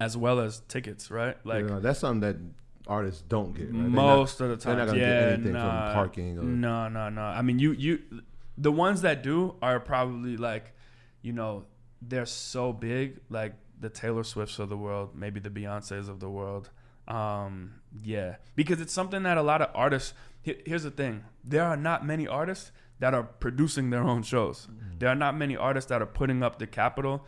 as 0.00 0.16
well 0.16 0.38
as 0.40 0.60
tickets, 0.68 1.10
right? 1.10 1.36
Like 1.46 1.68
Yeah, 1.68 1.78
that's 1.80 2.00
something 2.00 2.20
that 2.20 2.36
artists 2.86 3.22
don't 3.26 3.54
get. 3.54 3.64
Right? 3.66 3.72
They're 3.72 3.80
not- 3.82 4.16
most 4.16 4.40
of 4.42 4.48
the 4.50 4.56
they're 4.56 4.74
time, 4.74 4.78
not 4.78 4.86
gonna 4.88 4.98
get 4.98 5.08
yeah, 5.08 5.32
anything 5.32 5.52
from 5.52 5.94
parking 5.94 6.38
or- 6.38 6.42
no, 6.42 6.88
no, 6.88 7.08
no. 7.08 7.22
I 7.22 7.40
mean, 7.42 7.58
you, 7.58 7.72
you, 7.72 8.02
the 8.56 8.72
ones 8.72 9.02
that 9.02 9.22
do 9.22 9.56
are 9.62 9.80
probably 9.80 10.36
like, 10.36 10.72
you 11.22 11.32
know, 11.32 11.64
they're 12.00 12.26
so 12.26 12.72
big, 12.72 13.20
like 13.28 13.54
the 13.80 13.88
Taylor 13.88 14.24
Swifts 14.24 14.58
of 14.58 14.68
the 14.68 14.76
world, 14.76 15.10
maybe 15.14 15.40
the 15.40 15.50
Beyonces 15.50 16.08
of 16.08 16.20
the 16.20 16.30
world. 16.30 16.70
Um, 17.08 17.80
yeah, 18.02 18.36
because 18.56 18.80
it's 18.80 18.92
something 18.92 19.22
that 19.24 19.36
a 19.36 19.42
lot 19.42 19.60
of 19.60 19.70
artists. 19.74 20.14
Here's 20.42 20.82
the 20.82 20.90
thing: 20.90 21.24
there 21.42 21.64
are 21.64 21.76
not 21.76 22.04
many 22.06 22.26
artists 22.26 22.70
that 23.00 23.14
are 23.14 23.22
producing 23.22 23.90
their 23.90 24.02
own 24.02 24.22
shows. 24.22 24.68
Mm-hmm. 24.70 24.98
There 24.98 25.08
are 25.08 25.14
not 25.14 25.36
many 25.36 25.56
artists 25.56 25.88
that 25.88 26.00
are 26.00 26.06
putting 26.06 26.42
up 26.42 26.58
the 26.58 26.66
capital 26.66 27.26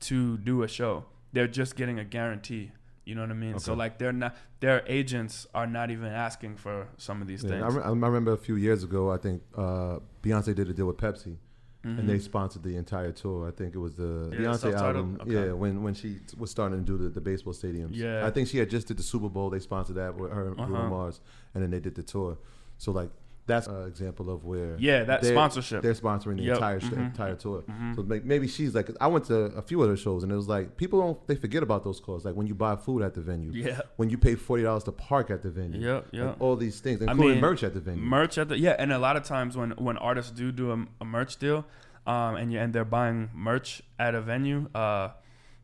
to 0.00 0.36
do 0.38 0.62
a 0.62 0.68
show. 0.68 1.06
They're 1.32 1.48
just 1.48 1.76
getting 1.76 1.98
a 1.98 2.04
guarantee. 2.04 2.72
You 3.06 3.14
know 3.14 3.20
what 3.22 3.30
I 3.30 3.34
mean? 3.34 3.58
So 3.60 3.72
like 3.74 3.98
they're 3.98 4.12
not 4.12 4.34
their 4.60 4.82
agents 4.88 5.46
are 5.54 5.66
not 5.66 5.90
even 5.92 6.08
asking 6.26 6.56
for 6.56 6.88
some 6.98 7.22
of 7.22 7.28
these 7.28 7.44
Yeah, 7.44 7.58
I, 7.58 7.60
things. 7.60 7.74
re- 7.76 7.82
I 7.84 7.88
remember 7.90 8.32
a 8.32 8.36
few 8.36 8.56
years 8.56 8.82
ago, 8.82 9.12
I 9.12 9.16
think 9.16 9.42
uh, 9.56 10.00
Beyonce 10.22 10.54
did 10.56 10.68
a 10.68 10.74
deal 10.74 10.86
with 10.86 10.96
Pepsi, 10.96 11.36
Mhm. 11.84 11.98
and 12.00 12.08
they 12.08 12.18
sponsored 12.18 12.64
the 12.64 12.74
entire 12.76 13.12
tour. 13.12 13.46
I 13.46 13.52
think 13.52 13.76
it 13.76 13.78
was 13.78 13.94
the 13.94 14.30
Yeah, 14.32 14.38
Beyonce 14.40 14.72
album. 14.74 15.18
Okay. 15.22 15.30
Yeah, 15.34 15.52
when 15.52 15.84
when 15.84 15.94
she 15.94 16.18
was 16.36 16.50
starting 16.50 16.78
to 16.80 16.84
do 16.84 16.96
the, 17.02 17.08
the 17.10 17.20
baseball 17.20 17.52
stadiums. 17.54 17.90
Yeah. 17.92 18.26
I 18.26 18.30
think 18.32 18.48
she 18.48 18.58
had 18.58 18.68
just 18.70 18.88
did 18.88 18.96
the 18.96 19.04
Super 19.04 19.28
Bowl. 19.28 19.50
They 19.50 19.60
sponsored 19.60 19.96
that 19.96 20.16
with 20.16 20.32
her 20.32 20.48
and 20.48 20.56
Bruno 20.56 20.74
Uh-huh. 20.80 20.88
Mars, 20.90 21.20
and 21.54 21.62
then 21.62 21.70
they 21.70 21.78
did 21.80 21.94
the 21.94 22.02
tour. 22.02 22.38
So 22.78 22.90
like 22.90 23.10
that's 23.46 23.68
an 23.68 23.86
example 23.86 24.28
of 24.30 24.44
where 24.44 24.76
yeah, 24.78 25.04
that 25.04 25.22
they're- 25.22 25.32
sponsorship. 25.32 25.80
they're 25.82 25.94
sponsoring 25.94 26.36
the 26.36 26.42
Yep. 26.42 26.56
entire 26.56 26.80
Mhm. 26.80 26.96
entire 27.06 27.34
tour. 27.36 27.62
Mhm. 27.70 27.94
So 27.94 28.02
maybe 28.24 28.48
she's 28.48 28.74
like, 28.74 28.90
I 29.00 29.06
went 29.06 29.26
to 29.26 29.36
a 29.56 29.62
few 29.62 29.80
other 29.82 29.96
shows, 29.96 30.22
and 30.24 30.32
it 30.32 30.34
was 30.34 30.48
like 30.48 30.76
people 30.76 31.00
don't 31.00 31.26
they 31.28 31.36
forget 31.36 31.62
about 31.62 31.84
those 31.84 32.00
costs. 32.00 32.24
Like 32.24 32.34
when 32.34 32.46
you 32.48 32.54
buy 32.56 32.74
food 32.76 33.02
at 33.02 33.14
the 33.14 33.20
venue, 33.20 33.52
yeah. 33.52 33.80
when 33.96 34.10
you 34.10 34.18
pay 34.18 34.34
forty 34.34 34.64
dollars 34.64 34.82
to 34.84 34.92
park 34.92 35.30
at 35.30 35.42
the 35.42 35.50
venue, 35.50 35.80
Yep, 35.80 36.04
like, 36.04 36.12
yep. 36.12 36.36
all 36.40 36.56
these 36.56 36.80
things, 36.80 37.00
I 37.02 37.04
including 37.12 37.34
mean, 37.34 37.40
merch 37.40 37.62
at 37.62 37.74
the 37.74 37.80
venue. 37.80 38.02
merch 38.02 38.36
at 38.38 38.48
the 38.48 38.58
yeah 38.58 38.74
and 38.78 38.92
a 38.92 38.98
lot 38.98 39.16
of 39.16 39.22
times 39.22 39.56
when 39.56 39.70
when 39.72 39.96
artists 39.98 40.32
do 40.32 40.50
do 40.50 40.72
a, 40.72 40.86
a 41.00 41.04
merch 41.04 41.36
deal 41.36 41.64
um 42.06 42.34
and 42.36 42.52
you 42.52 42.58
and 42.58 42.72
they're 42.72 42.84
buying 42.84 43.30
merch 43.34 43.82
at 43.98 44.14
a 44.14 44.20
venue 44.20 44.68
uh 44.74 45.10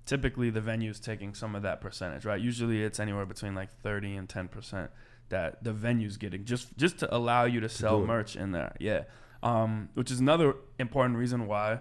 typically 0.07 0.51
the 0.51 0.61
venue's 0.61 0.99
taking 0.99 1.33
some 1.35 1.55
of 1.55 1.63
that 1.63 1.81
percentage 1.81 2.25
right 2.25 2.41
usually 2.41 2.83
it's 2.83 2.99
anywhere 2.99 3.25
between 3.27 3.55
like 3.55 3.71
30 3.83 4.17
and 4.17 4.29
10 4.29 4.49
percent 4.49 4.91
that 5.33 5.65
the 5.65 5.73
venue's 5.73 6.19
getting 6.19 6.45
just 6.45 6.77
just 6.77 6.99
to 6.99 7.07
allow 7.15 7.45
you 7.45 7.59
to 7.59 7.69
sell 7.69 8.01
merch 8.01 8.37
in 8.37 8.53
there 8.53 8.75
yeah. 8.79 9.03
Um 9.43 9.89
which 9.95 10.11
is 10.11 10.21
another 10.21 10.55
important 10.79 11.19
reason 11.19 11.47
why 11.47 11.81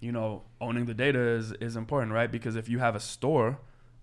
you 0.00 0.12
know 0.12 0.42
owning 0.60 0.86
the 0.86 0.94
data 0.94 1.18
is 1.18 1.52
is 1.60 1.76
important 1.76 2.12
right? 2.12 2.30
Because 2.30 2.54
if 2.56 2.68
you 2.68 2.78
have 2.78 2.94
a 2.94 3.00
store 3.00 3.58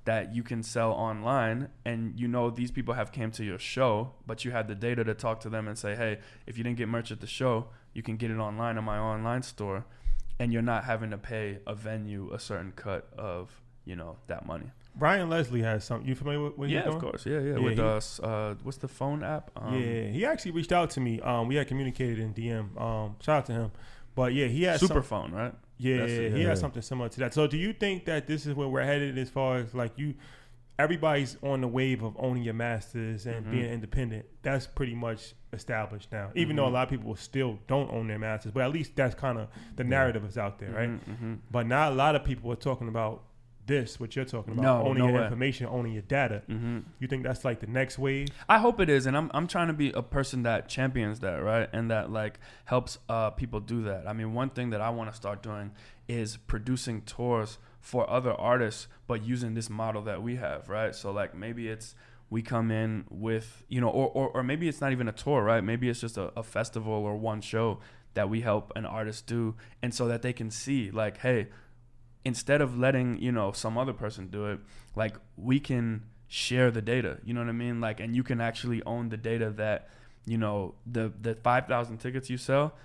that 0.06 0.36
you 0.36 0.44
can 0.44 0.62
sell 0.62 0.92
online 0.92 1.70
and 1.86 2.20
you 2.20 2.28
know 2.28 2.50
these 2.50 2.72
people 2.72 2.94
have 2.94 3.12
came 3.12 3.32
to 3.32 3.44
your 3.44 3.58
show 3.58 4.12
but 4.28 4.44
you 4.44 4.52
had 4.52 4.68
the 4.68 4.76
data 4.76 5.02
to 5.06 5.14
talk 5.14 5.40
to 5.40 5.50
them 5.50 5.66
and 5.66 5.78
say 5.78 5.96
hey 5.96 6.20
if 6.46 6.58
you 6.58 6.64
didn't 6.64 6.78
get 6.78 6.90
merch 6.90 7.10
at 7.10 7.22
the 7.22 7.28
show 7.28 7.68
you 7.94 8.04
can 8.04 8.18
get 8.18 8.30
it 8.30 8.38
online 8.38 8.78
on 8.78 8.84
my 8.84 8.98
online 8.98 9.42
store 9.42 9.86
and 10.40 10.52
you're 10.52 10.62
not 10.74 10.84
having 10.84 11.10
to 11.10 11.18
pay 11.18 11.60
a 11.66 11.74
venue 11.74 12.30
a 12.34 12.40
certain 12.40 12.74
cut 12.76 13.08
of 13.18 13.62
you 13.86 13.96
know 13.96 14.18
that 14.28 14.46
money 14.46 14.70
Ryan 14.98 15.30
Leslie 15.30 15.62
has 15.64 15.84
something. 15.84 16.08
You 16.08 16.16
familiar 16.16 16.42
with 16.42 16.58
what 16.58 16.70
yeah 16.70 16.80
he's 16.80 16.86
doing? 16.86 16.96
of 16.98 17.02
course 17.02 17.26
yeah 17.26 17.40
yeah, 17.40 17.54
Yeah, 17.56 17.60
with 17.60 17.80
us 17.80 18.20
uh 18.20 18.56
what's 18.64 18.78
the 18.78 18.88
phone 18.88 19.24
app 19.24 19.50
um, 19.56 19.74
yeah, 19.74 20.04
he 20.08 20.26
actually 20.26 20.52
reached 20.52 20.72
out 20.72 20.90
to 20.92 21.00
me. 21.00 21.20
Um, 21.22 21.48
we 21.48 21.56
had 21.56 21.68
communicated 21.68 22.20
in 22.20 22.34
DM. 22.34 22.80
Um, 22.80 23.16
shout 23.22 23.38
out 23.38 23.46
to 23.48 23.54
him. 23.54 23.72
But 24.16 24.34
yeah, 24.34 24.46
he 24.48 24.64
has 24.64 24.80
some, 24.80 24.90
superphone 24.90 25.32
right 25.34 25.54
Yeah, 25.80 25.98
That's 25.98 26.12
it, 26.12 26.34
he 26.34 26.42
yeah. 26.44 26.50
has 26.50 26.60
something 26.60 26.82
similar 26.84 27.10
to 27.10 27.20
that. 27.22 27.34
So, 27.34 27.48
do 27.48 27.58
you 27.58 27.74
think 27.74 28.06
that 28.06 28.28
this 28.28 28.46
is 28.46 28.54
where 28.54 28.68
we're 28.68 28.84
headed 28.84 29.18
as 29.18 29.30
far 29.30 29.58
as 29.58 29.74
like 29.74 29.94
you? 29.98 30.14
everybody's 30.80 31.38
on 31.44 31.62
the 31.62 31.68
wave 31.68 32.02
of 32.02 32.16
owning 32.18 32.42
your 32.42 32.54
masters 32.56 33.28
and 33.28 33.46
Mhm. 33.46 33.52
being 33.52 33.66
independent. 33.72 34.26
That's 34.42 34.66
pretty 34.66 34.96
much 34.96 35.36
established 35.54 36.12
now. 36.12 36.32
Even 36.34 36.56
though 36.56 36.66
a 36.66 36.70
Mhm. 36.70 36.74
lot 36.74 36.84
of 36.86 36.90
people 36.90 37.16
still 37.16 37.60
don't 37.68 37.92
own 37.92 38.08
their 38.08 38.18
masters, 38.18 38.52
but 38.52 38.64
at 38.64 38.72
least 38.72 38.96
that's 38.96 39.14
kind 39.14 39.38
of 39.38 39.50
the 39.76 39.84
narrative 39.84 40.26
is 40.26 40.36
out 40.36 40.58
there, 40.58 40.72
right? 40.72 40.90
Mm-hmm. 40.90 41.34
But 41.52 41.68
now 41.68 41.92
a 41.92 41.94
lot 41.94 42.16
of 42.16 42.24
people 42.24 42.52
are 42.52 42.56
talking 42.56 42.88
about 42.88 43.22
this, 43.66 44.00
what 44.00 44.16
you're 44.16 44.26
talking 44.26 44.54
about, 44.54 44.64
No, 44.64 44.84
owning 44.88 45.00
no 45.00 45.08
your 45.10 45.18
way. 45.18 45.24
information, 45.24 45.68
owning 45.68 45.94
your 45.94 46.02
data. 46.02 46.42
Mm-hmm. 46.50 46.80
You 47.00 47.08
think 47.08 47.24
that's 47.24 47.46
like 47.46 47.60
the 47.60 47.68
next 47.68 47.98
wave? 47.98 48.28
I 48.50 48.60
hope 48.60 48.80
it 48.80 48.90
is, 48.90 49.06
and 49.06 49.16
I'm 49.16 49.32
I'm 49.34 49.48
trying 49.48 49.68
to 49.68 49.74
be 49.74 49.92
a 49.92 50.02
person 50.02 50.44
that 50.44 50.68
champions 50.68 51.20
that, 51.22 51.42
right, 51.44 51.70
and 51.72 51.90
that 51.92 52.12
like 52.12 52.40
helps 52.66 52.98
uh, 53.10 53.30
people 53.32 53.60
do 53.60 53.84
that. 53.84 54.08
I 54.08 54.14
mean, 54.14 54.34
one 54.34 54.50
thing 54.50 54.72
that 54.72 54.82
I 54.82 54.90
want 54.90 55.10
to 55.12 55.16
start 55.16 55.42
doing 55.42 55.72
is 56.08 56.36
producing 56.38 57.02
tours 57.02 57.58
for 57.80 58.10
other 58.10 58.34
artists, 58.34 58.88
but 59.08 59.24
using 59.24 59.54
this 59.54 59.70
model 59.70 60.02
that 60.04 60.22
we 60.24 60.36
have, 60.38 60.70
right? 60.70 60.94
So 60.96 61.12
like 61.12 61.36
maybe 61.36 61.68
it's 61.70 61.96
we 62.30 62.42
come 62.42 62.72
in 62.72 63.06
with 63.10 63.64
you 63.70 63.80
know, 63.80 63.90
or 63.90 64.10
or, 64.10 64.30
or 64.30 64.44
maybe 64.44 64.68
it's 64.68 64.82
not 64.82 64.92
even 64.92 65.08
a 65.08 65.12
tour, 65.14 65.44
right? 65.44 65.64
Maybe 65.64 65.88
it's 65.90 66.02
just 66.02 66.18
a, 66.18 66.32
a 66.38 66.44
festival 66.44 66.94
or 66.94 67.16
one 67.16 67.42
show 67.42 67.80
that 68.16 68.30
we 68.30 68.42
help 68.42 68.72
an 68.76 68.86
artist 68.86 69.26
do, 69.26 69.56
and 69.82 69.94
so 69.94 70.08
that 70.08 70.22
they 70.22 70.34
can 70.34 70.52
see 70.52 70.92
like, 70.92 71.18
hey, 71.18 71.48
instead 72.26 72.62
of 72.62 72.78
letting 72.78 73.20
you 73.20 73.32
know 73.32 73.52
some 73.52 73.78
other 73.78 73.94
person 73.94 74.28
do 74.28 74.46
it 74.46 74.60
like 74.96 75.16
we 75.36 75.60
can 75.60 76.04
share 76.28 76.72
the 76.72 76.82
data 76.82 77.18
you 77.24 77.34
know 77.34 77.42
what 77.42 77.50
i 77.50 77.54
mean? 77.54 77.80
Like 77.82 78.00
and 78.00 78.16
you 78.16 78.24
can 78.24 78.42
actually 78.42 78.82
own 78.84 79.10
the 79.10 79.18
data 79.18 79.50
that 79.52 79.90
you 80.26 80.38
know 80.38 80.76
the 80.86 81.12
the 81.22 81.36
5000 81.36 81.98
tickets 81.98 82.30
you 82.30 82.38
sell 82.38 82.76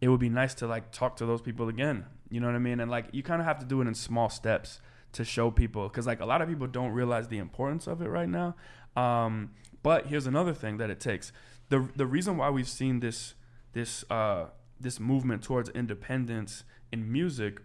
it 0.00 0.08
would 0.08 0.20
be 0.20 0.28
nice 0.28 0.54
to 0.54 0.66
like 0.66 0.92
talk 0.92 1.16
to 1.16 1.26
those 1.26 1.42
people 1.42 1.68
again 1.68 2.06
you 2.30 2.40
know 2.40 2.46
what 2.46 2.56
i 2.56 2.60
mean? 2.60 2.80
And 2.80 2.90
like 2.90 3.06
you 3.12 3.22
kind 3.22 3.40
of 3.40 3.46
have 3.46 3.58
to 3.58 3.66
do 3.66 3.80
it 3.80 3.86
in 3.86 3.94
small 3.94 4.28
steps 4.28 4.80
to 5.12 5.24
show 5.24 5.50
people 5.50 5.88
because 5.88 6.06
like 6.06 6.20
a 6.20 6.26
lot 6.26 6.42
of 6.42 6.48
people 6.48 6.66
don't 6.66 6.92
realize 6.92 7.28
the 7.28 7.38
importance 7.38 7.86
of 7.86 8.02
it 8.02 8.08
right 8.08 8.28
now. 8.28 8.54
Um, 8.96 9.52
but 9.82 10.06
here's 10.06 10.26
another 10.26 10.52
thing 10.52 10.76
that 10.76 10.90
it 10.90 11.00
takes. 11.00 11.32
The 11.68 11.88
the 11.96 12.06
reason 12.06 12.36
why 12.36 12.50
we've 12.50 12.68
seen 12.68 13.00
this 13.00 13.34
this 13.72 14.04
uh, 14.10 14.46
this 14.78 15.00
movement 15.00 15.42
towards 15.42 15.70
independence 15.70 16.64
in 16.92 17.10
music 17.10 17.60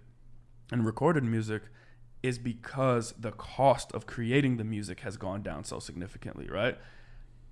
and 0.71 0.85
recorded 0.85 1.23
music 1.23 1.63
is 2.23 2.37
because 2.37 3.13
the 3.19 3.31
cost 3.31 3.91
of 3.93 4.05
creating 4.05 4.57
the 4.57 4.63
music 4.63 5.01
has 5.01 5.17
gone 5.17 5.41
down 5.41 5.63
so 5.63 5.79
significantly, 5.79 6.47
right? 6.49 6.77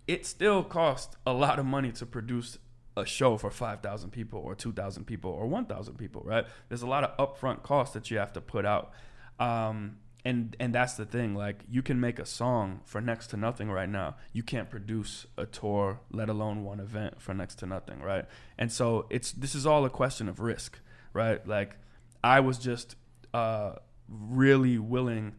It 0.08 0.26
still 0.26 0.64
costs 0.64 1.16
a 1.26 1.34
lot 1.34 1.60
of 1.60 1.66
money 1.66 1.92
to 1.94 2.06
produce 2.06 2.58
a 2.96 3.06
show 3.06 3.38
for 3.38 3.50
5,000 3.50 4.12
people 4.12 4.40
or 4.40 4.56
2,000 4.56 5.06
people 5.06 5.32
or 5.32 5.48
1,000 5.48 5.96
people, 5.96 6.22
right? 6.26 6.46
There's 6.68 6.82
a 6.82 6.88
lot 6.88 7.04
of 7.04 7.18
upfront 7.18 7.64
costs 7.64 7.94
that 7.94 8.12
you 8.12 8.18
have 8.18 8.34
to 8.34 8.42
put 8.42 8.66
out. 8.66 8.92
Um, 9.40 9.98
and 10.26 10.56
and 10.60 10.76
that's 10.76 10.96
the 10.96 11.06
thing 11.06 11.34
like 11.34 11.64
you 11.70 11.82
can 11.82 12.00
make 12.00 12.20
a 12.20 12.26
song 12.26 12.82
for 12.86 13.00
next 13.00 13.28
to 13.28 13.38
nothing 13.38 13.72
right 13.72 13.90
now 13.90 14.16
you 14.34 14.44
can't 14.44 14.70
produce 14.70 15.26
a 15.38 15.46
tour 15.46 16.02
let 16.12 16.30
alone 16.30 16.64
one 16.64 16.80
event 16.80 17.22
for 17.22 17.34
next 17.34 17.56
to 17.56 17.66
nothing 17.66 18.02
right 18.02 18.26
and 18.58 18.72
so 18.72 19.06
it's 19.10 19.32
this 19.32 19.56
is 19.56 19.66
all 19.66 19.86
a 19.86 19.90
question 19.90 20.28
of 20.28 20.40
risk 20.40 20.80
right 21.14 21.48
like 21.48 21.78
i 22.24 22.40
was 22.40 22.58
just 22.58 22.96
uh, 23.34 23.74
really 24.08 24.78
willing 24.78 25.36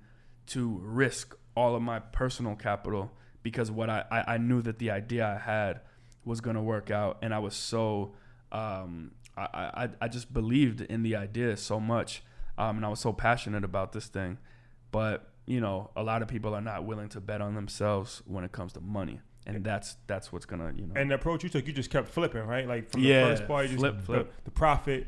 to 0.46 0.80
risk 0.82 1.36
all 1.56 1.74
of 1.74 1.82
my 1.82 1.98
personal 1.98 2.54
capital 2.56 3.12
because 3.42 3.70
what 3.70 3.88
I, 3.90 4.04
I, 4.10 4.34
I 4.34 4.38
knew 4.38 4.62
that 4.62 4.78
the 4.78 4.90
idea 4.90 5.26
I 5.26 5.38
had 5.38 5.80
was 6.24 6.40
going 6.40 6.56
to 6.56 6.62
work 6.62 6.90
out. 6.90 7.18
And 7.22 7.32
I 7.34 7.38
was 7.38 7.54
so, 7.54 8.14
um, 8.52 9.12
I, 9.36 9.42
I, 9.84 9.88
I 10.02 10.08
just 10.08 10.32
believed 10.32 10.80
in 10.82 11.02
the 11.02 11.16
idea 11.16 11.56
so 11.56 11.80
much. 11.80 12.22
Um, 12.58 12.76
and 12.76 12.84
I 12.84 12.88
was 12.88 13.00
so 13.00 13.12
passionate 13.12 13.64
about 13.64 13.92
this 13.92 14.06
thing. 14.08 14.38
But, 14.90 15.30
you 15.46 15.60
know, 15.60 15.90
a 15.96 16.02
lot 16.02 16.20
of 16.22 16.28
people 16.28 16.54
are 16.54 16.60
not 16.60 16.84
willing 16.84 17.08
to 17.10 17.20
bet 17.20 17.40
on 17.40 17.54
themselves 17.54 18.22
when 18.26 18.44
it 18.44 18.52
comes 18.52 18.72
to 18.74 18.80
money. 18.80 19.20
And 19.46 19.64
that's 19.64 19.96
that's 20.06 20.30
what's 20.32 20.44
gonna 20.44 20.72
you 20.76 20.86
know. 20.86 20.92
And 20.94 21.10
the 21.10 21.14
approach 21.14 21.42
you 21.42 21.48
took, 21.48 21.66
you 21.66 21.72
just 21.72 21.90
kept 21.90 22.08
flipping, 22.08 22.42
right? 22.46 22.68
Like 22.68 22.90
from 22.90 23.02
Yeah, 23.02 23.22
the 23.22 23.36
first 23.36 23.46
part, 23.48 23.64
you 23.64 23.70
just 23.70 23.80
flip, 23.80 24.06
the- 24.06 24.26
The, 24.44 24.50
profit, 24.50 25.06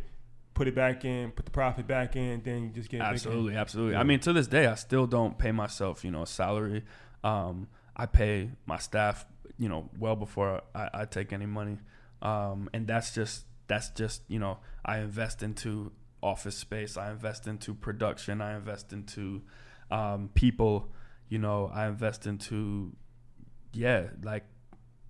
put 0.55 0.69
it 0.69 0.75
back 0.75 1.05
in, 1.05 1.31
put 1.31 1.45
the 1.45 1.51
profit 1.51 1.87
back 1.87 2.17
in, 2.17 2.43
then 2.43 2.65
you 2.65 2.71
just 2.71 2.89
get. 2.89 3.01
Absolutely, 3.01 3.57
absolutely. 3.57 3.95
Yeah. 3.95 4.01
I 4.01 4.03
mean, 4.05 4.21
to 4.21 4.33
this 4.33 4.47
day, 4.47 4.67
I 4.67 4.75
still 4.75 5.07
don't 5.07 5.39
pay 5.39 5.53
myself, 5.53 6.05
you 6.05 6.11
know, 6.11 6.23
a 6.23 6.27
salary. 6.27 6.85
Um, 7.25 7.69
I 7.97 8.07
pay 8.07 8.51
my 8.67 8.79
staff, 8.79 9.27
you 9.59 9.69
know, 9.69 9.91
well 9.99 10.17
before 10.17 10.63
I, 10.75 10.89
I 10.95 11.05
take 11.05 11.33
any 11.33 11.47
money, 11.47 11.79
um, 12.21 12.69
and 12.73 12.87
that's 12.87 13.15
just 13.15 13.45
that's 13.69 13.91
just 13.91 14.23
you 14.29 14.39
know, 14.39 14.59
I 14.85 14.99
invest 14.99 15.43
into 15.43 15.93
office 16.23 16.57
space, 16.57 16.97
I 16.97 17.11
invest 17.11 17.47
into 17.47 17.75
production, 17.75 18.41
I 18.41 18.57
invest 18.57 18.93
into 18.93 19.43
um, 19.91 20.31
people, 20.35 20.93
you 21.29 21.39
know, 21.39 21.71
I 21.73 21.89
invest 21.89 22.27
into 22.27 22.93
yeah, 23.73 24.09
like 24.23 24.45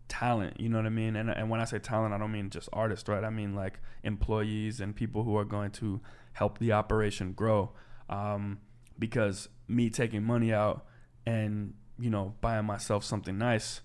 talent 0.09 0.61
you 0.61 0.68
know 0.68 0.76
what 0.76 0.86
i 0.86 0.90
mean? 0.90 1.16
And, 1.16 1.30
and 1.30 1.48
when 1.48 1.61
i 1.61 1.64
say 1.64 1.78
talent 1.78 2.12
i 2.12 2.18
don't 2.18 2.32
mean 2.32 2.50
just 2.50 2.68
artists 2.72 3.09
right? 3.09 3.24
I 3.24 3.30
mean 3.30 3.55
like 3.55 3.80
employees 4.03 4.80
and 4.80 4.94
people 4.94 5.24
who 5.24 5.36
are 5.36 5.44
going 5.44 5.70
to 5.72 6.00
help 6.32 6.59
the 6.59 6.72
operation 6.72 7.32
grow. 7.32 7.72
Um, 8.09 8.61
because 8.98 9.48
me 9.68 9.88
taking 9.90 10.22
money 10.22 10.53
out 10.53 10.84
and 11.26 11.74
you 11.98 12.11
know 12.11 12.34
buying 12.40 12.66
myself 12.66 13.05
something 13.05 13.38
nice 13.38 13.80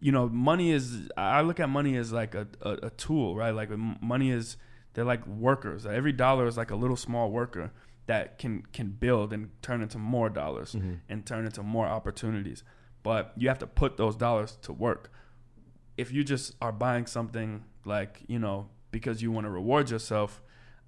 you 0.00 0.10
know 0.10 0.28
money 0.28 0.72
is 0.72 1.08
i 1.16 1.40
look 1.42 1.60
at 1.60 1.68
money 1.68 1.96
as 1.96 2.12
like 2.12 2.34
a, 2.34 2.48
a, 2.62 2.70
a 2.84 2.90
tool 2.90 3.36
right? 3.36 3.54
Like 3.54 3.70
money 3.70 4.30
is 4.30 4.56
they're 4.94 5.04
like 5.04 5.26
workers. 5.26 5.84
Every 5.84 6.12
dollar 6.12 6.46
is 6.46 6.56
like 6.56 6.70
a 6.70 6.76
little 6.76 6.96
small 6.96 7.30
worker 7.30 7.70
that 8.06 8.38
can 8.38 8.62
can 8.72 8.88
build 8.88 9.32
and 9.32 9.50
turn 9.60 9.82
into 9.82 9.98
more 9.98 10.30
dollars 10.30 10.74
and 11.08 11.26
turn 11.26 11.44
into 11.44 11.62
more 11.62 11.86
opportunities 11.86 12.64
but 13.06 13.32
you 13.36 13.46
have 13.48 13.58
to 13.58 13.66
put 13.82 13.96
those 13.96 14.16
dollars 14.16 14.58
to 14.66 14.72
work 14.72 15.02
if 15.96 16.08
you 16.12 16.22
just 16.24 16.54
are 16.60 16.72
buying 16.72 17.06
something 17.06 17.50
like 17.84 18.12
you 18.26 18.38
know 18.38 18.58
because 18.90 19.22
you 19.22 19.30
want 19.30 19.44
to 19.46 19.50
reward 19.50 19.88
yourself 19.94 20.42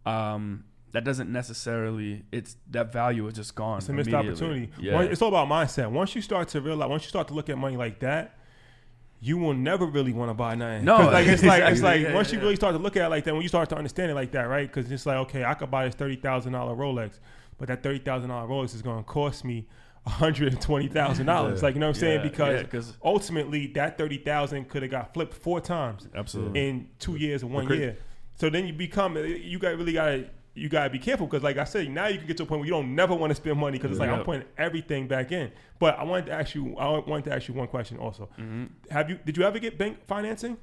um 0.05 0.65
that 0.93 1.05
doesn't 1.05 1.31
necessarily 1.31 2.25
it's 2.33 2.57
that 2.71 2.93
value 2.93 3.25
is 3.29 3.35
just 3.35 3.55
gone 3.55 3.79
It's 3.79 3.89
a 3.89 3.93
missed 3.93 4.13
opportunity. 4.13 4.71
yeah 4.81 5.01
It's 5.03 5.23
all 5.23 5.29
about 5.29 5.47
mindset. 5.49 5.91
Once 5.91 6.15
you 6.17 6.23
start 6.23 6.49
to 6.55 6.61
realize, 6.61 6.89
once 6.89 7.03
you 7.05 7.11
start 7.11 7.29
to 7.29 7.35
look 7.35 7.49
at 7.51 7.59
money 7.59 7.77
like 7.77 7.97
that, 8.01 8.25
you 9.21 9.37
will 9.43 9.53
never 9.71 9.85
really 9.97 10.15
want 10.15 10.31
to 10.31 10.35
buy 10.35 10.55
nothing. 10.55 10.85
No, 10.87 10.97
like 11.17 11.27
it's 11.27 11.43
like 11.53 11.63
it's 11.73 11.83
like 11.83 12.01
Yeah, 12.01 12.15
once 12.15 12.29
yeah, 12.33 12.37
you 12.37 12.43
really 12.45 12.57
start 12.57 12.75
to 12.75 12.83
look 12.85 12.97
at 12.97 13.05
it 13.05 13.09
like 13.11 13.25
that, 13.25 13.35
when 13.35 13.43
you 13.43 13.49
start 13.49 13.69
to 13.69 13.77
understand 13.77 14.11
it 14.11 14.15
like 14.15 14.33
that, 14.37 14.47
right? 14.49 14.67
Because 14.73 14.91
it's 14.91 15.07
like 15.11 15.19
okay, 15.27 15.45
I 15.45 15.55
could 15.55 15.71
buy 15.71 15.85
this 15.87 15.95
thirty 15.95 16.17
thousand 16.17 16.53
dollar 16.55 16.75
Rolex, 16.75 17.19
but 17.59 17.69
that 17.69 17.83
thirty 17.83 17.99
thousand 18.09 18.31
dollar 18.31 18.49
Rolex 18.49 18.75
is 18.75 18.83
going 18.83 18.99
to 19.05 19.09
cost 19.19 19.45
me 19.45 19.67
hundred 20.09 20.53
and 20.53 20.61
twenty 20.63 20.89
thousand 20.89 21.27
dollars. 21.27 21.61
Yeah. 21.61 21.67
Like 21.67 21.75
you 21.75 21.81
know 21.81 21.87
what 21.89 21.97
I'm 21.97 22.01
saying? 22.01 22.21
Yeah, 22.21 22.29
Because 22.29 22.61
yeah, 22.61 22.67
'cause- 22.67 22.97
ultimately 23.05 23.67
that 23.69 23.97
thirty 23.99 24.19
thousand 24.19 24.69
could 24.69 24.83
have 24.83 24.91
got 24.91 25.15
flipped 25.15 25.35
four 25.35 25.61
times 25.61 26.09
absolutely 26.15 26.69
in 26.69 26.89
two 26.99 27.17
years 27.17 27.43
or 27.43 27.47
one 27.49 27.67
cra- 27.67 27.77
year. 27.77 27.97
So 28.37 28.49
then 28.51 28.67
you 28.67 28.73
become 28.73 29.17
you 29.17 29.59
got 29.59 29.77
really 29.77 29.93
got 29.93 30.07
to 30.07 30.27
you 30.55 30.69
got 30.69 30.85
to 30.85 30.91
be 30.91 30.99
careful 30.99 31.27
because 31.27 31.43
like 31.45 31.57
I 31.57 31.63
said, 31.65 31.89
now 31.89 32.07
you 32.09 32.19
can 32.19 32.27
get 32.27 32.37
to 32.39 32.43
a 32.43 32.47
point 32.47 32.61
where 32.61 32.67
you 32.67 32.73
don't 32.73 32.95
never 32.95 33.15
want 33.15 33.31
to 33.31 33.35
spend 33.37 33.59
money 33.59 33.79
because 33.79 33.93
it's 33.93 34.01
like 34.01 34.11
I'm 34.11 34.25
putting 34.25 34.45
everything 34.57 35.07
back 35.07 35.31
in. 35.31 35.53
But 35.79 35.97
I 35.99 36.03
wanted 36.05 36.27
to 36.27 36.33
ask 36.33 36.55
you 36.55 36.77
I 36.77 36.89
wanted 36.99 37.25
to 37.27 37.35
ask 37.35 37.47
you 37.47 37.55
one 37.55 37.69
question 37.69 37.99
also. 37.99 38.29
Mm-hmm. 38.39 38.65
Have 38.91 39.09
you 39.11 39.19
did 39.25 39.37
you 39.37 39.45
ever 39.45 39.59
get 39.59 39.79
bank 39.79 39.99
financing? 40.07 40.57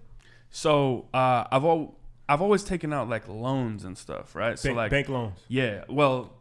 so 0.51 1.05
uh 1.13 1.43
i've 1.51 1.65
al- 1.65 1.95
i've 2.29 2.41
always 2.41 2.63
taken 2.63 2.93
out 2.93 3.09
like 3.09 3.27
loans 3.27 3.83
and 3.83 3.97
stuff 3.97 4.35
right 4.35 4.57
so 4.59 4.71
like 4.73 4.91
bank 4.91 5.09
loans. 5.09 5.39
Yeah, 5.47 5.83
well, 5.89 6.21
f- 6.25 6.34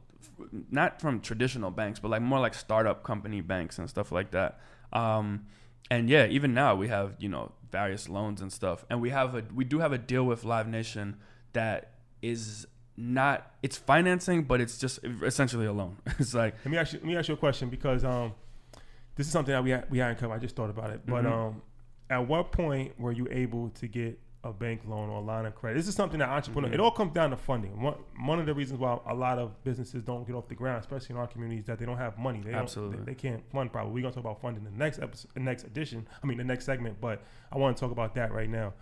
not 0.70 1.00
from 1.00 1.20
traditional 1.20 1.70
banks, 1.70 1.98
but 2.00 2.10
like 2.10 2.22
more 2.22 2.40
like 2.40 2.54
startup 2.54 3.02
company 3.02 3.40
banks 3.40 3.78
and 3.78 3.88
stuff 3.88 4.12
like 4.12 4.30
that. 4.32 4.60
Um, 4.92 5.46
and 5.90 6.08
yeah, 6.08 6.26
even 6.26 6.54
now 6.54 6.74
we 6.74 6.88
have 6.88 7.16
you 7.18 7.28
know 7.28 7.52
various 7.70 8.08
loans 8.08 8.40
and 8.40 8.52
stuff, 8.52 8.84
and 8.88 9.00
we 9.00 9.10
have 9.10 9.34
a 9.34 9.44
we 9.54 9.64
do 9.64 9.80
have 9.80 9.92
a 9.92 9.98
deal 9.98 10.24
with 10.24 10.44
Live 10.44 10.68
Nation 10.68 11.16
that 11.52 11.92
is 12.22 12.66
not 12.96 13.52
it's 13.62 13.76
financing, 13.76 14.44
but 14.44 14.60
it's 14.60 14.78
just 14.78 15.00
essentially 15.22 15.66
a 15.66 15.72
loan. 15.72 15.96
it's 16.18 16.32
like 16.34 16.54
Let 16.64 16.70
me 16.72 16.78
ask 16.78 16.92
you 16.92 16.98
let 17.00 17.08
me 17.08 17.16
ask 17.16 17.28
you 17.28 17.34
a 17.34 17.36
question 17.36 17.68
because 17.68 18.04
um 18.04 18.32
this 19.16 19.26
is 19.26 19.32
something 19.32 19.52
that 19.52 19.62
we 19.62 19.72
ha- 19.72 19.84
we 19.90 19.98
hadn't 19.98 20.18
covered. 20.18 20.34
I 20.34 20.38
just 20.38 20.56
thought 20.56 20.70
about 20.70 20.90
it. 20.90 21.04
But 21.06 21.24
Mhm. 21.24 21.32
um 21.32 21.62
at 22.10 22.26
what 22.28 22.52
point 22.52 22.98
were 23.00 23.12
you 23.12 23.26
able 23.30 23.70
to 23.70 23.88
get 23.88 24.18
a 24.44 24.52
bank 24.52 24.82
loan 24.86 25.08
or 25.08 25.18
a 25.18 25.24
line 25.24 25.46
of 25.46 25.54
credit? 25.54 25.76
This 25.78 25.88
is 25.88 25.94
something 25.96 26.18
that 26.20 26.28
entrepreneur. 26.28 26.68
Mm-hmm. 26.68 26.74
It 26.74 26.80
all 26.80 26.90
comes 26.92 27.12
down 27.12 27.30
to 27.30 27.36
funding. 27.36 27.80
One 27.80 27.94
one 28.24 28.38
of 28.38 28.46
the 28.46 28.54
reasons 28.54 28.78
why 28.78 28.98
a 29.08 29.14
lot 29.14 29.38
of 29.38 29.64
businesses 29.64 30.02
don't 30.04 30.24
get 30.26 30.36
off 30.36 30.46
the 30.48 30.54
ground, 30.54 30.80
especially 30.80 31.14
in 31.14 31.20
our 31.20 31.26
communities, 31.26 31.64
that 31.64 31.78
they 31.78 31.86
don't 31.86 31.96
have 31.98 32.18
money. 32.18 32.40
They 32.44 32.52
Absolutely. 32.52 32.98
they, 32.98 33.04
they 33.06 33.14
can't 33.14 33.42
fund. 33.50 33.72
Probably 33.72 33.92
we're 33.92 34.02
gonna 34.02 34.14
talk 34.14 34.22
about 34.24 34.40
funding 34.40 34.64
in 34.64 34.70
the 34.72 34.78
next 34.78 35.00
episode, 35.00 35.30
the 35.34 35.40
next 35.40 35.64
edition. 35.64 36.06
I 36.22 36.26
mean 36.26 36.38
the 36.38 36.44
next 36.44 36.66
segment. 36.66 37.00
But 37.00 37.22
I 37.50 37.58
want 37.58 37.76
to 37.76 37.80
talk 37.80 37.90
about 37.90 38.14
that 38.14 38.32
right 38.32 38.48
now. 38.48 38.74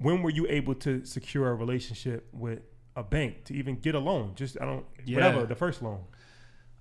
When 0.00 0.22
were 0.22 0.30
you 0.30 0.46
able 0.48 0.74
to 0.76 1.04
secure 1.04 1.48
a 1.50 1.54
relationship 1.54 2.28
with 2.32 2.60
a 2.94 3.02
bank 3.02 3.44
to 3.46 3.54
even 3.54 3.76
get 3.76 3.94
a 3.94 3.98
loan? 3.98 4.32
Just 4.34 4.56
I 4.60 4.64
don't 4.64 4.86
Yeah. 5.04 5.16
whatever 5.16 5.46
the 5.46 5.54
first 5.56 5.82
loan. 5.82 6.00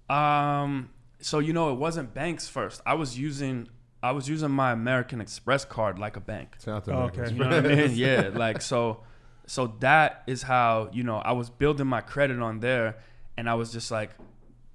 Um. 0.10 0.90
So 1.20 1.40
you 1.40 1.54
know, 1.54 1.72
it 1.72 1.76
wasn't 1.80 2.14
banks 2.14 2.48
first. 2.48 2.82
I 2.86 2.94
was 2.94 3.18
using 3.18 3.68
I 4.06 4.12
was 4.12 4.30
using 4.30 4.52
my 4.52 4.72
American 4.72 5.20
Express 5.20 5.66
card 5.66 5.98
like 5.98 6.16
a 6.16 6.20
bank. 6.20 6.58
Shout 6.64 6.76
out 6.76 6.86
to 6.86 6.92
Oh, 6.92 6.96
American 6.98 7.22
okay. 7.22 7.34
You 7.34 7.40
know 7.40 7.50
what 7.50 7.66
I 7.72 7.76
mean? 7.88 7.92
Yeah. 8.06 8.30
Like 8.34 8.62
so. 8.62 9.02
So 9.48 9.76
that 9.80 10.24
is 10.28 10.44
how 10.44 10.90
you 10.94 11.04
know 11.04 11.18
I 11.18 11.34
was 11.34 11.50
building 11.50 11.88
my 11.88 12.02
credit 12.02 12.40
on 12.40 12.60
there, 12.60 12.98
and 13.38 13.50
I 13.50 13.56
was 13.56 13.72
just 13.72 13.90
like, 13.92 14.12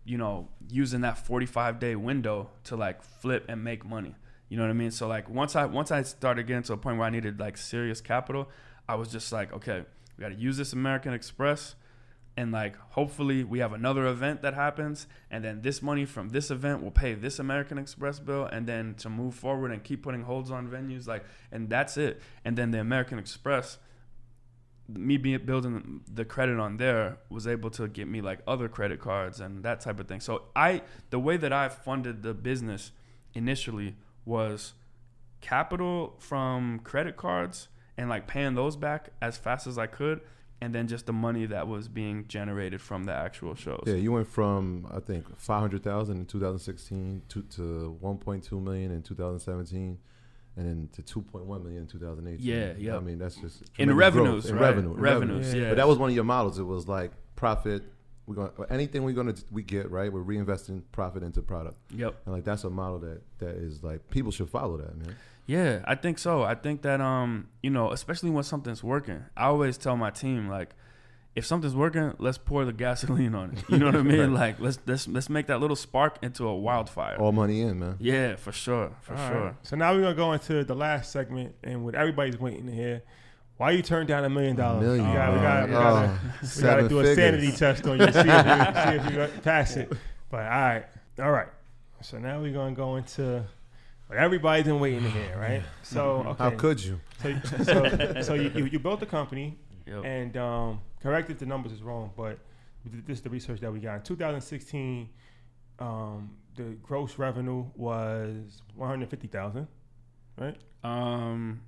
you 0.05 0.19
know, 0.19 0.49
using 0.69 1.01
that 1.03 1.17
45 1.19 1.79
day 1.79 1.95
window 1.97 2.51
to 2.65 2.77
like 2.77 3.03
flip 3.03 3.45
and 3.49 3.63
make 3.65 3.85
money. 3.85 4.15
You 4.49 4.57
know 4.57 4.65
what 4.65 4.71
I 4.71 4.75
mean? 4.75 4.91
So 4.91 5.07
like 5.07 5.31
once 5.31 5.55
I 5.55 5.65
once 5.67 5.91
I 5.93 6.03
started 6.03 6.47
getting 6.49 6.65
to 6.65 6.73
a 6.73 6.77
point 6.77 6.99
where 6.99 7.07
I 7.07 7.11
needed 7.11 7.39
like 7.39 7.57
serious 7.57 8.01
capital, 8.01 8.49
I 8.89 8.97
was 8.97 9.09
just 9.13 9.33
like, 9.33 9.53
okay, 9.53 9.85
we 10.17 10.23
got 10.23 10.31
to 10.31 10.35
use 10.35 10.57
this 10.57 10.73
American 10.73 11.13
Express 11.15 11.77
and 12.37 12.53
like 12.53 12.77
hopefully 12.91 13.45
we 13.45 13.59
have 13.59 13.73
another 13.73 14.07
event 14.07 14.43
that 14.43 14.55
happens 14.55 15.07
and 15.31 15.45
then 15.45 15.63
this 15.63 15.83
money 15.83 16.05
from 16.05 16.31
this 16.31 16.51
event 16.51 16.83
will 16.83 16.91
pay 16.91 17.15
this 17.15 17.39
American 17.39 17.79
Express 17.79 18.19
bill 18.19 18.47
and 18.47 18.67
then 18.67 18.95
to 18.95 19.09
move 19.09 19.35
forward 19.35 19.73
and 19.73 19.83
keep 19.83 20.03
putting 20.03 20.23
holds 20.23 20.51
on 20.51 20.69
venues 20.69 21.07
like 21.07 21.25
and 21.53 21.69
that's 21.69 21.97
it. 21.97 22.21
And 22.45 22.57
then 22.57 22.71
the 22.71 22.81
American 22.81 23.19
Express 23.19 23.79
me 24.89 25.17
being 25.17 25.45
building 25.45 26.01
the 26.13 26.25
credit 26.25 26.59
on 26.59 26.77
there 26.77 27.19
was 27.29 27.47
able 27.47 27.71
to 27.71 27.87
get 27.89 28.09
me 28.09 28.21
like 28.21 28.41
other 28.47 28.69
credit 28.69 29.01
cards 29.01 29.41
and 29.41 29.63
that 29.63 29.81
type 29.81 30.01
of 30.01 30.09
thing. 30.09 30.21
So 30.21 30.45
I 30.57 30.83
the 31.11 31.19
way 31.19 31.37
that 31.37 31.53
I 31.53 31.69
funded 31.69 32.23
the 32.23 32.35
business 32.35 32.93
initially 33.35 33.97
was 34.25 34.75
capital 35.41 36.17
from 36.19 36.81
credit 36.81 37.17
cards 37.17 37.69
and 37.97 38.09
like 38.09 38.27
paying 38.27 38.55
those 38.55 38.77
back 38.77 39.11
as 39.21 39.37
fast 39.37 39.67
as 39.67 39.79
I 39.79 39.87
could 39.87 40.21
and 40.61 40.75
then 40.75 40.87
just 40.87 41.07
the 41.07 41.13
money 41.13 41.47
that 41.47 41.67
was 41.67 41.89
being 41.89 42.27
generated 42.29 42.81
from 42.81 43.05
the 43.05 43.13
actual 43.13 43.55
shows. 43.55 43.85
Yeah, 43.87 43.95
you 43.95 44.13
went 44.13 44.29
from 44.29 44.87
I 44.91 45.01
think 45.01 45.39
five 45.39 45.61
hundred 45.61 45.83
thousand 45.83 46.19
in 46.19 46.27
2016 46.27 47.23
to 47.29 47.43
to 47.43 47.99
1.2 48.03 48.63
million 48.63 48.91
in 48.91 49.03
2017, 49.03 49.99
and 50.57 50.67
then 50.67 50.89
to 50.93 51.03
2.1 51.03 51.47
million 51.63 51.83
in 51.83 51.87
2018. 51.87 52.47
Yeah, 52.47 52.73
yeah. 52.79 52.97
I 52.97 53.01
mean 53.01 53.19
that's 53.19 53.37
just 53.37 53.63
in 53.79 53.89
tremendous 53.89 53.97
revenues, 53.97 54.43
growth. 54.45 54.47
in 54.47 54.55
right? 54.55 54.61
revenue, 54.61 54.95
in 54.95 55.01
revenues, 55.01 55.47
revenue. 55.47 55.63
yeah. 55.63 55.71
But 55.71 55.77
that 55.77 55.89
was 55.89 55.99
one 55.99 56.11
of 56.11 56.15
your 56.15 56.25
models. 56.25 56.59
It 56.59 56.65
was 56.65 56.89
like 56.89 57.13
profit. 57.37 57.83
We're 58.27 58.35
going 58.37 58.51
to 58.53 58.73
anything 58.73 59.03
we're 59.03 59.13
gonna 59.13 59.35
we 59.51 59.63
get 59.63 59.91
right. 59.91 60.13
We're 60.13 60.23
reinvesting 60.23 60.83
profit 60.93 61.25
into 61.25 61.43
product, 61.43 61.79
yep. 61.91 62.15
and 62.27 62.35
like 62.35 62.45
that's 62.45 62.63
a 62.63 62.71
model 62.71 63.01
that 63.01 63.23
that 63.39 63.57
is 63.57 63.83
like 63.83 64.09
people 64.11 64.31
should 64.31 64.51
follow 64.51 64.77
that, 64.77 64.97
man. 64.97 65.17
Yeah, 65.51 65.81
I 65.85 65.95
think 65.97 66.19
so. 66.19 66.43
I 66.43 66.55
think 66.55 66.83
that 66.83 67.01
um, 67.01 67.49
you 67.63 67.71
know, 67.71 67.91
especially 67.91 68.31
when 68.31 68.45
something's 68.45 68.85
working. 68.85 69.25
I 69.37 69.47
always 69.47 69.77
tell 69.79 69.97
my 69.97 70.11
team 70.11 70.49
like 70.49 70.71
if 71.35 71.45
something's 71.47 71.75
working, 71.75 72.15
let's 72.19 72.39
pour 72.39 72.65
the 72.65 72.73
gasoline 72.85 73.35
on 73.35 73.53
it. 73.53 73.65
You 73.69 73.79
know 73.79 73.87
what 73.87 73.97
I 73.97 74.03
mean? 74.15 74.33
Right. 74.33 74.41
Like 74.43 74.61
let's 74.61 74.79
let's 74.87 75.09
let's 75.09 75.29
make 75.29 75.47
that 75.49 75.59
little 75.61 75.77
spark 75.77 76.19
into 76.23 76.47
a 76.47 76.55
wildfire. 76.57 77.17
All 77.19 77.33
money 77.33 77.63
in, 77.63 77.79
man. 77.81 77.97
Yeah, 77.99 78.37
for 78.37 78.53
sure, 78.53 78.93
for 79.03 79.15
All 79.17 79.29
sure. 79.29 79.45
right. 79.47 79.55
So 79.63 79.75
now 79.77 79.93
we're 79.95 80.03
gonna 80.03 80.15
go 80.15 80.33
into 80.33 80.63
the 80.65 80.75
last 80.77 81.11
segment, 81.11 81.55
and 81.65 81.85
what 81.85 81.95
everybody's 81.97 82.39
waiting 82.39 82.67
to 82.67 82.73
hear. 82.73 83.03
Why 83.57 83.73
you 83.73 83.83
turned 83.83 84.09
down 84.09 84.25
a 84.25 84.31
million 84.31 84.57
dollars? 84.57 84.83
million. 84.85 85.07
We 85.09 85.15
gotta, 85.15 85.33
we 85.37 85.39
gotta, 85.43 85.67
we 85.67 85.73
Oh, 85.75 85.81
gotta, 85.81 86.13
we 86.13 86.29
gotta 86.39 86.47
seven 86.47 86.89
do 86.89 87.01
a 87.01 87.03
figures. 87.03 87.17
sanity 87.17 87.53
test 87.53 87.87
on 87.87 87.99
you, 87.99 88.07
see 88.13 88.19
if 88.21 88.27
you, 88.27 89.13
see 89.13 89.19
if 89.19 89.35
you 89.35 89.41
pass 89.43 89.77
it. 89.77 89.93
But 90.31 90.45
all 90.45 90.61
right, 90.61 90.85
all 91.19 91.31
right. 91.33 91.49
So 92.03 92.19
now 92.19 92.41
we're 92.41 92.55
gonna 92.55 92.75
go 92.75 92.97
into 92.97 93.45
what 94.11 94.19
everybody's 94.19 94.65
been 94.65 94.81
waiting 94.81 95.05
to 95.05 95.11
hear, 95.11 95.39
right? 95.39 95.63
So 95.83 96.25
okay, 96.31 96.45
How 96.45 96.51
could 96.51 96.83
you? 96.85 97.01
so 97.23 97.63
so, 97.63 98.23
so 98.23 98.35
you, 98.35 98.51
you 98.57 98.65
you 98.67 98.79
built 98.81 98.99
the 98.99 99.07
company, 99.07 99.57
Yep. 99.87 100.05
and 100.05 100.37
um, 100.37 100.81
correct 101.01 101.31
if 101.31 101.39
the 101.39 101.47
numbers 101.47 101.71
is 101.73 101.81
wrong, 101.83 102.11
but 102.17 102.39
this 102.85 103.19
is 103.19 103.23
the 103.23 103.31
research 103.31 103.61
that 103.61 103.73
we 103.73 103.79
got 103.79 103.97
in 103.97 104.03
2016. 104.03 105.09
Um, 105.79 106.31
the 106.57 106.77
gross 106.83 107.19
revenue 107.19 107.65
was 107.77 108.63
150,000, 108.75 109.67
right? 110.39 110.57
Um, 110.83 111.61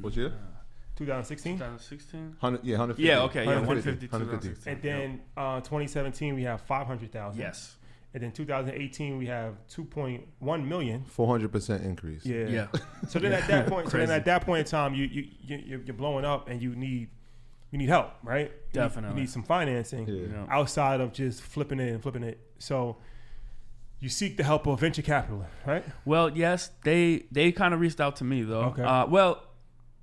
What 0.00 0.14
year? 0.14 0.32
2016. 0.96 1.54
2016. 1.56 2.36
Hundred, 2.38 2.64
yeah, 2.64 2.76
150. 2.78 3.02
Yeah, 3.02 3.22
okay, 3.22 3.44
yeah, 3.44 3.60
150, 3.60 4.06
150, 4.08 4.66
150. 4.66 4.70
And 4.70 4.82
then 4.82 5.20
uh, 5.36 5.60
2017 5.60 6.34
we 6.34 6.42
have 6.42 6.60
500,000. 6.60 7.40
Yes. 7.40 7.76
And 8.14 8.22
then 8.22 8.32
2018 8.32 9.16
we 9.16 9.26
have 9.26 9.54
2.1 9.70 10.66
million. 10.66 11.04
Four 11.04 11.26
hundred 11.26 11.50
percent 11.52 11.82
increase. 11.84 12.26
Yeah. 12.26 12.46
Yeah. 12.46 12.66
So 13.08 13.18
then 13.18 13.32
at 13.32 13.46
that 13.48 13.66
point, 13.68 13.90
so 13.90 13.96
then 13.98 14.10
at 14.10 14.24
that 14.26 14.44
point 14.44 14.60
in 14.60 14.66
time, 14.66 14.94
you 14.94 15.04
you 15.06 15.24
you 15.42 15.56
you're 15.64 15.80
you're 15.80 15.94
blowing 15.96 16.24
up 16.24 16.48
and 16.48 16.60
you 16.62 16.74
need 16.76 17.08
you 17.70 17.78
need 17.78 17.88
help, 17.88 18.12
right? 18.22 18.50
You 18.50 18.52
need- 18.52 18.72
Definitely. 18.74 19.14
You 19.16 19.20
need 19.22 19.30
some 19.30 19.42
financing 19.42 20.06
Yeah. 20.06 20.26
Yeah. 20.30 20.46
outside 20.50 21.00
of 21.00 21.12
just 21.14 21.40
flipping 21.42 21.80
it 21.80 21.90
and 21.90 22.02
flipping 22.02 22.22
it. 22.22 22.38
So 22.58 22.98
you 23.98 24.08
seek 24.08 24.36
the 24.36 24.44
help 24.44 24.66
of 24.66 24.80
venture 24.80 25.00
capital, 25.02 25.46
right? 25.66 25.84
Well, 26.04 26.28
yes, 26.36 26.70
they 26.84 27.24
they 27.32 27.50
kind 27.52 27.72
of 27.72 27.80
reached 27.80 28.00
out 28.00 28.16
to 28.16 28.24
me 28.24 28.42
though. 28.42 28.64
Okay. 28.64 28.82
Uh, 28.82 29.06
well, 29.06 29.42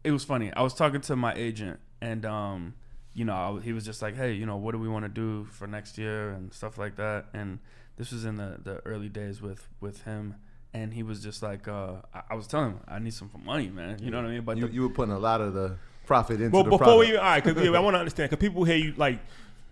it 0.03 0.11
was 0.11 0.23
funny. 0.23 0.51
I 0.53 0.61
was 0.63 0.73
talking 0.73 1.01
to 1.01 1.15
my 1.15 1.33
agent, 1.35 1.79
and 2.01 2.25
um, 2.25 2.73
you 3.13 3.25
know, 3.25 3.33
I, 3.33 3.61
he 3.61 3.73
was 3.73 3.85
just 3.85 4.01
like, 4.01 4.15
"Hey, 4.15 4.31
you 4.33 4.45
know, 4.45 4.55
what 4.57 4.71
do 4.71 4.79
we 4.79 4.87
want 4.87 5.03
to 5.05 5.09
do 5.09 5.45
for 5.51 5.67
next 5.67 5.97
year 5.97 6.29
and 6.31 6.51
stuff 6.53 6.77
like 6.77 6.95
that." 6.95 7.25
And 7.33 7.59
this 7.99 8.11
was 8.11 8.25
in 8.25 8.37
the 8.37 8.57
the 8.63 8.81
early 8.85 9.09
days 9.09 9.41
with 9.43 9.67
with 9.79 10.01
him, 10.03 10.33
and 10.73 10.93
he 10.93 11.03
was 11.03 11.21
just 11.21 11.43
like, 11.43 11.67
uh, 11.67 11.97
I, 12.13 12.21
I 12.31 12.35
was 12.35 12.47
telling 12.47 12.71
him, 12.71 12.79
"I 12.87 12.97
need 12.97 13.13
some 13.13 13.29
for 13.29 13.37
money, 13.39 13.69
man." 13.69 13.99
You 14.01 14.09
know 14.09 14.17
what 14.21 14.25
I 14.27 14.31
mean? 14.31 14.41
But 14.41 14.57
You, 14.57 14.67
the, 14.67 14.73
you 14.73 14.81
were 14.81 14.89
putting 14.89 15.13
a 15.13 15.19
lot 15.19 15.41
of 15.41 15.53
the 15.53 15.75
profit 16.07 16.41
into 16.41 16.55
Well, 16.55 16.63
the 16.63 16.71
before 16.71 16.85
product. 16.85 17.09
we 17.11 17.17
all 17.17 17.23
right, 17.23 17.43
because 17.43 17.67
I 17.67 17.79
want 17.87 17.93
to 17.95 17.99
understand 17.99 18.29
because 18.31 18.41
people 18.41 18.63
hear 18.63 18.77
you 18.77 18.93
like 18.97 19.19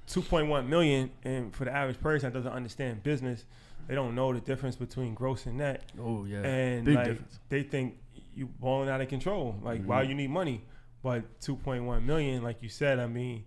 2.1 0.10 0.68
million, 0.68 1.10
and 1.24 1.54
for 1.56 1.66
the 1.66 1.72
average 1.72 2.00
person 2.00 2.32
that 2.32 2.38
doesn't 2.38 2.52
understand 2.52 3.02
business, 3.04 3.46
they 3.88 3.96
don't 3.96 4.14
know 4.16 4.34
the 4.34 4.40
difference 4.42 4.76
between 4.76 5.14
gross 5.14 5.46
and 5.46 5.58
net, 5.58 5.84
oh 6.00 6.26
yeah, 6.26 6.44
and 6.44 6.86
big 6.86 6.96
like 6.96 7.06
difference. 7.06 7.40
they 7.50 7.64
think 7.64 7.96
you 8.36 8.48
balling 8.60 8.90
out 8.90 9.02
of 9.02 9.08
control. 9.08 9.56
Like, 9.64 9.84
why 9.84 10.06
Mhm. 10.06 10.10
you 10.10 10.16
need 10.16 10.30
money? 10.30 10.62
But 11.02 11.40
2.1 11.42 12.04
million, 12.04 12.44
like 12.44 12.62
you 12.62 12.70
said, 12.70 13.00
I 13.00 13.08
mean, 13.08 13.46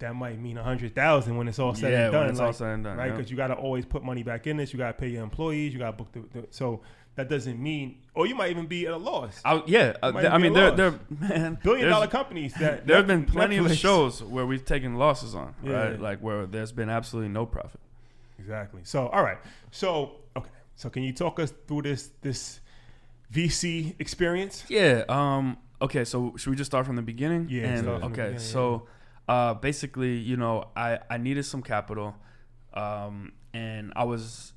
that 0.00 0.14
might 0.14 0.40
mean 0.40 0.56
a 0.56 0.60
100,000 0.62 1.36
when 1.36 1.48
it's 1.48 1.58
all 1.58 1.74
said 1.74 1.92
yeah, 1.92 2.04
and 2.04 2.12
done. 2.12 2.20
when 2.22 2.30
it's 2.30 2.40
all 2.40 2.52
said 2.52 2.68
and 2.74 2.84
done, 2.84 2.96
right? 2.96 3.06
yeah. 3.06 3.16
Because 3.16 3.30
you 3.30 3.36
got 3.36 3.48
to 3.48 3.54
always 3.54 3.84
put 3.84 4.02
money 4.02 4.22
back 4.22 4.46
in 4.46 4.56
this. 4.56 4.72
You 4.72 4.78
got 4.78 4.88
to 4.88 4.92
pay 4.94 5.08
your 5.08 5.22
employees. 5.22 5.72
You 5.72 5.78
got 5.78 5.92
to 5.92 5.96
book 6.04 6.12
the, 6.12 6.40
the. 6.40 6.46
So 6.50 6.80
that 7.14 7.28
doesn't 7.28 7.62
mean, 7.62 7.98
or 8.14 8.26
you 8.26 8.34
might 8.34 8.50
even 8.50 8.66
be 8.66 8.86
at 8.86 8.92
a 8.92 8.96
loss. 8.96 9.40
I, 9.44 9.62
yeah, 9.66 9.94
uh, 10.02 10.10
th- 10.10 10.24
I 10.24 10.38
mean, 10.38 10.52
there, 10.52 10.72
there, 10.72 10.94
man, 11.20 11.58
Billion 11.62 11.88
dollar 11.88 12.08
companies 12.08 12.54
that 12.54 12.86
There 12.86 12.96
have 12.96 13.06
been 13.06 13.24
plenty 13.24 13.56
of 13.58 13.72
shows 13.76 14.20
where 14.22 14.44
we've 14.44 14.64
taken 14.64 14.96
losses 14.96 15.34
on, 15.34 15.54
Yeah. 15.62 15.72
right? 15.72 16.00
Like 16.00 16.18
where 16.20 16.46
there's 16.46 16.72
been 16.72 16.90
absolutely 16.90 17.28
no 17.30 17.46
profit. 17.46 17.80
Exactly. 18.38 18.80
So, 18.82 19.06
all 19.08 19.22
right. 19.22 19.38
So, 19.70 20.16
okay. 20.36 20.50
So, 20.74 20.90
can 20.90 21.04
you 21.04 21.12
talk 21.12 21.38
us 21.38 21.52
through 21.68 21.82
this 21.82 22.10
this 22.20 22.60
VC 23.32 23.94
experience? 24.00 24.64
Yeah. 24.68 25.04
Um. 25.08 25.58
Okay. 25.80 26.04
So 26.04 26.34
should 26.36 26.50
we 26.50 26.56
just 26.56 26.70
start 26.70 26.84
from 26.86 26.96
the 26.96 27.02
beginning? 27.02 27.46
Yeah, 27.48 27.64
And, 27.64 27.86
the 27.86 27.92
okay. 27.92 28.08
beginning, 28.08 28.38
so, 28.40 28.88
uh, 29.28 29.54
basically, 29.54 30.16
you 30.16 30.36
know, 30.36 30.68
I 30.76 30.98
I 31.08 31.16
needed 31.18 31.44
some 31.44 31.62
capital, 31.62 32.16
um, 32.74 33.32
and 33.52 33.92
I 33.96 34.04
was 34.04 34.52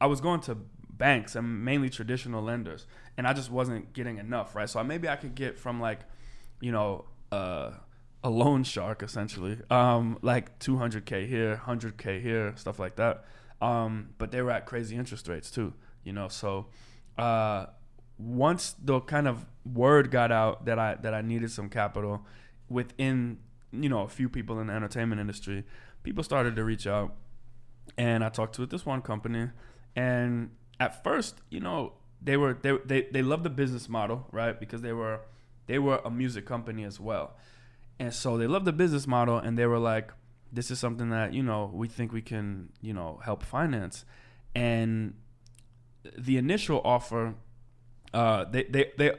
I 0.00 0.06
was 0.06 0.20
going 0.20 0.40
to 0.42 0.56
banks 0.90 1.34
and 1.34 1.64
mainly 1.64 1.90
traditional 1.90 2.42
lenders, 2.42 2.86
and 3.16 3.26
I 3.26 3.32
just 3.32 3.50
wasn't 3.50 3.92
getting 3.92 4.18
enough, 4.18 4.54
right? 4.54 4.68
So 4.68 4.82
maybe 4.84 5.08
I 5.08 5.16
could 5.16 5.34
get 5.34 5.58
from 5.58 5.80
like, 5.80 6.00
you 6.60 6.72
know, 6.72 7.06
uh, 7.32 7.72
a 8.22 8.30
loan 8.30 8.64
shark 8.64 9.02
essentially, 9.02 9.58
um, 9.70 10.18
like 10.22 10.58
200k 10.58 11.28
here, 11.28 11.60
100k 11.66 12.22
here, 12.22 12.52
stuff 12.56 12.78
like 12.78 12.96
that. 12.96 13.24
Um, 13.60 14.10
but 14.18 14.30
they 14.30 14.40
were 14.42 14.50
at 14.50 14.66
crazy 14.66 14.96
interest 14.96 15.28
rates 15.28 15.50
too, 15.50 15.74
you 16.04 16.12
know. 16.12 16.28
So 16.28 16.66
uh, 17.18 17.66
once 18.18 18.74
the 18.82 19.00
kind 19.00 19.28
of 19.28 19.46
word 19.64 20.10
got 20.10 20.30
out 20.30 20.64
that 20.66 20.78
I 20.78 20.94
that 20.96 21.14
I 21.14 21.20
needed 21.20 21.50
some 21.50 21.68
capital 21.68 22.26
within 22.68 23.38
you 23.82 23.88
know 23.88 24.02
a 24.02 24.08
few 24.08 24.28
people 24.28 24.60
in 24.60 24.68
the 24.68 24.72
entertainment 24.72 25.20
industry, 25.20 25.64
people 26.02 26.24
started 26.24 26.56
to 26.56 26.64
reach 26.64 26.86
out, 26.86 27.14
and 27.96 28.24
I 28.24 28.28
talked 28.28 28.54
to 28.56 28.66
this 28.66 28.84
one 28.86 29.02
company, 29.02 29.50
and 29.96 30.50
at 30.80 31.02
first, 31.04 31.40
you 31.50 31.60
know, 31.60 31.94
they 32.22 32.36
were 32.36 32.54
they 32.54 32.76
they 32.84 33.02
they 33.12 33.22
loved 33.22 33.44
the 33.44 33.50
business 33.50 33.88
model, 33.88 34.26
right? 34.32 34.58
Because 34.58 34.82
they 34.82 34.92
were 34.92 35.20
they 35.66 35.78
were 35.78 36.00
a 36.04 36.10
music 36.10 36.46
company 36.46 36.84
as 36.84 36.98
well, 37.00 37.36
and 37.98 38.12
so 38.12 38.36
they 38.36 38.46
loved 38.46 38.64
the 38.64 38.72
business 38.72 39.06
model, 39.06 39.38
and 39.38 39.58
they 39.58 39.66
were 39.66 39.78
like, 39.78 40.12
this 40.52 40.70
is 40.70 40.78
something 40.78 41.10
that 41.10 41.32
you 41.34 41.42
know 41.42 41.70
we 41.72 41.88
think 41.88 42.12
we 42.12 42.22
can 42.22 42.70
you 42.80 42.92
know 42.92 43.20
help 43.24 43.42
finance, 43.42 44.04
and 44.54 45.14
the 46.18 46.36
initial 46.36 46.80
offer, 46.84 47.34
uh, 48.12 48.44
they 48.44 48.64
they 48.64 48.92
they 48.96 49.12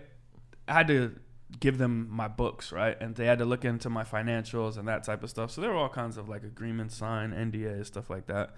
had 0.67 0.87
to 0.87 1.15
give 1.59 1.77
them 1.77 2.07
my 2.09 2.27
books, 2.27 2.71
right? 2.71 2.99
And 2.99 3.15
they 3.15 3.25
had 3.25 3.39
to 3.39 3.45
look 3.45 3.65
into 3.65 3.89
my 3.89 4.03
financials 4.03 4.77
and 4.77 4.87
that 4.87 5.03
type 5.03 5.23
of 5.23 5.29
stuff. 5.29 5.51
So 5.51 5.61
there 5.61 5.69
were 5.69 5.77
all 5.77 5.89
kinds 5.89 6.17
of 6.17 6.29
like 6.29 6.43
agreements 6.43 6.95
signed, 6.95 7.33
NDA, 7.33 7.85
stuff 7.85 8.09
like 8.09 8.27
that. 8.27 8.55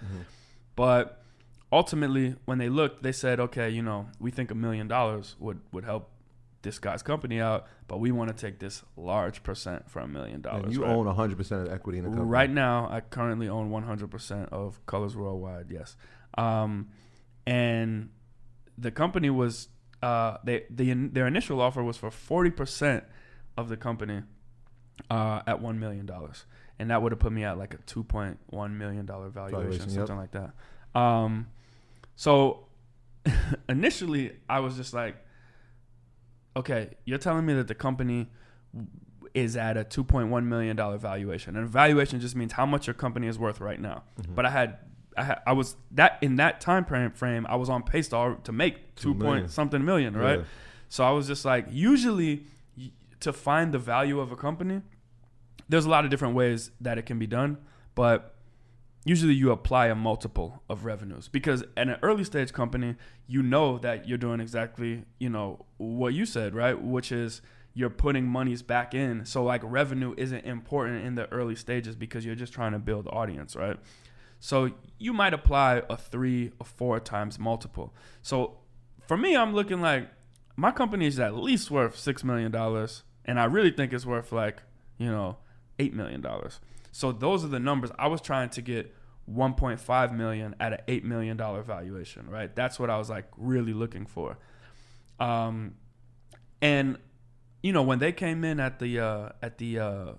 But 0.76 1.22
ultimately, 1.72 2.36
when 2.46 2.58
they 2.58 2.70
looked, 2.70 3.04
they 3.04 3.12
said, 3.12 3.40
okay, 3.40 3.70
you 3.70 3.82
know, 3.82 4.08
we 4.20 4.32
think 4.32 4.52
a 4.52 4.56
million 4.56 4.88
dollars 4.88 5.36
would 5.40 5.60
would 5.72 5.84
help 5.84 6.12
this 6.64 6.80
guy's 6.80 7.04
company 7.04 7.40
out, 7.40 7.68
but 7.88 8.00
we 8.00 8.12
want 8.12 8.36
to 8.36 8.36
take 8.36 8.60
this 8.60 8.84
large 8.96 9.44
percent 9.44 9.90
for 9.90 10.00
a 10.00 10.08
million 10.08 10.42
dollars. 10.42 10.74
You 10.74 10.84
right? 10.84 10.92
own 10.92 11.06
100% 11.06 11.66
of 11.66 11.72
equity 11.72 12.00
in 12.00 12.04
the 12.04 12.10
company. 12.10 12.30
Right 12.30 12.50
now, 12.50 12.90
I 12.92 13.02
currently 13.02 13.48
own 13.48 13.70
100% 13.70 14.50
of 14.50 14.86
Colors 14.86 15.16
Worldwide. 15.16 15.68
Yes, 15.70 15.96
um, 16.38 16.90
and 17.46 18.10
the 18.78 18.92
company 18.92 19.30
was 19.30 19.70
uh, 20.02 20.38
they 20.44 20.66
the 20.70 20.94
their 20.94 21.28
initial 21.28 21.62
offer 21.62 21.84
was 21.84 21.98
for 21.98 22.10
40% 22.10 23.04
of 23.58 23.70
the 23.70 23.78
company, 23.78 24.22
uh, 25.10 25.42
at 25.48 25.62
one 25.62 25.80
million 25.80 26.06
dollars, 26.06 26.46
and 26.80 26.90
that 26.92 27.02
would 27.02 27.12
have 27.12 27.20
put 27.20 27.32
me 27.32 27.44
at 27.44 27.58
like 27.58 27.74
a 27.74 27.78
two 27.78 28.04
point 28.04 28.38
one 28.48 28.78
million 28.78 29.06
dollar 29.06 29.30
valuation, 29.30 29.62
Valuation, 29.64 29.90
yep. 29.90 30.08
something 30.08 30.18
like 30.18 30.32
that. 30.32 31.00
Um, 31.00 31.48
so 32.16 32.68
initially, 33.70 34.34
I 34.50 34.60
was 34.60 34.76
just 34.76 34.94
like, 34.94 35.16
okay, 36.56 36.92
you're 37.06 37.18
telling 37.18 37.46
me 37.46 37.54
that 37.54 37.68
the 37.68 37.76
company 37.76 38.28
is 39.34 39.56
at 39.56 39.78
a 39.78 39.84
two 39.84 40.04
point 40.04 40.30
one 40.30 40.48
million 40.50 40.76
dollar 40.76 40.98
valuation, 40.98 41.56
and 41.56 41.68
valuation 41.68 42.20
just 42.20 42.36
means 42.36 42.54
how 42.54 42.66
much 42.66 42.88
your 42.88 42.94
company 42.94 43.28
is 43.28 43.38
worth 43.38 43.60
right 43.60 43.80
now. 43.80 44.04
Mm-hmm. 44.22 44.36
But 44.36 44.46
I 44.46 44.52
had. 44.52 44.78
I, 45.18 45.38
I 45.48 45.54
was 45.54 45.76
that 45.92 46.20
in 46.22 46.36
that 46.38 46.62
time 46.62 46.86
frame, 46.86 47.12
frame 47.12 47.46
I 47.50 47.56
was 47.56 47.70
on 47.70 47.84
pace 47.84 48.08
to, 48.10 48.38
to 48.44 48.52
make 48.52 48.96
Two 48.96 49.14
two 49.14 49.14
million. 49.16 49.42
point 49.42 49.52
something 49.52 49.84
million, 49.84 50.16
right? 50.16 50.40
Yeah. 50.40 50.46
So 50.90 51.04
I 51.04 51.12
was 51.12 51.28
just 51.28 51.44
like, 51.44 51.66
usually 51.70 52.44
to 53.20 53.34
find 53.34 53.74
the 53.74 53.80
value 53.80 54.20
of 54.20 54.32
a 54.32 54.36
company, 54.36 54.82
there's 55.68 55.86
a 55.86 55.90
lot 55.90 56.06
of 56.06 56.12
different 56.12 56.36
ways 56.36 56.72
that 56.80 56.98
it 56.98 57.06
can 57.06 57.20
be 57.20 57.28
done, 57.28 57.58
but 57.96 58.36
usually 59.04 59.34
you 59.34 59.52
apply 59.52 59.88
a 59.88 59.96
multiple 59.96 60.62
of 60.70 60.86
revenues 60.86 61.28
because 61.28 61.64
in 61.76 61.90
an 61.90 61.98
early 62.04 62.24
stage 62.24 62.54
company, 62.54 62.96
you 63.28 63.42
know 63.42 63.78
that 63.80 64.08
you're 64.08 64.18
doing 64.18 64.40
exactly, 64.40 65.04
you 65.20 65.30
know, 65.30 65.66
what 65.78 66.14
you 66.14 66.26
said, 66.26 66.54
right? 66.54 66.82
Which 66.82 67.12
is 67.12 67.42
you're 67.74 67.90
putting 67.90 68.26
monies 68.26 68.62
back 68.62 68.94
in. 68.94 69.26
So 69.26 69.44
like 69.44 69.62
revenue 69.64 70.14
isn't 70.18 70.46
important 70.46 71.06
in 71.06 71.16
the 71.16 71.32
early 71.32 71.56
stages 71.56 71.96
because 71.96 72.26
you're 72.26 72.36
just 72.36 72.54
trying 72.54 72.72
to 72.72 72.80
build 72.80 73.08
audience, 73.08 73.56
right? 73.56 73.78
So 74.40 74.72
you 74.98 75.14
might 75.14 75.34
apply 75.34 75.84
a 75.90 75.98
three 75.98 76.52
or 76.60 76.66
four 76.66 77.00
times 77.00 77.40
multiple. 77.40 77.94
So 78.22 78.60
for 79.08 79.18
me, 79.18 79.36
I'm 79.36 79.54
looking 79.54 79.82
like 79.82 80.10
my 80.56 80.72
company 80.72 81.08
is 81.08 81.20
at 81.20 81.36
least 81.36 81.72
worth 81.72 81.98
six 81.98 82.24
million 82.24 82.52
dollars, 82.52 83.04
and 83.26 83.40
I 83.40 83.46
really 83.46 83.72
think 83.72 83.94
it's 83.94 84.06
worth 84.06 84.32
like 84.32 84.64
you 84.98 85.08
know 85.10 85.38
eight 85.80 85.94
million 85.94 86.22
dollars. 86.22 86.60
So 86.92 87.12
those 87.12 87.44
are 87.44 87.50
the 87.50 87.60
numbers 87.60 87.92
I 87.98 88.08
was 88.08 88.22
trying 88.22 88.50
to 88.52 88.62
get. 88.62 88.94
1.5 89.30 90.16
million 90.16 90.56
at 90.58 90.72
an 90.72 90.80
8 90.88 91.04
million 91.04 91.36
dollar 91.36 91.62
valuation 91.62 92.30
right 92.30 92.56
that's 92.56 92.80
what 92.80 92.90
i 92.90 92.98
was 92.98 93.10
like 93.10 93.26
really 93.36 93.74
looking 93.74 94.06
for 94.06 94.38
um 95.20 95.76
and 96.62 96.98
you 97.62 97.74
know 97.74 97.84
when 97.84 98.00
they 98.00 98.14
came 98.14 98.46
in 98.46 98.58
at 98.58 98.80
the 98.80 98.98
uh 98.98 99.28
at 99.42 99.58
the 99.58 99.80
uh 99.80 100.14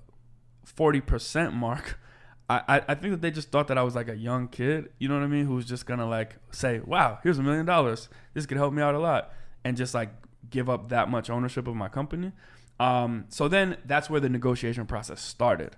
40% 0.76 1.54
mark 1.54 1.98
I, 2.50 2.82
I 2.88 2.94
think 2.94 3.12
that 3.12 3.20
they 3.20 3.30
just 3.30 3.50
thought 3.50 3.68
that 3.68 3.76
I 3.76 3.82
was 3.82 3.94
like 3.94 4.08
a 4.08 4.16
young 4.16 4.48
kid, 4.48 4.88
you 4.98 5.06
know 5.06 5.14
what 5.14 5.22
I 5.22 5.26
mean, 5.26 5.44
who 5.44 5.54
was 5.54 5.66
just 5.66 5.84
gonna 5.84 6.08
like 6.08 6.36
say, 6.50 6.80
"Wow, 6.80 7.18
here's 7.22 7.38
a 7.38 7.42
million 7.42 7.66
dollars. 7.66 8.08
This 8.32 8.46
could 8.46 8.56
help 8.56 8.72
me 8.72 8.80
out 8.80 8.94
a 8.94 8.98
lot," 8.98 9.32
and 9.64 9.76
just 9.76 9.92
like 9.92 10.10
give 10.48 10.70
up 10.70 10.88
that 10.88 11.10
much 11.10 11.28
ownership 11.28 11.68
of 11.68 11.76
my 11.76 11.88
company. 11.88 12.32
Um, 12.80 13.26
so 13.28 13.48
then 13.48 13.76
that's 13.84 14.08
where 14.08 14.20
the 14.20 14.30
negotiation 14.30 14.86
process 14.86 15.20
started. 15.20 15.76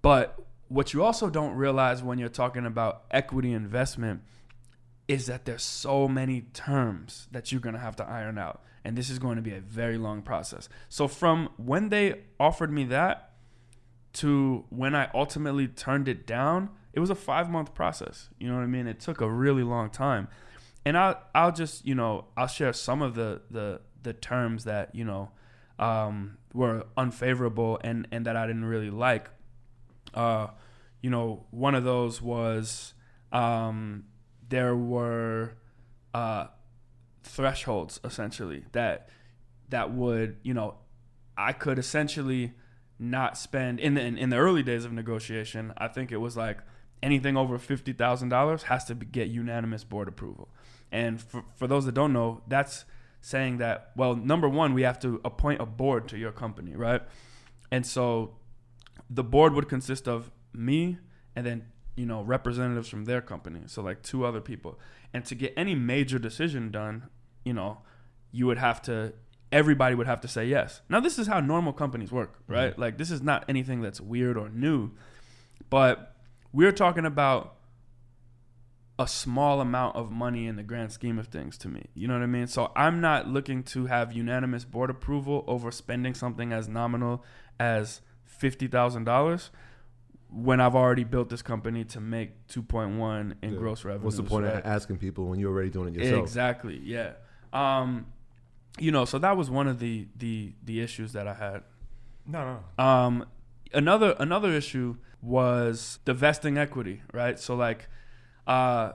But 0.00 0.38
what 0.68 0.94
you 0.94 1.04
also 1.04 1.28
don't 1.28 1.54
realize 1.54 2.02
when 2.02 2.18
you're 2.18 2.28
talking 2.30 2.64
about 2.64 3.04
equity 3.10 3.52
investment 3.52 4.22
is 5.06 5.26
that 5.26 5.44
there's 5.44 5.62
so 5.62 6.08
many 6.08 6.40
terms 6.40 7.28
that 7.30 7.52
you're 7.52 7.60
to 7.60 7.78
have 7.78 7.96
to 7.96 8.04
iron 8.04 8.38
out 8.38 8.62
and 8.84 8.96
this 8.96 9.08
is 9.08 9.18
going 9.18 9.36
to 9.36 9.42
be 9.42 9.54
a 9.54 9.60
very 9.60 9.96
long 9.96 10.22
process. 10.22 10.68
So 10.88 11.08
from 11.08 11.48
when 11.56 11.88
they 11.88 12.20
offered 12.38 12.70
me 12.70 12.84
that 12.84 13.30
to 14.14 14.64
when 14.70 14.94
I 14.94 15.10
ultimately 15.14 15.68
turned 15.68 16.08
it 16.08 16.26
down, 16.26 16.70
it 16.92 17.00
was 17.00 17.10
a 17.10 17.14
5 17.14 17.50
month 17.50 17.74
process. 17.74 18.30
You 18.38 18.48
know 18.48 18.54
what 18.54 18.62
I 18.62 18.66
mean? 18.66 18.86
It 18.86 19.00
took 19.00 19.20
a 19.20 19.30
really 19.30 19.62
long 19.62 19.90
time. 19.90 20.28
And 20.84 20.98
I'll 20.98 21.20
I'll 21.34 21.52
just, 21.52 21.86
you 21.86 21.94
know, 21.94 22.26
I'll 22.36 22.46
share 22.46 22.72
some 22.72 23.02
of 23.02 23.14
the 23.14 23.42
the 23.50 23.80
the 24.02 24.12
terms 24.12 24.64
that, 24.64 24.94
you 24.94 25.04
know, 25.04 25.30
um, 25.78 26.36
were 26.52 26.86
unfavorable 26.96 27.80
and 27.82 28.06
and 28.12 28.26
that 28.26 28.36
I 28.36 28.46
didn't 28.46 28.66
really 28.66 28.90
like 28.90 29.30
uh, 30.14 30.48
you 31.02 31.10
know, 31.10 31.44
one 31.50 31.74
of 31.74 31.84
those 31.84 32.22
was 32.22 32.94
um, 33.32 34.04
there 34.48 34.76
were 34.76 35.54
uh, 36.14 36.46
thresholds 37.22 38.00
essentially 38.04 38.64
that 38.72 39.08
that 39.70 39.92
would 39.92 40.36
you 40.42 40.54
know 40.54 40.76
I 41.36 41.52
could 41.52 41.78
essentially 41.78 42.52
not 42.98 43.36
spend 43.36 43.80
in 43.80 43.94
the 43.94 44.02
in 44.02 44.30
the 44.30 44.36
early 44.36 44.62
days 44.62 44.84
of 44.84 44.92
negotiation. 44.92 45.72
I 45.76 45.88
think 45.88 46.12
it 46.12 46.18
was 46.18 46.36
like 46.36 46.58
anything 47.02 47.36
over 47.36 47.58
fifty 47.58 47.92
thousand 47.92 48.28
dollars 48.28 48.64
has 48.64 48.84
to 48.86 48.94
be, 48.94 49.06
get 49.06 49.28
unanimous 49.28 49.84
board 49.84 50.08
approval. 50.08 50.48
And 50.92 51.20
for 51.20 51.44
for 51.56 51.66
those 51.66 51.86
that 51.86 51.92
don't 51.92 52.12
know, 52.12 52.42
that's 52.46 52.84
saying 53.20 53.58
that 53.58 53.90
well, 53.96 54.14
number 54.14 54.48
one, 54.48 54.74
we 54.74 54.82
have 54.82 54.98
to 55.00 55.20
appoint 55.24 55.60
a 55.60 55.66
board 55.66 56.08
to 56.08 56.18
your 56.18 56.32
company, 56.32 56.74
right? 56.74 57.02
And 57.70 57.86
so 57.86 58.36
the 59.10 59.24
board 59.24 59.54
would 59.54 59.68
consist 59.68 60.08
of 60.08 60.30
me 60.52 60.98
and 61.36 61.44
then 61.44 61.66
you 61.96 62.06
know 62.06 62.22
representatives 62.22 62.88
from 62.88 63.04
their 63.04 63.20
company 63.20 63.60
so 63.66 63.82
like 63.82 64.02
two 64.02 64.24
other 64.24 64.40
people 64.40 64.78
and 65.12 65.24
to 65.24 65.34
get 65.34 65.52
any 65.56 65.74
major 65.74 66.18
decision 66.18 66.70
done 66.70 67.08
you 67.44 67.52
know 67.52 67.78
you 68.32 68.46
would 68.46 68.58
have 68.58 68.80
to 68.82 69.12
everybody 69.54 69.94
would 69.94 70.06
have 70.06 70.20
to 70.20 70.28
say 70.28 70.44
yes 70.46 70.82
now 70.88 71.00
this 71.00 71.18
is 71.18 71.26
how 71.26 71.40
normal 71.40 71.72
companies 71.72 72.10
work 72.12 72.38
right 72.48 72.78
like 72.78 72.98
this 72.98 73.10
is 73.10 73.22
not 73.22 73.44
anything 73.48 73.80
that's 73.80 74.00
weird 74.00 74.36
or 74.36 74.48
new 74.50 74.90
but 75.70 76.16
we're 76.52 76.72
talking 76.72 77.04
about 77.06 77.56
a 78.98 79.08
small 79.08 79.60
amount 79.60 79.96
of 79.96 80.10
money 80.12 80.46
in 80.46 80.54
the 80.56 80.62
grand 80.62 80.92
scheme 80.92 81.18
of 81.18 81.26
things 81.26 81.58
to 81.58 81.68
me. 81.68 81.86
You 81.94 82.06
know 82.06 82.14
what 82.14 82.22
I 82.22 82.26
mean? 82.26 82.46
So 82.46 82.70
I'm 82.76 83.00
not 83.00 83.26
looking 83.26 83.64
to 83.64 83.86
have 83.86 84.12
unanimous 84.12 84.64
board 84.64 84.88
approval 84.88 85.42
over 85.48 85.72
spending 85.72 86.14
something 86.14 86.52
as 86.52 86.68
nominal 86.68 87.24
as 87.58 88.02
$50,000 88.40 89.50
when 90.30 90.60
I've 90.60 90.76
already 90.76 91.02
built 91.02 91.28
this 91.28 91.42
company 91.42 91.84
to 91.86 92.00
make 92.00 92.46
2.1 92.46 93.34
in 93.42 93.52
Yeah. 93.54 93.58
gross 93.58 93.84
revenue. 93.84 94.04
What's 94.04 94.16
the 94.16 94.22
point 94.22 94.46
of 94.46 94.64
asking 94.64 94.98
people 94.98 95.26
when 95.26 95.40
you're 95.40 95.52
already 95.52 95.70
doing 95.70 95.94
it 95.94 96.00
yourself? 96.00 96.22
Exactly. 96.22 96.78
Yeah. 96.78 97.14
Um, 97.52 98.06
you 98.78 98.90
know, 98.90 99.04
so 99.04 99.18
that 99.18 99.36
was 99.36 99.50
one 99.50 99.68
of 99.68 99.78
the 99.78 100.08
the 100.16 100.54
the 100.62 100.80
issues 100.80 101.12
that 101.12 101.26
I 101.26 101.34
had. 101.34 101.62
No, 102.26 102.60
no. 102.78 102.84
Um, 102.84 103.26
another 103.72 104.14
another 104.18 104.50
issue 104.50 104.96
was 105.22 105.98
the 106.04 106.14
vesting 106.14 106.58
equity, 106.58 107.02
right? 107.12 107.38
So 107.38 107.54
like, 107.54 107.88
uh, 108.46 108.92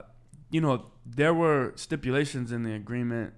you 0.50 0.60
know, 0.60 0.86
there 1.04 1.34
were 1.34 1.72
stipulations 1.76 2.52
in 2.52 2.62
the 2.62 2.74
agreement 2.74 3.34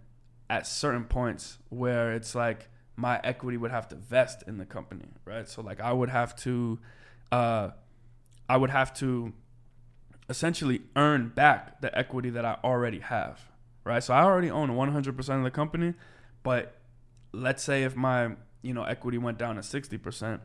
at 0.50 0.66
certain 0.66 1.04
points 1.04 1.58
where 1.70 2.12
it's 2.12 2.34
like 2.34 2.68
my 2.96 3.20
equity 3.24 3.56
would 3.56 3.70
have 3.70 3.88
to 3.88 3.96
vest 3.96 4.42
in 4.46 4.58
the 4.58 4.66
company, 4.66 5.08
right? 5.24 5.48
So 5.48 5.62
like 5.62 5.80
I 5.80 5.92
would 5.92 6.10
have 6.10 6.36
to, 6.36 6.78
uh, 7.30 7.70
I 8.48 8.56
would 8.56 8.70
have 8.70 8.92
to 8.94 9.32
essentially 10.28 10.82
earn 10.96 11.28
back 11.28 11.80
the 11.80 11.96
equity 11.96 12.30
that 12.30 12.44
I 12.44 12.58
already 12.62 13.00
have, 13.00 13.40
right? 13.84 14.02
So 14.02 14.12
I 14.12 14.22
already 14.22 14.50
own 14.50 14.70
100% 14.70 15.38
of 15.38 15.42
the 15.42 15.50
company, 15.50 15.94
but 16.42 16.78
let's 17.32 17.62
say 17.62 17.82
if 17.84 17.96
my 17.96 18.36
you 18.62 18.74
know 18.74 18.84
equity 18.84 19.18
went 19.18 19.38
down 19.38 19.56
to 19.56 19.60
60%, 19.62 20.40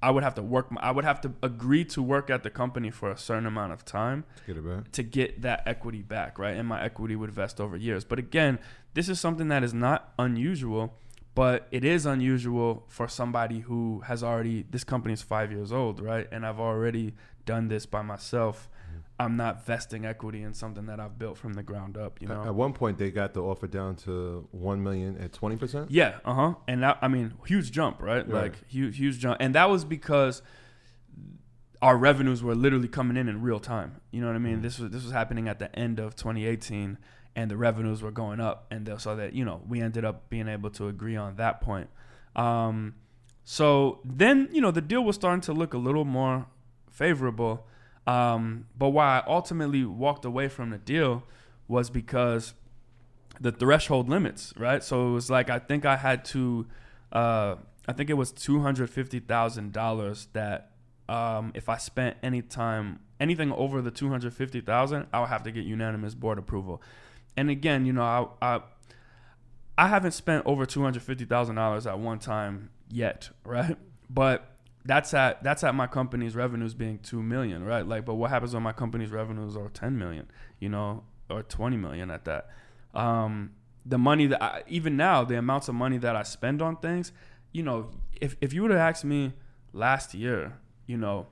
I 0.00 0.10
would 0.10 0.22
have 0.22 0.34
to 0.36 0.42
work. 0.42 0.68
I 0.76 0.90
would 0.92 1.04
have 1.04 1.20
to 1.22 1.32
agree 1.42 1.84
to 1.86 2.02
work 2.02 2.30
at 2.30 2.42
the 2.44 2.50
company 2.50 2.90
for 2.90 3.10
a 3.10 3.16
certain 3.18 3.46
amount 3.46 3.72
of 3.72 3.84
time 3.84 4.24
Get 4.46 4.56
it 4.56 4.64
back. 4.64 4.92
to 4.92 5.02
get 5.02 5.42
that 5.42 5.64
equity 5.66 6.02
back, 6.02 6.38
right? 6.38 6.56
And 6.56 6.68
my 6.68 6.82
equity 6.82 7.16
would 7.16 7.30
vest 7.32 7.60
over 7.60 7.76
years. 7.76 8.04
But 8.04 8.18
again, 8.20 8.58
this 8.94 9.08
is 9.08 9.18
something 9.18 9.48
that 9.48 9.64
is 9.64 9.74
not 9.74 10.12
unusual, 10.18 10.94
but 11.34 11.66
it 11.72 11.84
is 11.84 12.06
unusual 12.06 12.84
for 12.86 13.08
somebody 13.08 13.60
who 13.60 14.00
has 14.06 14.22
already 14.22 14.64
this 14.70 14.84
company 14.84 15.14
is 15.14 15.22
5 15.22 15.50
years 15.50 15.72
old, 15.72 16.00
right? 16.00 16.28
And 16.30 16.46
I've 16.46 16.60
already 16.60 17.14
done 17.44 17.66
this 17.68 17.84
by 17.84 18.02
myself. 18.02 18.68
I'm 19.20 19.36
not 19.36 19.66
vesting 19.66 20.06
equity 20.06 20.42
in 20.42 20.54
something 20.54 20.86
that 20.86 21.00
I've 21.00 21.18
built 21.18 21.38
from 21.38 21.54
the 21.54 21.62
ground 21.62 21.96
up, 21.96 22.22
you 22.22 22.28
At- 22.28 22.34
know. 22.36 22.44
At 22.44 22.54
one 22.54 22.72
point, 22.72 22.98
they 22.98 23.10
got 23.10 23.34
the 23.34 23.42
offer 23.42 23.66
down 23.66 23.96
to 23.96 24.46
one 24.52 24.82
million 24.82 25.18
at 25.18 25.32
twenty 25.32 25.56
percent. 25.56 25.90
Yeah, 25.90 26.18
uh 26.24 26.34
huh. 26.34 26.54
And 26.68 26.82
that, 26.82 26.98
I 27.02 27.08
mean, 27.08 27.34
huge 27.46 27.72
jump, 27.72 28.00
right? 28.00 28.26
Right. 28.28 28.42
Like 28.42 28.68
huge, 28.68 28.96
huge 28.96 29.18
jump. 29.18 29.38
And 29.40 29.54
that 29.54 29.68
was 29.68 29.84
because 29.84 30.42
our 31.80 31.96
revenues 31.96 32.42
were 32.42 32.54
literally 32.54 32.88
coming 32.88 33.16
in 33.16 33.28
in 33.28 33.42
real 33.42 33.60
time. 33.60 34.00
You 34.10 34.20
know 34.20 34.26
what 34.28 34.36
I 34.36 34.40
mean? 34.40 34.62
This 34.62 34.78
was 34.78 34.90
this 34.90 35.02
was 35.02 35.12
happening 35.12 35.48
at 35.48 35.58
the 35.58 35.76
end 35.78 35.98
of 35.98 36.16
2018, 36.16 36.98
and 37.36 37.50
the 37.50 37.56
revenues 37.56 38.02
were 38.02 38.10
going 38.10 38.40
up, 38.40 38.66
and 38.70 38.90
so 38.98 39.16
that 39.16 39.32
you 39.32 39.44
know 39.44 39.62
we 39.68 39.80
ended 39.80 40.04
up 40.04 40.28
being 40.30 40.48
able 40.48 40.70
to 40.70 40.88
agree 40.88 41.16
on 41.16 41.36
that 41.36 41.60
point. 41.60 41.88
Um, 42.36 42.94
so 43.44 44.00
then 44.04 44.48
you 44.52 44.60
know 44.60 44.70
the 44.70 44.80
deal 44.80 45.02
was 45.02 45.16
starting 45.16 45.40
to 45.42 45.52
look 45.52 45.74
a 45.74 45.78
little 45.78 46.04
more 46.04 46.46
favorable. 46.90 47.66
Um, 48.08 48.64
but 48.76 48.88
why 48.88 49.18
I 49.18 49.24
ultimately 49.26 49.84
walked 49.84 50.24
away 50.24 50.48
from 50.48 50.70
the 50.70 50.78
deal 50.78 51.24
was 51.68 51.90
because 51.90 52.54
the 53.38 53.52
threshold 53.52 54.08
limits, 54.08 54.54
right? 54.56 54.82
So 54.82 55.08
it 55.08 55.12
was 55.12 55.28
like 55.28 55.50
I 55.50 55.58
think 55.58 55.84
I 55.84 55.96
had 55.96 56.24
to, 56.26 56.66
uh, 57.12 57.56
I 57.86 57.92
think 57.92 58.08
it 58.08 58.14
was 58.14 58.32
two 58.32 58.60
hundred 58.60 58.88
fifty 58.88 59.20
thousand 59.20 59.72
dollars 59.74 60.28
that 60.32 60.70
um, 61.08 61.52
if 61.54 61.68
I 61.68 61.76
spent 61.76 62.16
any 62.22 62.40
time 62.40 63.00
anything 63.20 63.52
over 63.52 63.82
the 63.82 63.90
two 63.90 64.08
hundred 64.08 64.32
fifty 64.32 64.62
thousand, 64.62 65.06
I 65.12 65.20
would 65.20 65.28
have 65.28 65.42
to 65.42 65.50
get 65.50 65.64
unanimous 65.64 66.14
board 66.14 66.38
approval. 66.38 66.80
And 67.36 67.50
again, 67.50 67.84
you 67.84 67.92
know, 67.92 68.02
I, 68.02 68.54
I 68.56 68.60
I 69.76 69.88
haven't 69.88 70.12
spent 70.12 70.46
over 70.46 70.64
two 70.64 70.82
hundred 70.82 71.02
fifty 71.02 71.26
thousand 71.26 71.56
dollars 71.56 71.86
at 71.86 71.98
one 71.98 72.20
time 72.20 72.70
yet, 72.90 73.28
right? 73.44 73.76
But 74.08 74.50
that's 74.84 75.12
at 75.14 75.42
that's 75.42 75.64
at 75.64 75.74
my 75.74 75.86
company's 75.86 76.34
revenues 76.34 76.74
being 76.74 76.98
two 76.98 77.22
million, 77.22 77.64
right? 77.64 77.86
Like, 77.86 78.04
but 78.04 78.14
what 78.14 78.30
happens 78.30 78.54
when 78.54 78.62
my 78.62 78.72
company's 78.72 79.10
revenues 79.10 79.56
are 79.56 79.68
ten 79.68 79.98
million, 79.98 80.30
you 80.58 80.68
know, 80.68 81.04
or 81.28 81.42
twenty 81.42 81.76
million 81.76 82.10
at 82.10 82.24
that? 82.24 82.48
Um, 82.94 83.52
the 83.84 83.98
money 83.98 84.26
that 84.26 84.42
I, 84.42 84.62
even 84.66 84.96
now, 84.96 85.24
the 85.24 85.38
amounts 85.38 85.68
of 85.68 85.74
money 85.74 85.98
that 85.98 86.16
I 86.16 86.22
spend 86.22 86.62
on 86.62 86.76
things, 86.76 87.12
you 87.52 87.62
know, 87.62 87.90
if 88.20 88.36
if 88.40 88.52
you 88.52 88.62
would 88.62 88.70
have 88.70 88.80
asked 88.80 89.04
me 89.04 89.32
last 89.72 90.14
year, 90.14 90.58
you 90.86 90.96
know, 90.96 91.26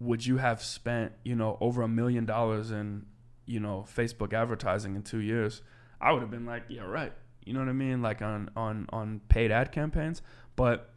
would 0.00 0.26
you 0.26 0.38
have 0.38 0.62
spent, 0.62 1.12
you 1.24 1.34
know, 1.34 1.58
over 1.60 1.82
a 1.82 1.88
million 1.88 2.24
dollars 2.24 2.70
in, 2.70 3.06
you 3.46 3.60
know, 3.60 3.84
Facebook 3.88 4.32
advertising 4.32 4.94
in 4.94 5.02
two 5.02 5.18
years? 5.18 5.62
I 6.00 6.12
would 6.12 6.22
have 6.22 6.30
been 6.30 6.46
like, 6.46 6.64
yeah, 6.68 6.82
right. 6.82 7.12
You 7.44 7.54
know 7.54 7.60
what 7.60 7.68
I 7.68 7.72
mean? 7.72 8.02
Like 8.02 8.20
on 8.20 8.50
on 8.56 8.86
on 8.90 9.20
paid 9.28 9.50
ad 9.50 9.72
campaigns, 9.72 10.22
but 10.54 10.90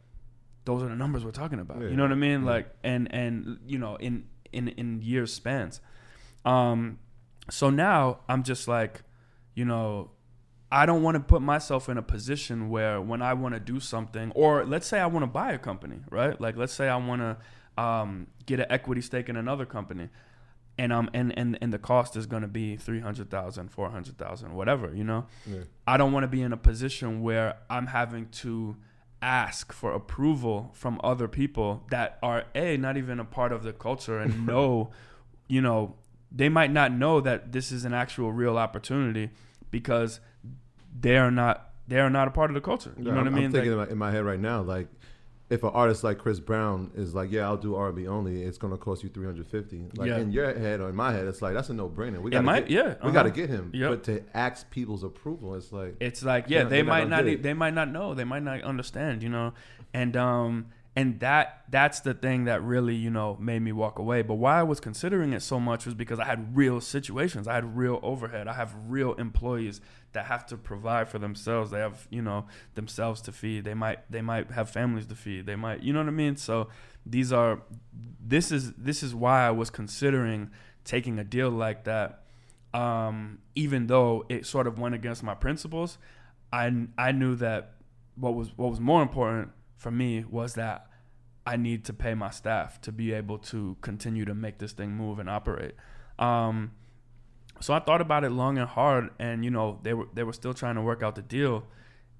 those 0.64 0.82
are 0.82 0.88
the 0.88 0.96
numbers 0.96 1.24
we're 1.24 1.30
talking 1.32 1.60
about. 1.60 1.80
Yeah. 1.80 1.88
You 1.88 1.96
know 1.96 2.04
what 2.04 2.12
I 2.12 2.16
mean? 2.16 2.44
Yeah. 2.44 2.50
Like 2.50 2.74
and 2.82 3.12
and 3.12 3.58
you 3.66 3.78
know 3.78 3.96
in 3.96 4.24
in 4.52 4.68
in 4.68 5.02
years 5.02 5.32
spans. 5.32 5.80
Um, 6.44 6.98
so 7.50 7.70
now 7.70 8.20
I'm 8.28 8.42
just 8.42 8.68
like, 8.68 9.02
you 9.54 9.64
know, 9.64 10.10
I 10.70 10.86
don't 10.86 11.02
want 11.02 11.16
to 11.16 11.20
put 11.20 11.42
myself 11.42 11.88
in 11.88 11.98
a 11.98 12.02
position 12.02 12.70
where 12.70 13.00
when 13.00 13.20
I 13.22 13.34
want 13.34 13.54
to 13.54 13.60
do 13.60 13.80
something, 13.80 14.32
or 14.34 14.64
let's 14.64 14.86
say 14.86 15.00
I 15.00 15.06
want 15.06 15.22
to 15.22 15.28
buy 15.28 15.52
a 15.52 15.58
company, 15.58 16.00
right? 16.10 16.40
Like 16.40 16.56
let's 16.56 16.72
say 16.72 16.88
I 16.88 16.96
want 16.96 17.20
to 17.20 17.82
um, 17.82 18.28
get 18.46 18.60
an 18.60 18.66
equity 18.70 19.00
stake 19.00 19.28
in 19.28 19.36
another 19.36 19.66
company, 19.66 20.08
and 20.78 20.92
um 20.92 21.10
and 21.12 21.36
and 21.36 21.58
and 21.60 21.72
the 21.72 21.78
cost 21.78 22.16
is 22.16 22.26
going 22.26 22.42
to 22.42 22.48
be 22.48 22.76
300,000, 22.76 23.68
400,000, 23.68 24.54
whatever, 24.54 24.94
you 24.94 25.04
know. 25.04 25.26
Yeah. 25.46 25.60
I 25.86 25.96
don't 25.96 26.12
want 26.12 26.24
to 26.24 26.28
be 26.28 26.42
in 26.42 26.52
a 26.52 26.56
position 26.56 27.22
where 27.22 27.56
I'm 27.68 27.88
having 27.88 28.28
to 28.30 28.76
ask 29.22 29.72
for 29.72 29.92
approval 29.92 30.70
from 30.74 31.00
other 31.04 31.28
people 31.28 31.84
that 31.90 32.18
are 32.22 32.44
a 32.54 32.76
not 32.76 32.96
even 32.96 33.20
a 33.20 33.24
part 33.24 33.52
of 33.52 33.62
the 33.62 33.72
culture 33.72 34.18
and 34.18 34.46
know, 34.46 34.90
you 35.48 35.60
know, 35.60 35.94
they 36.30 36.48
might 36.48 36.72
not 36.72 36.92
know 36.92 37.20
that 37.20 37.52
this 37.52 37.70
is 37.70 37.84
an 37.84 37.94
actual 37.94 38.32
real 38.32 38.58
opportunity 38.58 39.30
because 39.70 40.20
they 40.98 41.16
are 41.16 41.30
not 41.30 41.70
they 41.88 41.98
are 41.98 42.10
not 42.10 42.28
a 42.28 42.30
part 42.30 42.50
of 42.50 42.54
the 42.54 42.60
culture. 42.60 42.92
You 42.96 43.04
know 43.04 43.10
I'm, 43.10 43.16
what 43.18 43.26
I 43.26 43.30
mean? 43.30 43.44
I'm 43.46 43.52
thinking 43.52 43.76
Like, 43.76 43.90
in 43.90 43.98
my 43.98 44.10
head 44.10 44.24
right 44.24 44.40
now, 44.40 44.62
like 44.62 44.88
if 45.52 45.62
an 45.62 45.70
artist 45.74 46.02
like 46.02 46.16
Chris 46.16 46.40
Brown 46.40 46.90
is 46.94 47.14
like, 47.14 47.30
yeah, 47.30 47.42
I'll 47.42 47.58
do 47.58 47.74
R&B 47.74 48.06
only, 48.06 48.42
it's 48.42 48.56
gonna 48.56 48.78
cost 48.78 49.02
you 49.02 49.10
350. 49.10 49.90
Like 49.96 50.08
Yeah. 50.08 50.16
in 50.16 50.32
your 50.32 50.46
head 50.58 50.80
or 50.80 50.88
in 50.88 50.96
my 50.96 51.12
head, 51.12 51.26
it's 51.26 51.42
like 51.42 51.52
that's 51.52 51.68
a 51.68 51.74
no 51.74 51.90
brainer. 51.90 52.22
We 52.22 52.30
got 52.30 52.42
might- 52.42 52.68
get, 52.68 52.70
yeah, 52.70 52.82
we 52.84 52.90
uh-huh. 52.92 53.10
got 53.10 53.22
to 53.24 53.30
get 53.30 53.50
him. 53.50 53.70
Yep. 53.74 53.90
But 53.90 54.04
to 54.04 54.22
ask 54.32 54.70
people's 54.70 55.04
approval, 55.04 55.54
it's 55.54 55.70
like 55.70 55.96
it's 56.00 56.22
like 56.22 56.46
yeah, 56.48 56.64
they 56.64 56.82
might 56.82 57.06
not 57.06 57.24
they 57.24 57.52
might 57.52 57.74
not 57.74 57.90
know, 57.90 58.14
they 58.14 58.24
might 58.24 58.42
not 58.42 58.62
understand, 58.62 59.22
you 59.22 59.28
know, 59.28 59.52
and 59.92 60.16
um 60.16 60.68
and 60.94 61.20
that 61.20 61.64
that's 61.70 62.00
the 62.00 62.12
thing 62.12 62.44
that 62.44 62.62
really 62.62 62.94
you 62.94 63.10
know 63.10 63.36
made 63.40 63.62
me 63.62 63.72
walk 63.72 63.98
away. 63.98 64.22
But 64.22 64.34
why 64.34 64.60
I 64.60 64.62
was 64.62 64.78
considering 64.78 65.32
it 65.32 65.40
so 65.40 65.58
much 65.58 65.86
was 65.86 65.94
because 65.94 66.18
I 66.18 66.24
had 66.24 66.54
real 66.54 66.80
situations, 66.80 67.48
I 67.48 67.54
had 67.54 67.76
real 67.76 67.98
overhead, 68.02 68.46
I 68.46 68.52
have 68.52 68.74
real 68.88 69.14
employees 69.14 69.80
that 70.12 70.26
have 70.26 70.44
to 70.46 70.58
provide 70.58 71.08
for 71.08 71.18
themselves. 71.18 71.70
They 71.70 71.78
have 71.78 72.06
you 72.10 72.20
know 72.20 72.46
themselves 72.74 73.22
to 73.22 73.32
feed. 73.32 73.64
They 73.64 73.74
might 73.74 74.10
they 74.10 74.20
might 74.20 74.50
have 74.50 74.68
families 74.68 75.06
to 75.06 75.14
feed. 75.14 75.46
They 75.46 75.56
might 75.56 75.82
you 75.82 75.94
know 75.94 76.00
what 76.00 76.08
I 76.08 76.12
mean. 76.12 76.36
So 76.36 76.68
these 77.06 77.32
are 77.32 77.62
this 78.20 78.52
is 78.52 78.72
this 78.74 79.02
is 79.02 79.14
why 79.14 79.46
I 79.46 79.50
was 79.50 79.70
considering 79.70 80.50
taking 80.84 81.18
a 81.18 81.24
deal 81.24 81.48
like 81.48 81.84
that 81.84 82.22
um, 82.74 83.38
even 83.54 83.86
though 83.86 84.24
it 84.28 84.46
sort 84.46 84.66
of 84.66 84.78
went 84.78 84.94
against 84.94 85.22
my 85.22 85.34
principles, 85.34 85.96
I 86.52 86.70
I 86.98 87.12
knew 87.12 87.34
that 87.36 87.76
what 88.14 88.34
was 88.34 88.50
what 88.56 88.70
was 88.70 88.80
more 88.80 89.00
important 89.00 89.52
for 89.82 89.90
me 89.90 90.24
was 90.30 90.54
that 90.54 90.86
I 91.44 91.56
need 91.56 91.84
to 91.86 91.92
pay 91.92 92.14
my 92.14 92.30
staff 92.30 92.80
to 92.82 92.92
be 92.92 93.12
able 93.12 93.38
to 93.38 93.76
continue 93.80 94.24
to 94.24 94.32
make 94.32 94.58
this 94.58 94.70
thing 94.70 94.92
move 94.92 95.18
and 95.18 95.28
operate. 95.28 95.74
Um, 96.20 96.70
so 97.58 97.74
I 97.74 97.80
thought 97.80 98.00
about 98.00 98.22
it 98.22 98.30
long 98.30 98.58
and 98.58 98.68
hard, 98.68 99.10
and 99.18 99.44
you 99.44 99.50
know 99.50 99.80
they 99.82 99.92
were 99.92 100.06
they 100.14 100.22
were 100.22 100.32
still 100.32 100.54
trying 100.54 100.76
to 100.76 100.82
work 100.82 101.02
out 101.02 101.16
the 101.16 101.22
deal, 101.22 101.64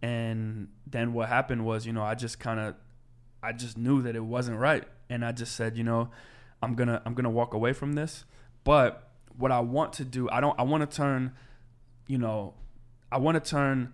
and 0.02 0.68
then 0.88 1.12
what 1.12 1.28
happened 1.28 1.64
was 1.64 1.86
you 1.86 1.92
know 1.92 2.02
I 2.02 2.16
just 2.16 2.40
kind 2.40 2.58
of 2.58 2.74
I 3.42 3.52
just 3.52 3.78
knew 3.78 4.02
that 4.02 4.16
it 4.16 4.24
wasn't 4.24 4.58
right, 4.58 4.84
and 5.08 5.24
I 5.24 5.30
just 5.30 5.54
said 5.54 5.76
you 5.76 5.84
know 5.84 6.10
I'm 6.60 6.74
gonna 6.74 7.00
I'm 7.06 7.14
gonna 7.14 7.30
walk 7.30 7.54
away 7.54 7.72
from 7.72 7.92
this, 7.92 8.24
but 8.64 9.08
what 9.38 9.52
I 9.52 9.60
want 9.60 9.92
to 9.94 10.04
do 10.04 10.28
I 10.30 10.40
don't 10.40 10.58
I 10.58 10.64
want 10.64 10.88
to 10.88 10.96
turn 10.96 11.32
you 12.08 12.18
know 12.18 12.54
I 13.12 13.18
want 13.18 13.42
to 13.42 13.50
turn 13.50 13.92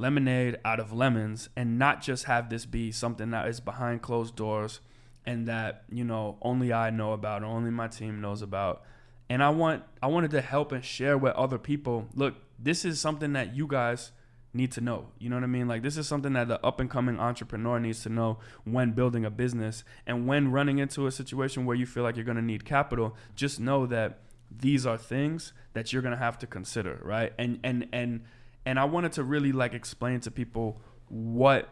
lemonade 0.00 0.56
out 0.64 0.80
of 0.80 0.92
lemons 0.92 1.50
and 1.54 1.78
not 1.78 2.00
just 2.00 2.24
have 2.24 2.48
this 2.48 2.64
be 2.64 2.90
something 2.90 3.30
that 3.30 3.46
is 3.46 3.60
behind 3.60 4.00
closed 4.00 4.34
doors 4.34 4.80
and 5.26 5.46
that 5.46 5.84
you 5.90 6.04
know 6.04 6.38
only 6.42 6.72
I 6.72 6.90
know 6.90 7.12
about 7.12 7.42
only 7.42 7.70
my 7.70 7.88
team 7.88 8.20
knows 8.20 8.42
about. 8.42 8.82
And 9.28 9.42
I 9.42 9.50
want 9.50 9.84
I 10.02 10.06
wanted 10.06 10.30
to 10.32 10.40
help 10.40 10.72
and 10.72 10.84
share 10.84 11.18
with 11.18 11.34
other 11.34 11.58
people 11.58 12.08
look 12.14 12.34
this 12.58 12.84
is 12.84 13.00
something 13.00 13.34
that 13.34 13.54
you 13.54 13.66
guys 13.66 14.12
need 14.52 14.72
to 14.72 14.80
know. 14.80 15.08
You 15.18 15.28
know 15.28 15.36
what 15.36 15.44
I 15.44 15.48
mean? 15.48 15.68
Like 15.68 15.82
this 15.82 15.96
is 15.96 16.08
something 16.08 16.32
that 16.32 16.48
the 16.48 16.64
up 16.64 16.80
and 16.80 16.90
coming 16.90 17.20
entrepreneur 17.20 17.78
needs 17.78 18.02
to 18.02 18.08
know 18.08 18.38
when 18.64 18.92
building 18.92 19.24
a 19.24 19.30
business 19.30 19.84
and 20.06 20.26
when 20.26 20.50
running 20.50 20.78
into 20.78 21.06
a 21.06 21.12
situation 21.12 21.66
where 21.66 21.76
you 21.76 21.86
feel 21.86 22.02
like 22.02 22.16
you're 22.16 22.24
going 22.24 22.36
to 22.36 22.42
need 22.42 22.64
capital. 22.64 23.14
Just 23.36 23.60
know 23.60 23.86
that 23.86 24.20
these 24.50 24.84
are 24.84 24.98
things 24.98 25.52
that 25.74 25.92
you're 25.92 26.02
going 26.02 26.16
to 26.16 26.18
have 26.18 26.38
to 26.38 26.46
consider 26.46 27.00
right? 27.04 27.32
And 27.38 27.60
and 27.62 27.86
and 27.92 28.22
and 28.66 28.78
I 28.78 28.84
wanted 28.84 29.12
to 29.12 29.24
really 29.24 29.52
like 29.52 29.74
explain 29.74 30.20
to 30.20 30.30
people 30.30 30.80
what 31.08 31.68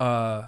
uh 0.00 0.44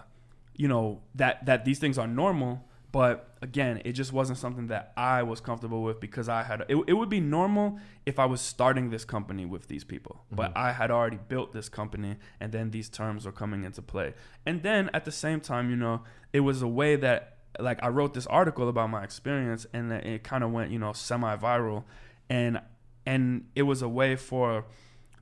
you 0.57 0.69
know 0.69 1.01
that 1.15 1.47
that 1.47 1.65
these 1.65 1.79
things 1.79 1.99
are 1.99 2.07
normal 2.07 2.65
but 2.91 3.37
again 3.43 3.81
it 3.85 3.93
just 3.93 4.13
wasn't 4.13 4.39
something 4.39 4.69
that 4.69 4.93
I 4.97 5.23
was 5.23 5.41
comfortable 5.41 5.83
with 5.83 6.01
because 6.01 6.29
I 6.29 6.43
had 6.43 6.63
it, 6.69 6.77
it 6.87 6.95
would 6.95 7.09
be 7.09 7.21
normal 7.21 7.79
if 8.07 8.19
I 8.19 8.27
was 8.27 8.41
starting 8.41 8.91
this 8.91 9.05
company 9.05 9.45
with 9.47 9.69
these 9.69 9.85
people 9.85 10.25
but 10.33 10.57
I 10.57 10.73
had 10.73 10.91
already 10.91 11.19
built 11.29 11.53
this 11.53 11.69
company 11.69 12.17
and 12.41 12.51
then 12.53 12.71
these 12.71 12.89
terms 12.89 13.27
were 13.27 13.33
coming 13.33 13.65
into 13.65 13.83
play. 13.83 14.15
And 14.47 14.63
then 14.63 14.91
at 14.95 15.05
the 15.05 15.13
same 15.13 15.41
time 15.41 15.71
you 15.71 15.77
know 15.77 16.03
it 16.33 16.41
was 16.41 16.63
a 16.63 16.69
way 16.69 16.97
that 16.97 17.37
like 17.61 17.79
I 17.83 17.89
wrote 17.89 18.15
this 18.15 18.27
article 18.27 18.69
about 18.69 18.91
my 18.91 19.05
experience 19.05 19.67
and 19.73 19.93
it 19.93 20.25
kind 20.25 20.43
of 20.43 20.51
went 20.51 20.71
you 20.71 20.79
know 20.79 20.93
semi 20.93 21.37
viral 21.37 21.85
and 22.29 22.61
and 23.07 23.47
it 23.55 23.63
was 23.63 23.83
a 23.83 23.89
way 23.89 24.17
for 24.17 24.65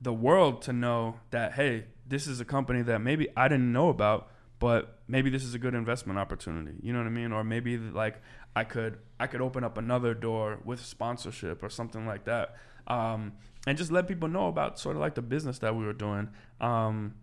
the 0.01 0.12
world 0.12 0.62
to 0.62 0.72
know 0.72 1.16
that 1.30 1.55
hey 1.55 1.84
this 2.07 2.26
is 2.26 2.40
a 2.40 2.44
company 2.44 2.82
that 2.82 3.01
maybe 3.01 3.28
i 3.36 3.49
didn't 3.49 3.72
know 3.72 3.88
about 3.88 4.30
but 4.59 4.99
maybe 5.07 5.30
this 5.30 5.44
is 5.44 5.55
a 5.55 5.59
good 5.59 5.74
investment 5.74 6.18
opportunity. 6.18 6.76
You 6.82 6.92
know 6.92 7.01
what 7.01 7.07
i 7.07 7.11
mean? 7.11 7.32
Or 7.32 7.44
maybe 7.44 7.76
like 7.76 8.20
i 8.55 8.64
could 8.64 8.99
i 9.20 9.26
could 9.26 9.40
open 9.40 9.64
up 9.64 9.76
another 9.76 10.14
door 10.14 10.61
with 10.64 10.84
sponsorship 10.84 11.62
or 11.62 11.70
something 11.70 12.07
like 12.07 12.24
that. 12.24 12.57
Um, 12.86 13.32
and 13.66 13.76
just 13.76 13.90
let 13.90 14.07
people 14.07 14.28
know 14.28 14.47
about 14.47 14.78
sort 14.78 14.97
of 14.97 15.01
like 15.01 15.14
the 15.14 15.22
business 15.22 15.59
that 15.59 15.74
we 15.74 15.84
were 15.84 15.92
doing. 15.92 16.28
Um, 16.61 17.14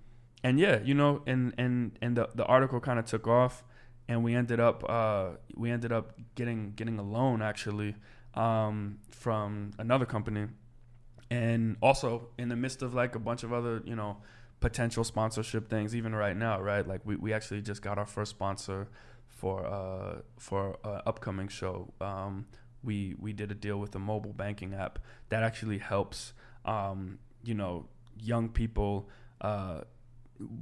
and 0.44 0.60
yeah 0.60 0.80
you 0.84 0.94
know 0.94 1.24
and 1.26 1.54
and 1.58 1.98
and 2.02 2.18
the, 2.18 2.30
the 2.36 2.46
article 2.46 2.80
kind 2.80 3.00
of 3.00 3.06
took 3.06 3.28
off 3.28 3.64
and 4.10 4.24
we 4.24 4.36
ended 4.36 4.60
up 4.60 4.84
uh, 4.90 5.30
we 5.56 5.72
ended 5.72 5.92
up 5.92 6.14
getting 6.36 6.74
getting 6.76 7.00
a 7.00 7.04
loan 7.04 7.42
actually 7.42 7.96
um, 8.34 9.00
from 9.10 9.72
another 9.80 10.06
company 10.06 10.48
and 11.30 11.78
also 11.82 12.28
in 12.38 12.50
the 12.50 12.56
midst 12.56 12.82
of 12.82 12.94
like 12.94 13.16
a 13.16 13.20
bunch 13.20 13.44
of 13.44 13.54
other 13.54 13.82
you 13.86 13.96
know 13.96 14.18
potential 14.60 15.04
sponsorship 15.04 15.70
things 15.70 15.94
even 15.96 16.16
right 16.16 16.38
now 16.38 16.62
right 16.62 16.88
like 16.88 17.02
we, 17.04 17.16
we 17.18 17.34
actually 17.34 17.62
just 17.62 17.82
got 17.82 17.98
our 17.98 18.06
first 18.06 18.32
sponsor 18.32 18.88
for 19.44 19.66
uh 19.66 20.22
for 20.40 20.78
a 20.86 21.02
upcoming 21.06 21.50
show. 21.50 21.92
Um 22.00 22.46
we 22.82 23.16
we 23.20 23.34
did 23.34 23.52
a 23.52 23.56
deal 23.56 23.78
with 23.78 23.94
a 23.96 24.00
mobile 24.00 24.32
banking 24.32 24.74
app 24.74 25.00
that 25.30 25.44
actually 25.44 25.80
helps 25.80 26.34
um 26.66 27.20
you 27.44 27.54
know 27.54 27.86
young 28.18 28.48
people 28.48 29.10
uh 29.42 29.82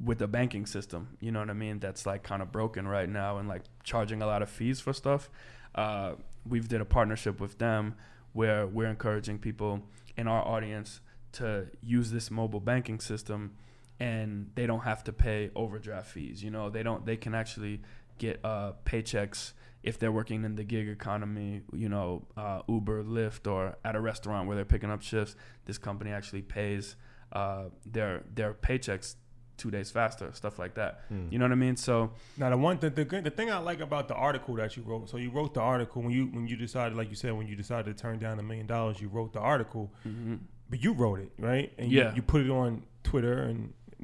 with 0.04 0.18
the 0.18 0.28
banking 0.28 0.66
system 0.66 1.18
you 1.20 1.32
know 1.32 1.40
what 1.40 1.50
i 1.50 1.54
mean 1.54 1.80
that's 1.80 2.06
like 2.06 2.24
kind 2.24 2.42
of 2.42 2.52
broken 2.52 2.88
right 2.88 3.10
now 3.10 3.38
and 3.38 3.48
like 3.48 3.64
charging 3.84 4.22
a 4.22 4.26
lot 4.26 4.42
of 4.42 4.50
fees 4.50 4.80
for 4.80 4.94
stuff. 4.94 5.30
Uh 5.76 6.14
we've 6.48 6.68
did 6.68 6.82
a 6.82 6.86
partnership 6.86 7.40
with 7.40 7.60
them 7.60 7.96
where 8.34 8.68
we're 8.68 8.90
encouraging 8.90 9.40
people 9.40 9.82
in 10.18 10.28
our 10.28 10.46
audience 10.48 11.02
to 11.34 11.68
use 11.82 12.12
this 12.12 12.30
mobile 12.30 12.60
banking 12.60 13.00
system 13.00 13.56
and 14.00 14.50
they 14.56 14.66
don't 14.66 14.82
have 14.82 15.04
to 15.04 15.14
pay 15.14 15.52
overdraft 15.56 16.08
fees 16.08 16.44
you 16.44 16.50
know? 16.50 16.70
They 16.70 16.84
don't 16.84 17.06
they 17.06 17.18
can 17.18 17.34
actually 17.34 17.82
get 18.18 18.40
uh, 18.44 18.74
paychecks 18.86 19.54
if 19.84 19.98
they're 19.98 20.12
working 20.12 20.44
in 20.44 20.56
the 20.56 20.64
gig 20.64 20.88
economy 20.88 21.62
you 21.74 21.90
know 21.90 22.28
uh, 22.38 22.62
uber 22.68 23.04
lyft 23.04 23.52
or 23.52 23.76
at 23.84 23.96
a 23.96 24.02
restaurant 24.02 24.48
where 24.48 24.56
they're 24.56 24.66
picking 24.66 24.92
up 24.92 25.02
shifts. 25.02 25.36
This 25.66 25.78
company 25.78 26.12
actually 26.12 26.44
pays 26.44 26.96
uh, 27.32 27.66
their 27.86 28.24
their 28.34 28.54
paychecks 28.54 29.16
two 29.62 29.72
days 29.78 29.90
faster 29.92 30.28
stuff 30.42 30.56
like 30.64 30.74
that 30.82 30.92
you 31.32 31.38
know 31.38 31.46
what 31.46 31.52
i 31.52 31.62
mean 31.66 31.76
so 31.88 31.96
Now 32.42 32.50
the 32.50 32.58
one 32.68 32.76
the, 32.84 32.90
the 32.90 33.06
the 33.28 33.34
thing 33.38 33.48
I 33.52 33.60
like 33.72 33.82
about 33.90 34.06
the 34.08 34.16
article 34.30 34.54
that 34.62 34.72
you 34.76 34.84
wrote. 34.90 35.06
So 35.12 35.18
you 35.18 35.30
wrote 35.38 35.54
the 35.60 35.62
article 35.74 35.98
when 36.06 36.12
you 36.18 36.24
when 36.36 36.46
you 36.52 36.56
decided, 36.68 36.94
like 37.00 37.10
you 37.14 37.16
said, 37.24 37.32
when 37.40 37.48
you 37.52 37.56
decided 37.64 37.86
to 37.96 37.96
turn 38.06 38.18
down 38.26 38.36
a 38.40 38.46
million 38.50 38.68
dollars, 38.76 38.96
you 39.04 39.10
wrote 39.16 39.32
the 39.34 39.44
article, 39.56 39.84
but 40.72 40.80
you 40.86 40.92
wrote 41.02 41.20
it 41.26 41.32
right, 41.50 41.68
and 41.78 41.88
Yeah. 41.92 42.10
you, 42.10 42.18
you 42.18 42.22
put 42.34 42.42
it 42.46 42.50
on 42.62 42.70
Twitter 43.04 43.38
and 43.50 43.60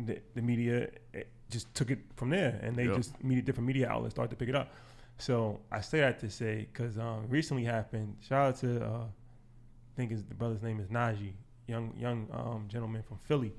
the, 0.07 0.15
the 0.37 0.41
media 0.51 0.75
just 1.55 1.67
took 1.77 1.89
it 1.95 1.99
from 2.19 2.29
there, 2.37 2.53
and 2.63 2.71
they 2.75 2.85
Yep. 2.85 2.95
just 3.01 3.11
media 3.23 3.43
different 3.47 3.67
media 3.71 3.85
outlets 3.93 4.13
started 4.15 4.29
to 4.35 4.39
pick 4.41 4.49
it 4.49 4.55
up. 4.61 4.67
So 5.17 5.59
I 5.71 5.81
say 5.81 5.99
that 6.05 6.19
to 6.23 6.29
say 6.29 6.67
because 6.71 6.97
um, 7.07 7.19
recently 7.29 7.63
happened. 7.63 8.09
Shout 8.27 8.43
out 8.49 8.55
to 8.63 8.69
uh, 8.91 9.05
I 9.05 9.93
think 9.97 10.11
his 10.11 10.23
the 10.31 10.35
brother's 10.35 10.61
name 10.61 10.79
is 10.83 10.87
Najee, 10.89 11.33
young 11.67 11.85
young 12.05 12.19
um, 12.39 12.61
gentleman 12.73 13.01
from 13.09 13.17
Philly, 13.27 13.51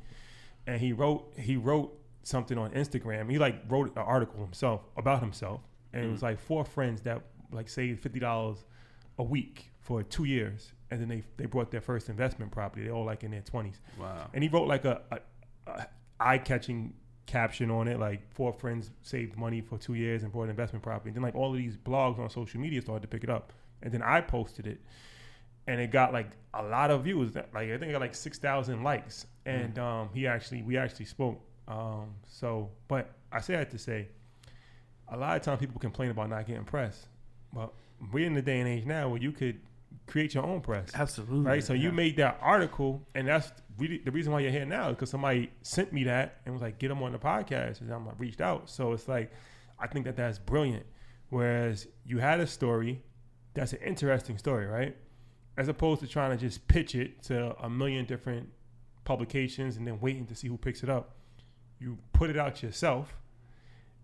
and 0.68 0.80
he 0.80 0.92
wrote 0.92 1.32
he 1.36 1.56
wrote 1.56 1.98
something 2.22 2.58
on 2.58 2.70
Instagram. 2.72 3.30
He 3.30 3.38
like 3.38 3.62
wrote 3.68 3.96
an 3.96 4.02
article 4.02 4.40
himself 4.40 4.82
about 4.96 5.20
himself, 5.20 5.62
and 5.92 6.04
it 6.04 6.08
was 6.08 6.20
mm. 6.20 6.24
like 6.24 6.38
four 6.38 6.64
friends 6.64 7.00
that 7.02 7.22
like 7.50 7.68
saved 7.68 8.00
fifty 8.00 8.20
dollars 8.20 8.64
a 9.18 9.22
week 9.24 9.72
for 9.80 10.02
two 10.02 10.24
years, 10.24 10.72
and 10.90 11.00
then 11.00 11.08
they 11.08 11.22
they 11.38 11.46
brought 11.46 11.70
their 11.70 11.80
first 11.80 12.08
investment 12.10 12.52
property. 12.52 12.84
They're 12.84 12.92
all 12.92 13.06
like 13.06 13.24
in 13.24 13.30
their 13.30 13.40
twenties, 13.40 13.80
Wow. 13.98 14.28
and 14.34 14.44
he 14.44 14.50
wrote 14.50 14.68
like 14.68 14.84
a, 14.84 15.00
a, 15.10 15.18
a 15.66 15.86
eye 16.20 16.38
catching 16.38 16.92
caption 17.24 17.70
on 17.70 17.88
it, 17.88 17.98
like 17.98 18.30
four 18.34 18.52
friends 18.52 18.90
saved 19.02 19.36
money 19.36 19.62
for 19.62 19.78
two 19.78 19.94
years 19.94 20.22
and 20.22 20.32
bought 20.32 20.44
an 20.44 20.50
investment 20.50 20.82
property. 20.82 21.08
And 21.08 21.16
then 21.16 21.22
like 21.22 21.34
all 21.34 21.50
of 21.50 21.58
these 21.58 21.76
blogs 21.76 22.18
on 22.18 22.28
social 22.28 22.60
media 22.60 22.82
started 22.82 23.02
to 23.02 23.08
pick 23.08 23.24
it 23.24 23.30
up, 23.30 23.54
and 23.82 23.90
then 23.90 24.02
I 24.02 24.20
posted 24.20 24.66
it, 24.66 24.80
and 25.68 25.80
it 25.80 25.92
got 25.92 26.12
like 26.12 26.30
a 26.54 26.62
lot 26.62 26.90
of 26.90 27.04
views. 27.04 27.36
Like 27.36 27.54
I 27.54 27.78
think 27.78 27.84
it 27.84 27.92
got 27.92 28.00
like 28.00 28.14
six 28.14 28.38
thousand 28.38 28.82
likes, 28.82 29.26
and 29.46 29.78
um, 29.78 30.08
he 30.12 30.26
actually 30.26 30.62
we 30.62 30.76
actually 30.76 31.04
spoke. 31.04 31.40
Um, 31.68 32.14
so, 32.26 32.70
but 32.88 33.12
I 33.30 33.40
say 33.40 33.54
that 33.54 33.70
to 33.70 33.78
say, 33.78 34.08
a 35.12 35.16
lot 35.16 35.36
of 35.36 35.42
times 35.42 35.60
people 35.60 35.78
complain 35.78 36.10
about 36.10 36.30
not 36.30 36.46
getting 36.46 36.64
press, 36.64 37.06
but 37.52 37.72
we're 38.12 38.26
in 38.26 38.32
the 38.32 38.42
day 38.42 38.58
and 38.58 38.68
age 38.68 38.86
now 38.86 39.08
where 39.10 39.20
you 39.20 39.30
could 39.30 39.60
create 40.06 40.32
your 40.34 40.44
own 40.44 40.60
press 40.60 40.90
Absolutely. 40.94 41.44
right? 41.44 41.62
So 41.62 41.74
you 41.74 41.92
made 41.92 42.16
that 42.16 42.38
article, 42.40 43.06
and 43.14 43.28
that's 43.28 43.52
really 43.76 43.98
the 43.98 44.10
reason 44.10 44.32
why 44.32 44.40
you're 44.40 44.50
here 44.50 44.64
now, 44.64 44.90
because 44.90 45.10
somebody 45.10 45.50
sent 45.60 45.92
me 45.92 46.04
that 46.04 46.40
and 46.46 46.54
was 46.54 46.62
like, 46.62 46.78
"Get 46.78 46.88
them 46.88 47.02
on 47.02 47.12
the 47.12 47.18
podcast," 47.18 47.82
and 47.82 47.92
I'm 47.92 48.06
like, 48.06 48.18
reached 48.18 48.40
out. 48.40 48.70
So 48.70 48.94
it's 48.94 49.06
like, 49.06 49.30
I 49.78 49.86
think 49.86 50.06
that 50.06 50.16
that's 50.16 50.38
brilliant. 50.38 50.86
Whereas 51.28 51.86
you 52.06 52.18
had 52.18 52.40
a 52.40 52.46
story, 52.46 53.02
that's 53.52 53.74
an 53.74 53.80
interesting 53.84 54.38
story, 54.38 54.64
right? 54.64 54.96
As 55.58 55.68
opposed 55.68 56.00
to 56.02 56.06
trying 56.06 56.30
to 56.30 56.36
just 56.36 56.66
pitch 56.68 56.94
it 56.94 57.22
to 57.24 57.54
a 57.62 57.68
million 57.68 58.04
different 58.06 58.48
publications 59.04 59.76
and 59.76 59.86
then 59.86 59.98
waiting 60.00 60.24
to 60.26 60.34
see 60.34 60.48
who 60.48 60.56
picks 60.56 60.82
it 60.82 60.88
up. 60.88 61.14
You 61.80 61.98
put 62.12 62.30
it 62.30 62.36
out 62.38 62.62
yourself. 62.62 63.14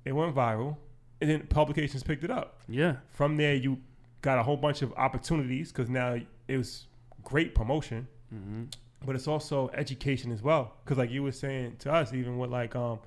It 0.05 0.13
went 0.13 0.35
viral, 0.35 0.77
and 1.21 1.31
then 1.31 1.47
publications 1.47 2.03
picked 2.03 2.25
it 2.25 2.31
up 2.31 2.61
Yeah. 2.69 2.97
from 3.11 3.37
there 3.37 3.55
you 3.55 3.79
got 4.21 4.39
a 4.39 4.43
whole 4.43 4.57
bunch 4.57 4.83
of 4.83 4.93
opportunities 4.95 5.71
because 5.73 5.89
now 5.89 6.19
it 6.49 6.57
was 6.57 6.87
great 7.23 7.55
promotion 7.55 8.07
hmm 8.31 8.65
but 9.07 9.15
it's 9.15 9.29
also 9.29 9.69
education 9.75 10.33
as 10.33 10.41
well 10.43 10.73
because 10.83 10.97
like 10.97 11.11
you 11.11 11.23
were 11.23 11.31
saying 11.33 11.77
to 11.79 11.93
us 11.93 12.15
even 12.15 12.39
with 12.39 12.51
like 12.51 12.75
um 12.75 12.99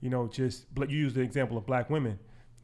you 0.00 0.08
know 0.08 0.28
just 0.28 0.64
you 0.76 0.86
use 0.86 1.12
the 1.12 1.20
example 1.20 1.56
of 1.58 1.66
black 1.66 1.90
women 1.90 2.16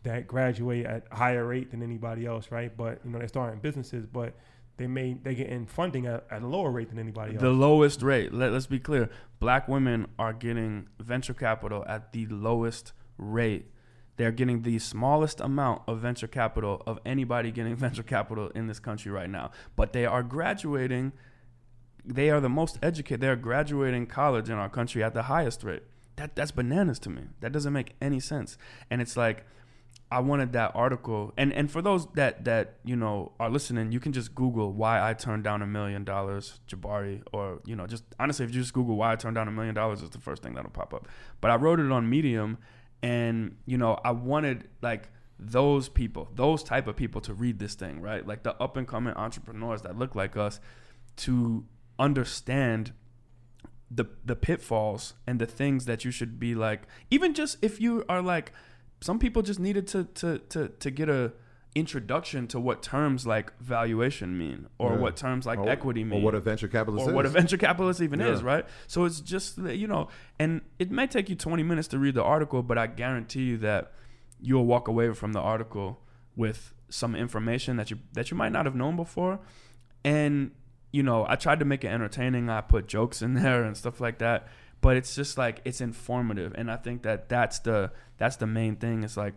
that 0.05 0.29
graduate 0.29 0.87
at 0.87 1.05
higher 1.11 1.45
rate 1.45 1.69
than 1.73 1.83
anybody 1.83 2.27
else 2.27 2.53
right 2.53 2.77
but 2.77 3.01
you 3.05 3.11
know 3.11 3.19
they're 3.19 3.27
starting 3.27 3.59
businesses 3.59 4.07
but 4.07 4.35
they 4.77 4.87
may 4.87 5.15
they 5.15 5.35
getting 5.35 5.67
funding 5.67 6.07
at, 6.07 6.25
at 6.31 6.43
a 6.43 6.47
lower 6.47 6.71
rate 6.71 6.91
than 6.91 6.99
anybody 6.99 7.33
else 7.33 7.41
The 7.41 7.51
lowest 7.51 8.03
rate. 8.03 8.33
Let, 8.33 8.53
let's 8.53 8.67
be 8.67 8.79
clear. 8.79 9.09
Black 9.39 9.69
women 9.69 10.07
are 10.19 10.33
getting 10.33 10.89
venture 10.99 11.35
capital 11.35 11.85
at 11.89 12.13
the 12.13 12.27
lowest 12.27 12.93
rate. 13.17 13.71
They're 14.17 14.33
getting 14.33 14.63
the 14.63 14.79
smallest 14.79 15.41
amount 15.41 15.83
of 15.87 16.01
venture 16.01 16.27
capital 16.27 16.83
of 16.87 16.99
anybody 17.05 17.51
getting 17.51 17.77
venture 17.87 18.03
capital 18.03 18.51
in 18.51 18.67
this 18.67 18.79
country 18.79 19.11
right 19.11 19.31
now. 19.31 19.51
But 19.77 19.93
they 19.93 20.07
are 20.07 20.23
graduating. 20.23 21.13
They 22.05 22.31
are 22.31 22.41
the 22.41 22.49
most 22.49 22.79
educated. 22.83 23.21
They 23.21 23.29
are 23.29 23.37
graduating 23.37 24.07
college 24.07 24.49
in 24.49 24.57
our 24.57 24.69
country 24.69 25.03
at 25.03 25.15
the 25.15 25.25
highest 25.25 25.65
rate. 25.65 25.83
That 26.17 26.37
that's 26.37 26.51
bananas 26.51 26.99
to 27.01 27.11
me. 27.11 27.23
That 27.41 27.53
doesn't 27.53 27.73
make 27.73 27.95
any 28.01 28.21
sense. 28.21 28.57
And 28.91 29.01
it's 29.01 29.17
like 29.17 29.45
I 30.11 30.21
wanted 30.21 30.53
that 30.53 30.71
article, 30.75 31.33
and 31.37 31.53
and 31.53 31.71
for 31.71 31.83
those 31.83 32.07
that 32.15 32.45
that 32.45 32.77
you 32.85 32.95
know 32.95 33.33
are 33.41 33.51
listening, 33.51 33.91
you 33.91 33.99
can 33.99 34.13
just 34.13 34.35
Google 34.35 34.73
why 34.73 35.09
I 35.09 35.15
turned 35.15 35.43
down 35.43 35.63
a 35.63 35.67
million 35.67 36.05
dollars, 36.05 36.61
Jabari, 36.69 37.23
or 37.33 37.61
you 37.65 37.75
know 37.75 37.87
just 37.89 38.05
honestly, 38.21 38.45
if 38.45 38.55
you 38.55 38.61
just 38.61 38.73
Google 38.73 38.97
why 38.97 39.13
I 39.13 39.17
turned 39.17 39.35
down 39.35 39.49
a 39.49 39.53
million 39.53 39.75
dollars, 39.75 40.03
is 40.03 40.11
the 40.11 40.21
first 40.21 40.45
thing 40.45 40.55
that'll 40.55 40.71
pop 40.71 40.95
up. 40.95 41.09
But 41.41 41.51
I 41.51 41.57
wrote 41.57 41.81
it 41.81 41.91
on 41.91 42.09
Medium, 42.09 42.59
and 43.03 43.57
you 43.67 43.79
know 43.79 43.99
I 44.05 44.13
wanted 44.13 44.69
like 44.81 45.09
those 45.41 45.89
people, 45.89 46.29
those 46.35 46.63
type 46.63 46.87
of 46.87 46.95
people 46.95 47.21
to 47.23 47.35
read 47.35 47.59
this 47.59 47.75
thing, 47.75 48.01
right? 48.01 48.25
Like 48.25 48.45
the 48.45 48.55
up 48.63 48.77
and 48.77 48.87
coming 48.87 49.15
entrepreneurs 49.15 49.83
that 49.83 49.99
look 49.99 50.15
like 50.15 50.37
us, 50.37 50.61
to 51.17 51.65
understand 51.99 52.93
the 53.91 54.05
the 54.25 54.37
pitfalls 54.37 55.15
and 55.27 55.41
the 55.41 55.47
things 55.47 55.85
that 55.85 56.05
you 56.05 56.11
should 56.11 56.41
be 56.41 56.55
like 56.55 56.83
even 57.11 57.33
just 57.33 57.57
if 57.63 57.81
you 57.81 58.05
are 58.09 58.21
like 58.21 58.53
some 59.01 59.19
people 59.19 59.43
just 59.43 59.61
needed 59.61 59.87
to 59.89 60.05
to 60.05 60.39
to 60.39 60.69
to 60.69 60.91
get 60.91 61.09
a 61.09 61.33
introduction 61.75 62.47
to 62.47 62.59
what 62.59 62.83
terms 62.83 63.27
like 63.27 63.53
valuation 63.61 64.39
mean 64.39 64.67
or 64.79 64.93
Yeah. 64.95 64.99
what 64.99 65.15
terms 65.17 65.45
like 65.45 65.59
Or- 65.59 65.69
equity 65.69 66.05
mean 66.05 66.21
or 66.21 66.25
what 66.25 66.35
a 66.35 66.41
venture 66.41 66.69
capitalist 66.69 67.07
or 67.07 67.11
is. 67.11 67.15
what 67.15 67.27
a 67.27 67.29
venture 67.29 67.59
capitalist 67.59 68.01
even 68.01 68.21
Yeah. 68.21 68.29
is, 68.33 68.43
right? 68.43 68.65
So 68.87 69.05
it's 69.05 69.21
just 69.21 69.59
you 69.59 69.87
know, 69.87 70.09
and 70.39 70.63
it 70.79 70.91
may 70.91 71.07
take 71.07 71.29
you 71.29 71.37
20 71.37 71.63
minutes 71.63 71.89
to 71.89 71.99
read 71.99 72.15
the 72.15 72.23
article, 72.25 72.63
but 72.63 72.79
I 72.79 72.87
guarantee 72.87 73.43
you 73.45 73.59
that 73.59 73.93
you'll 74.41 74.65
walk 74.65 74.89
away 74.89 75.13
from 75.13 75.35
the 75.35 75.41
article 75.41 76.03
with 76.35 76.73
some 76.89 77.15
information 77.15 77.77
that 77.77 77.91
you 77.91 77.99
that 78.15 78.31
you 78.31 78.37
might 78.39 78.53
not 78.53 78.65
have 78.65 78.75
known 78.75 78.97
before. 78.97 79.41
And 80.05 80.53
you 80.93 81.03
know, 81.03 81.27
I 81.29 81.37
tried 81.37 81.59
to 81.59 81.67
make 81.67 81.85
it 81.85 81.89
entertaining. 81.89 82.49
I 82.49 82.63
put 82.63 82.87
jokes 82.87 83.21
in 83.21 83.35
there 83.43 83.65
and 83.65 83.77
stuff 83.77 84.01
like 84.01 84.17
that, 84.21 84.49
but 84.81 84.97
it's 84.97 85.15
just 85.15 85.39
like 85.39 85.61
it's 85.65 85.81
informative, 85.81 86.53
and 86.57 86.71
I 86.71 86.77
think 86.77 87.03
that 87.03 87.29
that's 87.29 87.59
the 87.61 87.91
that's 88.19 88.37
the 88.37 88.47
main 88.47 88.77
thing. 88.77 89.03
It's 89.03 89.17
like 89.17 89.35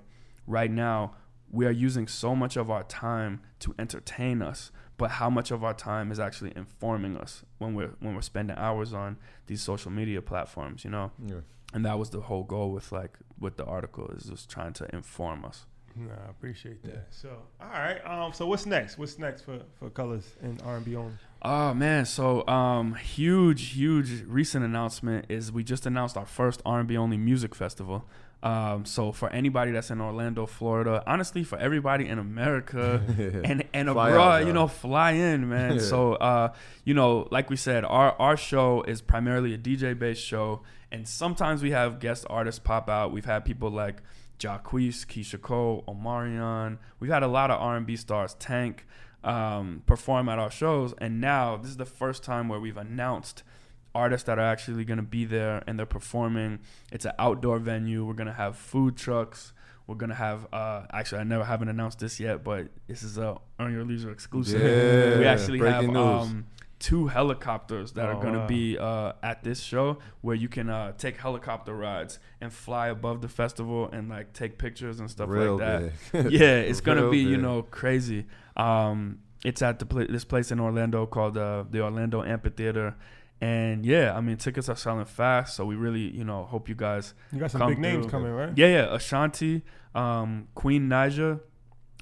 right 0.48 0.72
now 0.72 1.16
we 1.52 1.66
are 1.66 1.72
using 1.72 2.08
so 2.08 2.36
much 2.36 2.58
of 2.58 2.70
our 2.70 2.84
time 2.84 3.42
to 3.60 3.74
entertain 3.80 4.42
us, 4.42 4.72
but 4.98 5.12
how 5.12 5.30
much 5.30 5.52
of 5.52 5.64
our 5.64 5.74
time 5.74 6.12
is 6.12 6.20
actually 6.20 6.54
informing 6.56 7.18
us 7.18 7.44
when 7.58 7.74
we're 7.74 7.96
when 8.00 8.16
we're 8.16 8.22
spending 8.22 8.56
hours 8.58 8.94
on 8.94 9.18
these 9.48 9.62
social 9.62 9.92
media 9.92 10.22
platforms, 10.22 10.84
you 10.84 10.92
know? 10.92 11.12
Yeah. 11.26 11.42
And 11.74 11.86
that 11.86 11.98
was 12.00 12.10
the 12.10 12.22
whole 12.22 12.44
goal 12.44 12.72
with 12.72 12.92
like 12.92 13.18
with 13.40 13.58
the 13.58 13.66
article 13.66 14.08
is 14.10 14.26
just 14.26 14.50
trying 14.50 14.74
to 14.74 14.96
inform 14.96 15.46
us. 15.46 15.66
no, 15.96 16.12
I 16.12 16.30
appreciate 16.30 16.84
that. 16.84 17.08
So, 17.10 17.30
all 17.62 17.70
right. 17.70 18.00
Um, 18.06 18.34
so 18.34 18.46
what's 18.46 18.66
next? 18.66 18.98
What's 18.98 19.18
next 19.18 19.44
for, 19.44 19.60
for 19.80 19.90
colors 19.90 20.36
and 20.42 20.62
R 20.64 20.78
and 20.78 20.86
B 20.86 20.96
only? 20.96 21.14
Oh 21.42 21.74
man, 21.74 22.06
so 22.06 22.46
um 22.48 22.96
huge 22.96 23.70
huge 23.70 24.24
recent 24.28 24.66
announcement 24.66 25.26
is 25.30 25.52
we 25.52 25.64
just 25.64 25.86
announced 25.86 26.18
our 26.18 26.26
first 26.26 26.62
R&B 26.66 26.98
only 26.98 27.18
music 27.18 27.56
festival. 27.56 28.06
Um 28.44 28.84
so 28.86 29.14
for 29.14 29.30
anybody 29.30 29.72
that's 29.72 29.90
in 29.90 30.02
Orlando, 30.02 30.46
Florida, 30.46 31.02
honestly 31.08 31.44
for 31.46 31.58
everybody 31.58 32.08
in 32.10 32.20
America 32.20 33.02
and 33.46 33.64
and 33.74 33.90
Fly 33.90 34.10
abroad, 34.10 34.42
out, 34.42 34.48
you 34.48 34.54
know, 34.54 34.68
fly 34.68 35.12
in, 35.12 35.48
man. 35.48 35.80
So 35.92 36.14
uh 36.16 36.54
you 36.84 36.94
know, 36.94 37.28
like 37.32 37.50
we 37.50 37.56
said, 37.56 37.86
our 37.86 38.14
our 38.20 38.36
show 38.36 38.84
is 38.84 39.02
primarily 39.02 39.54
a 39.54 39.58
DJ 39.58 39.98
based 39.98 40.24
show 40.24 40.62
and 40.92 41.08
sometimes 41.08 41.62
we 41.62 41.72
have 41.72 42.00
guest 42.00 42.26
artists 42.30 42.60
pop 42.60 42.90
out. 42.90 43.14
We've 43.14 43.26
had 43.26 43.46
people 43.46 43.70
like 43.70 44.02
Jacquees, 44.40 45.06
Keyshia 45.06 45.42
Cole, 45.42 45.84
Omarion. 45.88 46.80
We've 47.00 47.12
had 47.12 47.24
a 47.24 47.28
lot 47.28 47.52
of 47.52 47.62
R&B 47.62 47.96
stars, 47.98 48.36
Tank, 48.36 48.88
um, 49.24 49.84
perform 49.86 50.30
at 50.30 50.40
our 50.40 50.52
shows. 50.52 50.94
And 51.00 51.20
now 51.22 51.58
this 51.58 51.72
is 51.72 51.78
the 51.78 51.86
first 51.86 52.24
time 52.24 52.48
where 52.50 52.60
we've 52.60 52.78
announced 52.78 53.44
artists 53.96 54.26
that 54.28 54.38
are 54.38 54.46
actually 54.46 54.86
going 54.86 54.98
to 54.98 55.04
be 55.04 55.26
there 55.26 55.64
and 55.68 55.78
they're 55.80 55.86
performing. 55.86 56.60
It's 56.92 57.06
an 57.06 57.14
outdoor 57.20 57.60
venue. 57.60 58.06
We're 58.06 58.14
going 58.14 58.28
to 58.28 58.34
have 58.34 58.56
food 58.58 58.96
trucks. 58.98 59.54
We're 59.88 59.96
gonna 59.96 60.14
have. 60.14 60.46
Uh, 60.54 60.84
actually, 60.94 61.22
I 61.22 61.24
never 61.24 61.44
haven't 61.44 61.68
announced 61.70 61.98
this 61.98 62.20
yet, 62.20 62.44
but 62.44 62.68
this 62.88 63.02
is 63.02 63.18
a 63.18 63.38
Earn 63.60 63.74
Your 63.74 63.84
Leisure 63.84 64.12
exclusive. 64.12 64.62
Yeah, 64.62 65.18
we 65.18 65.26
actually 65.26 65.58
have 65.68 65.90
um, 65.96 66.46
two 66.78 67.08
helicopters 67.08 67.94
that 67.94 68.06
Oh, 68.06 68.12
are 68.12 68.22
gonna 68.22 68.38
wow. 68.42 68.46
be 68.48 68.78
uh, 68.78 69.14
at 69.24 69.44
this 69.44 69.60
show, 69.62 69.98
where 70.22 70.36
you 70.36 70.48
can 70.48 70.70
uh, 70.70 70.92
take 70.92 71.18
helicopter 71.18 71.74
rides 71.74 72.20
and 72.40 72.54
fly 72.54 72.90
above 72.90 73.22
the 73.22 73.28
festival 73.28 73.90
and 73.92 74.10
like 74.10 74.32
take 74.32 74.60
pictures 74.60 75.00
and 75.00 75.10
stuff 75.10 75.28
Real 75.28 75.58
like 75.58 75.92
that 76.12 76.24
big. 76.30 76.32
yeah, 76.34 76.58
it's 76.58 76.82
gonna 76.88 77.02
Real 77.02 77.12
be 77.12 77.20
you 77.22 77.38
know 77.38 77.64
crazy. 77.64 78.28
Um, 78.60 79.20
it's 79.46 79.62
at 79.62 79.80
the 79.80 79.86
pla- 79.86 80.06
this 80.10 80.26
place 80.26 80.52
in 80.52 80.60
Orlando 80.60 81.06
called 81.06 81.38
uh, 81.38 81.64
the 81.70 81.82
Orlando 81.82 82.24
Amphitheater, 82.24 82.96
and 83.40 83.86
yeah, 83.86 84.16
I 84.16 84.22
mean 84.22 84.38
tickets 84.38 84.68
are 84.68 84.76
selling 84.76 85.06
fast, 85.06 85.56
so 85.56 85.66
we 85.66 85.76
really 85.76 86.02
you 86.02 86.24
know 86.26 86.44
hope 86.44 86.68
you 86.68 86.76
guys. 86.76 87.14
You 87.32 87.40
got 87.40 87.52
some 87.52 87.68
big 87.68 87.80
names 87.80 88.06
coming, 88.08 88.32
right? 88.32 88.52
Yeah, 88.58 88.68
yeah, 88.68 88.94
Ashanti, 88.96 89.64
um, 89.96 90.50
Queen 90.56 90.90
Naija, 90.90 91.40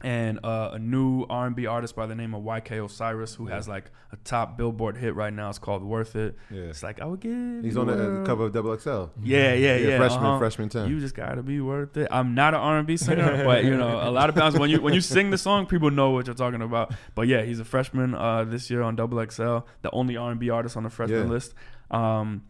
and 0.04 0.40
uh, 0.44 0.72
a 0.74 0.80
new 0.80 1.26
R&B 1.28 1.66
artist 1.66 1.96
by 1.96 2.06
the 2.06 2.14
name 2.14 2.36
of 2.36 2.44
YK 2.44 2.86
Osiris, 2.86 3.34
who 3.34 3.48
has 3.48 3.68
like 3.68 3.86
a 4.12 4.16
top 4.18 4.56
Billboard 4.56 4.96
hit 4.96 5.16
right 5.16 5.34
now. 5.34 5.50
It's 5.50 5.58
called 5.58 5.84
Worth 5.84 6.16
It. 6.16 6.36
Yeah. 6.52 6.64
It's 6.64 6.84
like 6.84 7.02
I 7.02 7.06
would 7.06 7.20
give. 7.20 7.64
He's 7.64 7.78
on 7.78 7.88
the 7.88 8.22
uh, 8.22 8.26
cover 8.26 8.46
of 8.46 8.54
Double 8.54 8.78
XL. 8.78 9.06
Yeah, 9.24 9.54
yeah, 9.54 9.76
yeah. 9.78 9.98
freshman, 9.98 10.24
uh-huh. 10.26 10.38
freshman 10.40 10.70
ten. 10.70 10.90
You 10.90 11.00
just 11.00 11.16
gotta 11.16 11.42
be 11.42 11.60
worth 11.62 11.98
it. 11.98 12.08
I'm 12.12 12.36
not 12.36 12.54
an 12.54 12.60
R&B 12.60 12.98
singer, 12.98 13.44
but 13.46 13.64
you 13.64 13.76
know, 13.76 14.00
a 14.08 14.12
lot 14.12 14.30
of 14.30 14.36
times 14.36 14.58
when 14.58 14.70
you 14.70 14.82
when 14.82 14.94
you 14.94 15.02
sing 15.02 15.32
the 15.32 15.38
song, 15.38 15.66
people 15.66 15.90
know 15.90 16.12
what 16.12 16.28
you're 16.28 16.36
talking 16.36 16.62
about. 16.62 16.94
But 17.16 17.28
yeah, 17.28 17.42
he's 17.42 17.60
a 17.60 17.66
freshman 17.66 18.14
uh, 18.14 18.44
this 18.44 18.70
year 18.70 18.84
on 18.84 18.96
Double 18.96 19.26
XL, 19.26 19.60
the 19.82 19.90
only 19.94 20.16
R&B 20.16 20.50
artist 20.52 20.78
on 20.78 20.84
the 20.84 20.90
freshman 20.92 21.26
Yeah. 21.26 21.34
list. 21.34 21.56
Um, 21.90 22.44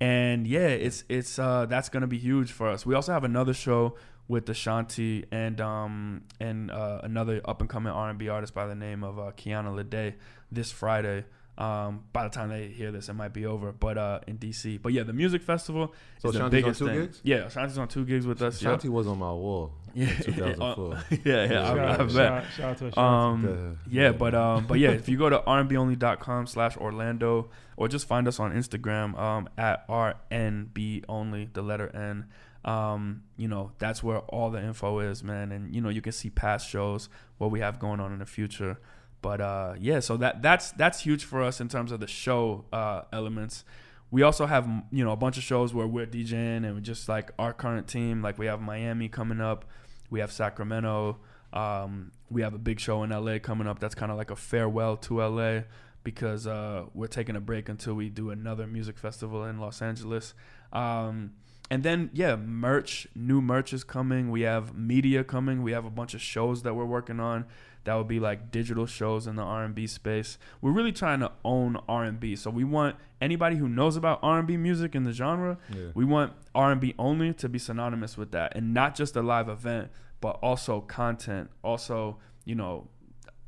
and 0.00 0.46
yeah, 0.46 0.68
it's 0.68 1.04
it's 1.08 1.38
uh 1.38 1.66
that's 1.66 1.88
gonna 1.88 2.06
be 2.06 2.18
huge 2.18 2.52
for 2.52 2.68
us. 2.68 2.86
We 2.86 2.94
also 2.94 3.12
have 3.12 3.24
another 3.24 3.52
show 3.52 3.96
with 4.28 4.48
Ashanti 4.50 5.24
and 5.32 5.58
um 5.60 6.22
and 6.38 6.70
uh, 6.70 7.00
another 7.02 7.40
up 7.44 7.60
and 7.62 7.68
coming 7.70 7.92
R 7.92 8.10
and 8.10 8.18
B 8.18 8.28
artist 8.28 8.54
by 8.54 8.66
the 8.66 8.74
name 8.74 9.02
of 9.02 9.18
uh, 9.18 9.32
Kiana 9.36 9.74
Lede 9.74 10.14
this 10.52 10.70
Friday. 10.70 11.24
Um, 11.56 12.04
by 12.12 12.22
the 12.22 12.28
time 12.30 12.50
they 12.50 12.68
hear 12.68 12.92
this, 12.92 13.08
it 13.08 13.14
might 13.14 13.32
be 13.32 13.44
over. 13.44 13.72
But 13.72 13.98
uh, 13.98 14.20
in 14.28 14.38
DC, 14.38 14.80
but 14.80 14.92
yeah, 14.92 15.02
the 15.02 15.12
music 15.12 15.42
festival 15.42 15.92
So 16.20 16.28
is 16.28 16.34
the 16.34 16.38
Ashanti's 16.38 16.44
on 16.44 16.50
biggest 16.50 16.78
two 16.78 16.86
thing. 16.86 17.00
gigs? 17.00 17.20
Yeah, 17.24 17.36
Ashanti's 17.46 17.78
on 17.78 17.88
two 17.88 18.04
gigs 18.04 18.26
with 18.28 18.40
us. 18.42 18.62
yeah. 18.62 18.68
Shanti 18.76 18.88
was 18.88 19.08
on 19.08 19.18
my 19.18 19.32
wall. 19.32 19.72
Yeah, 19.92 20.08
in 20.18 20.22
2004. 20.34 21.04
yeah, 21.10 21.18
yeah, 21.24 21.48
Shout, 21.48 21.78
I, 21.80 21.94
I 21.94 21.96
bet. 21.96 22.10
shout, 22.12 22.44
shout 22.56 22.70
out 22.70 22.78
to 22.78 22.86
Ashanti. 22.86 22.98
Um, 23.00 23.42
The- 23.42 23.76
yeah, 23.90 24.12
but 24.12 24.36
um, 24.36 24.66
but 24.68 24.78
yeah, 24.78 24.90
if 24.90 25.08
you 25.08 25.18
go 25.18 25.30
to 25.30 25.38
rnbonly.com 25.38 26.46
slash 26.46 26.76
Orlando 26.76 27.50
or 27.76 27.88
just 27.88 28.06
find 28.06 28.28
us 28.28 28.38
on 28.38 28.52
Instagram 28.52 29.18
um, 29.18 29.48
at 29.58 29.88
RNB 29.88 31.04
only, 31.08 31.48
the 31.52 31.62
letter 31.62 31.88
N. 31.94 32.26
Um, 32.68 33.22
you 33.38 33.48
know, 33.48 33.72
that's 33.78 34.02
where 34.02 34.18
all 34.18 34.50
the 34.50 34.62
info 34.62 34.98
is, 34.98 35.24
man. 35.24 35.52
And 35.52 35.74
you 35.74 35.80
know, 35.80 35.88
you 35.88 36.02
can 36.02 36.12
see 36.12 36.28
past 36.28 36.68
shows, 36.68 37.08
what 37.38 37.50
we 37.50 37.60
have 37.60 37.78
going 37.78 37.98
on 37.98 38.12
in 38.12 38.18
the 38.18 38.26
future. 38.26 38.78
But 39.22 39.40
uh, 39.40 39.74
yeah, 39.80 40.00
so 40.00 40.18
that 40.18 40.42
that's 40.42 40.72
that's 40.72 41.00
huge 41.00 41.24
for 41.24 41.42
us 41.42 41.62
in 41.62 41.68
terms 41.68 41.92
of 41.92 42.00
the 42.00 42.06
show 42.06 42.66
uh, 42.70 43.02
elements. 43.10 43.64
We 44.10 44.22
also 44.22 44.44
have 44.44 44.68
you 44.92 45.02
know 45.02 45.12
a 45.12 45.16
bunch 45.16 45.38
of 45.38 45.44
shows 45.44 45.72
where 45.72 45.86
we're 45.86 46.06
DJing 46.06 46.66
and 46.66 46.74
we 46.74 46.82
just 46.82 47.08
like 47.08 47.30
our 47.38 47.54
current 47.54 47.88
team. 47.88 48.20
Like 48.20 48.38
we 48.38 48.44
have 48.46 48.60
Miami 48.60 49.08
coming 49.08 49.40
up, 49.40 49.64
we 50.10 50.20
have 50.20 50.30
Sacramento, 50.30 51.18
um, 51.54 52.12
we 52.30 52.42
have 52.42 52.52
a 52.52 52.58
big 52.58 52.80
show 52.80 53.02
in 53.02 53.10
LA 53.10 53.38
coming 53.38 53.66
up. 53.66 53.78
That's 53.78 53.94
kind 53.94 54.12
of 54.12 54.18
like 54.18 54.30
a 54.30 54.36
farewell 54.36 54.98
to 54.98 55.22
LA 55.22 55.60
because 56.04 56.46
uh, 56.46 56.84
we're 56.92 57.06
taking 57.06 57.34
a 57.34 57.40
break 57.40 57.70
until 57.70 57.94
we 57.94 58.10
do 58.10 58.28
another 58.28 58.66
music 58.66 58.98
festival 58.98 59.44
in 59.44 59.58
Los 59.58 59.80
Angeles. 59.80 60.34
Um, 60.70 61.32
and 61.70 61.82
then 61.82 62.10
yeah, 62.12 62.36
merch, 62.36 63.06
new 63.14 63.40
merch 63.40 63.72
is 63.72 63.84
coming. 63.84 64.30
We 64.30 64.42
have 64.42 64.74
media 64.76 65.24
coming. 65.24 65.62
We 65.62 65.72
have 65.72 65.84
a 65.84 65.90
bunch 65.90 66.14
of 66.14 66.20
shows 66.22 66.62
that 66.62 66.74
we're 66.74 66.84
working 66.84 67.20
on. 67.20 67.44
That 67.84 67.94
would 67.94 68.08
be 68.08 68.20
like 68.20 68.50
digital 68.50 68.84
shows 68.86 69.26
in 69.26 69.36
the 69.36 69.42
R&B 69.42 69.86
space. 69.86 70.36
We're 70.60 70.72
really 70.72 70.92
trying 70.92 71.20
to 71.20 71.32
own 71.44 71.78
R&B. 71.88 72.36
So 72.36 72.50
we 72.50 72.64
want 72.64 72.96
anybody 73.20 73.56
who 73.56 73.68
knows 73.68 73.96
about 73.96 74.18
R&B 74.22 74.56
music 74.58 74.94
in 74.94 75.04
the 75.04 75.12
genre, 75.12 75.56
Yeah. 75.74 75.86
we 75.94 76.04
want 76.04 76.32
R&B 76.54 76.94
only 76.98 77.32
to 77.34 77.48
be 77.48 77.58
synonymous 77.58 78.18
with 78.18 78.30
that 78.32 78.54
and 78.56 78.74
not 78.74 78.94
just 78.94 79.16
a 79.16 79.22
live 79.22 79.48
event, 79.48 79.90
but 80.20 80.38
also 80.42 80.80
content, 80.82 81.50
also, 81.62 82.18
you 82.44 82.54
know, 82.54 82.88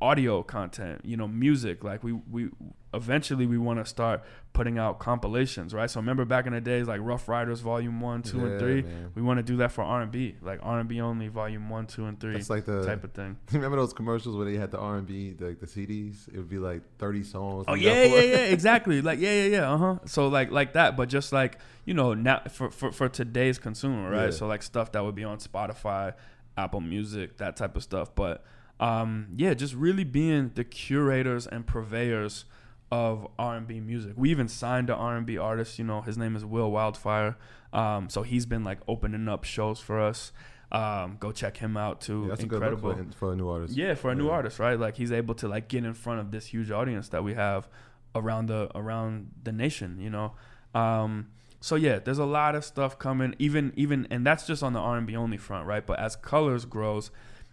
audio 0.01 0.41
content, 0.41 1.01
you 1.03 1.17
know, 1.17 1.27
music. 1.27 1.83
Like 1.83 2.03
we 2.03 2.13
we 2.13 2.49
eventually 2.93 3.45
we 3.45 3.57
want 3.57 3.79
to 3.79 3.85
start 3.85 4.21
putting 4.53 4.77
out 4.77 4.99
compilations, 4.99 5.73
right? 5.73 5.89
So 5.89 5.99
remember 5.99 6.25
back 6.25 6.45
in 6.45 6.53
the 6.53 6.59
days 6.61 6.87
like 6.87 6.99
Ruff 7.01 7.29
Ryders 7.29 7.61
volume 7.61 8.01
1, 8.01 8.23
2 8.23 8.37
Yeah, 8.37 8.43
and 8.43 8.59
3. 8.59 8.81
man. 8.81 9.11
We 9.15 9.21
want 9.21 9.37
to 9.37 9.43
do 9.43 9.57
that 9.57 9.71
for 9.71 9.81
R&B, 9.83 10.35
like 10.41 10.59
R&B 10.61 10.99
only 10.99 11.29
volume 11.29 11.69
1, 11.69 11.87
2 11.87 12.05
and 12.05 12.19
3 12.19 12.33
That's 12.33 12.49
like 12.49 12.65
the 12.65 12.85
type 12.85 13.03
of 13.03 13.13
thing. 13.13 13.37
Remember 13.53 13.77
those 13.77 13.93
commercials 13.93 14.35
where 14.35 14.45
they 14.45 14.57
had 14.57 14.71
the 14.71 14.77
R 14.79 14.97
and 14.97 15.07
B, 15.07 15.31
the, 15.31 15.55
the 15.59 15.65
CDs? 15.65 16.27
It 16.27 16.35
would 16.37 16.49
be 16.49 16.57
like 16.57 16.81
thirty 16.97 17.23
songs. 17.23 17.65
Oh 17.67 17.73
yeah, 17.75 18.03
yeah, 18.03 18.21
yeah, 18.21 18.35
exactly. 18.55 19.01
Like 19.01 19.19
yeah, 19.19 19.33
yeah, 19.43 19.45
yeah. 19.57 19.71
Uh 19.73 19.77
huh. 19.77 19.95
So 20.05 20.27
like 20.27 20.51
like 20.51 20.73
that, 20.73 20.97
but 20.97 21.07
just 21.07 21.31
like 21.31 21.59
you 21.85 21.93
know 21.93 22.13
now 22.13 22.41
for 22.49 22.69
for, 22.69 22.91
for 22.91 23.07
today's 23.07 23.57
consumer, 23.57 24.09
right? 24.11 24.25
Yeah. 24.25 24.31
So 24.31 24.47
like 24.47 24.63
stuff 24.63 24.91
that 24.91 25.03
would 25.03 25.15
be 25.15 25.23
on 25.23 25.37
Spotify, 25.37 26.13
Apple 26.57 26.81
Music, 26.81 27.37
that 27.37 27.55
type 27.55 27.75
of 27.77 27.83
stuff. 27.83 28.13
But 28.15 28.43
um, 28.81 29.27
yeah, 29.35 29.53
just 29.53 29.75
really 29.75 30.03
being 30.03 30.51
the 30.55 30.63
curators 30.63 31.47
and 31.47 31.65
purveyors 31.65 32.45
of 32.91 33.27
R 33.39 33.55
and 33.55 33.67
B 33.67 33.79
music. 33.79 34.13
We 34.15 34.29
even 34.31 34.47
signed 34.47 34.89
an 34.89 34.95
R 34.97 35.15
and 35.17 35.25
B 35.25 35.37
artist. 35.37 35.79
You 35.79 35.85
know, 35.85 36.01
his 36.01 36.17
name 36.17 36.35
is 36.35 36.43
Will 36.45 36.69
Wildfire. 36.71 37.37
Um, 37.73 38.09
so 38.09 38.21
he's 38.23 38.45
been 38.45 38.63
like 38.63 38.79
opening 38.87 39.27
up 39.29 39.43
shows 39.45 39.79
for 39.79 39.99
us. 39.99 40.31
Um, 40.73 41.17
go 41.19 41.31
check 41.31 41.57
him 41.57 41.75
out 41.77 42.01
too. 42.01 42.23
Yeah, 42.23 42.29
that's 42.29 42.43
Incredible. 42.43 42.91
a 42.91 42.93
good 42.95 43.05
look 43.05 43.13
for, 43.13 43.17
for 43.19 43.33
a 43.33 43.35
new 43.35 43.49
artist. 43.49 43.75
Yeah, 43.77 43.93
for 43.93 44.11
a 44.11 44.15
new 44.15 44.27
Yeah. 44.27 44.31
artist, 44.33 44.59
right? 44.59 44.79
Like 44.79 44.95
he's 44.97 45.11
able 45.11 45.35
to 45.35 45.47
like 45.47 45.67
get 45.67 45.83
in 45.85 45.93
front 45.93 46.19
of 46.19 46.31
this 46.31 46.47
huge 46.47 46.71
audience 46.71 47.09
that 47.09 47.23
we 47.23 47.33
have 47.33 47.67
around 48.15 48.47
the 48.47 48.69
around 48.75 49.31
the 49.43 49.51
nation, 49.51 49.97
you 49.99 50.09
know. 50.09 50.33
Um, 50.75 51.27
so 51.59 51.75
yeah, 51.75 51.99
there's 51.99 52.19
a 52.19 52.25
lot 52.25 52.55
of 52.55 52.63
stuff 52.65 52.97
coming. 52.99 53.35
Even 53.39 53.71
even 53.75 54.07
and 54.09 54.25
that's 54.25 54.47
just 54.47 54.63
on 54.63 54.73
the 54.73 54.79
R 54.79 54.97
and 54.97 55.05
B 55.07 55.15
only 55.15 55.37
front, 55.37 55.65
right? 55.67 55.85
But 55.85 55.99
as 55.99 56.15
Colors 56.15 56.65
grows, 56.65 57.11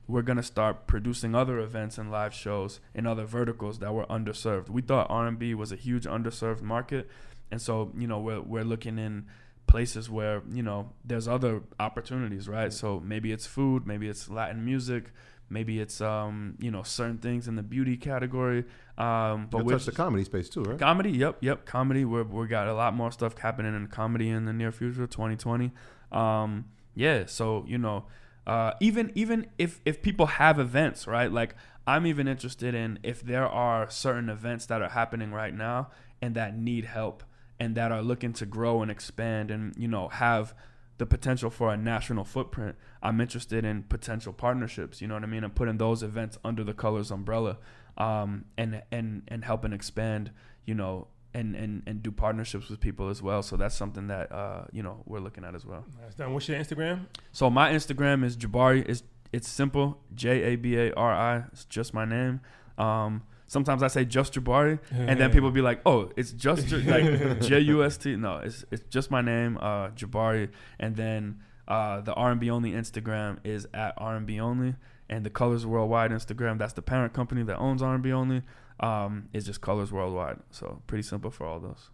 we're 0.09 0.23
gonna 0.23 0.43
start 0.43 0.87
producing 0.87 1.35
other 1.35 1.59
events 1.59 1.99
and 1.99 2.11
live 2.11 2.35
shows 2.35 2.81
in 2.95 3.07
other 3.07 3.25
verticals 3.25 3.79
that 3.79 3.93
were 3.93 4.07
underserved. 4.07 4.71
We 4.71 4.83
thought 4.83 5.07
R 5.11 5.27
and 5.27 5.39
B 5.39 5.55
was 5.55 5.71
a 5.71 5.77
huge 5.77 6.05
underserved 6.05 6.63
market, 6.63 7.09
and 7.51 7.61
so 7.61 7.93
you 7.97 8.09
know 8.09 8.19
we're 8.19 8.41
we're 8.41 8.65
looking 8.65 8.99
in 8.99 9.27
places 9.67 10.11
where 10.11 10.43
you 10.51 10.63
know 10.63 10.93
there's 11.05 11.29
other 11.29 11.63
opportunities, 11.79 12.49
right? 12.49 12.73
So 12.73 13.01
maybe 13.01 13.31
it's 13.31 13.47
food, 13.47 13.87
maybe 13.87 14.09
it's 14.09 14.29
Latin 14.29 14.65
music, 14.65 15.13
maybe 15.51 15.79
it's 15.79 16.01
um 16.01 16.57
you 16.59 16.71
know 16.71 16.83
certain 16.83 17.19
things 17.19 17.47
in 17.47 17.57
the 17.57 17.63
beauty 17.63 17.97
category. 17.97 18.65
Um, 18.97 19.47
but 19.51 19.65
we're 19.65 19.75
touch 19.75 19.85
the 19.85 19.93
comedy 19.93 20.25
space 20.25 20.49
too, 20.49 20.63
right? 20.63 20.79
Comedy, 20.79 21.11
yep, 21.11 21.37
yep. 21.41 21.67
Comedy. 21.67 22.05
We're 22.05 22.25
we 22.25 22.49
got 22.49 22.67
a 22.67 22.75
lot 22.75 22.95
more 22.95 23.13
stuff 23.13 23.39
happening 23.39 23.77
in 23.77 23.87
comedy 23.87 24.31
in 24.31 24.47
the 24.47 24.53
near 24.53 24.73
future, 24.73 25.07
2020. 25.07 25.71
Um, 26.11 26.65
yeah. 26.95 27.27
So 27.27 27.65
you 27.69 27.79
know, 27.79 28.07
uh, 28.49 28.73
even 28.81 29.13
even 29.15 29.47
if 29.59 29.81
if 29.85 30.01
people 30.01 30.25
have 30.25 30.59
events, 30.59 31.07
right? 31.07 31.31
Like 31.31 31.55
I'm 31.87 32.07
even 32.07 32.27
interested 32.27 32.75
in 32.75 32.99
if 33.03 33.21
there 33.21 33.47
are 33.47 33.91
certain 33.91 34.31
events 34.31 34.65
that 34.67 34.81
are 34.81 34.89
happening 34.89 35.33
right 35.33 35.55
now 35.55 35.91
and 36.23 36.35
that 36.35 36.57
need 36.57 36.87
help 36.87 37.23
and 37.61 37.75
that 37.75 37.93
are 37.93 38.01
looking 38.01 38.33
to 38.33 38.47
grow 38.47 38.81
and 38.81 38.91
expand 38.91 39.51
and 39.51 39.75
you 39.77 39.87
know 39.87 40.09
have 40.09 40.55
the 40.97 41.05
potential 41.05 41.51
for 41.51 41.73
a 41.73 41.77
national 41.77 42.25
footprint. 42.25 42.77
I'm 43.03 43.21
interested 43.21 43.67
in 43.67 43.83
potential 43.83 44.33
partnerships. 44.33 45.03
You 45.03 45.09
know 45.09 45.15
what 45.15 45.25
I 45.25 45.27
mean? 45.27 45.45
And 45.45 45.55
putting 45.55 45.77
those 45.77 46.03
events 46.03 46.39
under 46.43 46.65
the 46.65 46.75
colors 46.75 47.11
umbrella, 47.11 47.59
um, 47.99 48.47
and 48.57 48.83
and 48.91 49.25
and 49.29 49.45
helping 49.45 49.75
expand. 49.75 50.31
You 50.65 50.75
know, 50.75 51.09
and 51.35 51.55
and 51.55 51.83
and 51.87 52.03
do 52.03 52.11
partnerships 52.11 52.69
with 52.69 52.81
people 52.81 53.09
as 53.09 53.23
well. 53.23 53.43
So 53.43 53.57
that's 53.57 53.75
something 53.75 54.07
that 54.09 54.33
uh, 54.33 54.65
you 54.73 54.83
know 54.83 55.03
we're 55.07 55.21
looking 55.21 55.45
at 55.45 55.55
as 55.55 55.65
well. 55.67 55.85
That's 56.01 56.15
done. 56.15 56.33
What's 56.33 56.49
your 56.49 56.59
Instagram? 56.59 57.07
So 57.33 57.51
my 57.51 57.71
Instagram 57.73 58.25
is 58.25 58.37
Jabari. 58.37 58.89
It's 58.89 59.03
it's 59.33 59.49
simple. 59.49 59.99
J 60.15 60.43
A 60.55 60.57
B 60.57 60.77
A 60.77 60.93
R 60.95 61.13
I. 61.13 61.45
It's 61.53 61.65
just 61.67 61.93
my 61.93 62.05
name. 62.05 62.41
Um, 62.79 63.23
sometimes 63.47 63.83
I 63.83 63.89
say 63.89 64.05
just 64.05 64.33
Jabari, 64.35 64.79
and 64.91 65.21
then 65.21 65.31
people 65.31 65.51
be 65.51 65.61
like, 65.61 65.81
"Oh, 65.85 66.11
it's 66.17 66.33
just 66.33 66.67
J- 66.69 66.83
like 66.83 67.41
J 67.49 67.59
U 67.61 67.85
S 67.85 67.97
T." 67.99 68.17
No, 68.17 68.37
it's 68.39 68.65
it's 68.71 68.85
just 68.89 69.11
my 69.11 69.21
name, 69.21 69.59
uh, 69.61 69.89
Jabari. 69.89 70.51
And 70.81 70.97
then 70.97 71.41
uh, 71.67 72.01
the 72.01 72.15
R 72.15 72.31
and 72.31 72.41
B 72.41 72.49
only 72.51 72.73
Instagram 72.73 73.39
is 73.45 73.67
at 73.75 73.95
R 73.99 74.17
and 74.17 74.27
B 74.27 74.41
only, 74.41 74.77
and 75.11 75.27
the 75.27 75.31
Colors 75.31 75.67
Worldwide 75.67 76.11
Instagram. 76.11 76.59
That's 76.59 76.73
the 76.73 76.83
parent 76.83 77.13
company 77.13 77.43
that 77.43 77.59
owns 77.59 77.83
R 77.83 77.95
and 77.95 78.03
B 78.03 78.13
only. 78.13 78.43
Um, 78.81 79.29
is 79.33 79.45
just 79.45 79.61
Colors 79.61 79.91
Worldwide. 79.91 80.39
So 80.51 80.81
pretty 80.87 81.03
simple 81.03 81.31
for 81.31 81.47
all 81.47 81.59
those. 81.59 81.91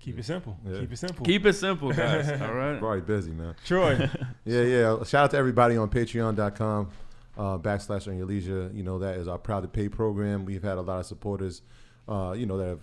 Keep 0.00 0.18
it 0.18 0.24
simple. 0.24 0.56
Yeah. 0.66 0.80
Keep 0.80 0.92
it 0.92 0.96
simple. 0.96 1.26
Keep 1.26 1.46
it 1.46 1.52
simple, 1.52 1.92
guys. 1.92 2.28
all 2.42 2.54
right. 2.54 2.78
Probably 2.78 3.02
busy, 3.02 3.32
man. 3.32 3.54
Troy. 3.64 4.08
Yeah, 4.46 4.62
yeah. 4.62 5.04
Shout 5.04 5.24
out 5.24 5.30
to 5.32 5.36
everybody 5.36 5.76
on 5.76 5.90
patreon.com 5.90 6.90
uh, 7.36 7.58
backslash 7.58 8.08
on 8.08 8.16
your 8.16 8.26
leisure. 8.26 8.70
You 8.72 8.82
know, 8.82 8.98
that 9.00 9.16
is 9.16 9.28
our 9.28 9.38
proud 9.38 9.62
to 9.62 9.68
pay 9.68 9.90
program. 9.90 10.46
We've 10.46 10.62
had 10.62 10.78
a 10.78 10.80
lot 10.80 10.98
of 10.98 11.06
supporters, 11.06 11.60
uh, 12.08 12.32
you 12.36 12.46
know, 12.46 12.56
that 12.56 12.68
have 12.68 12.80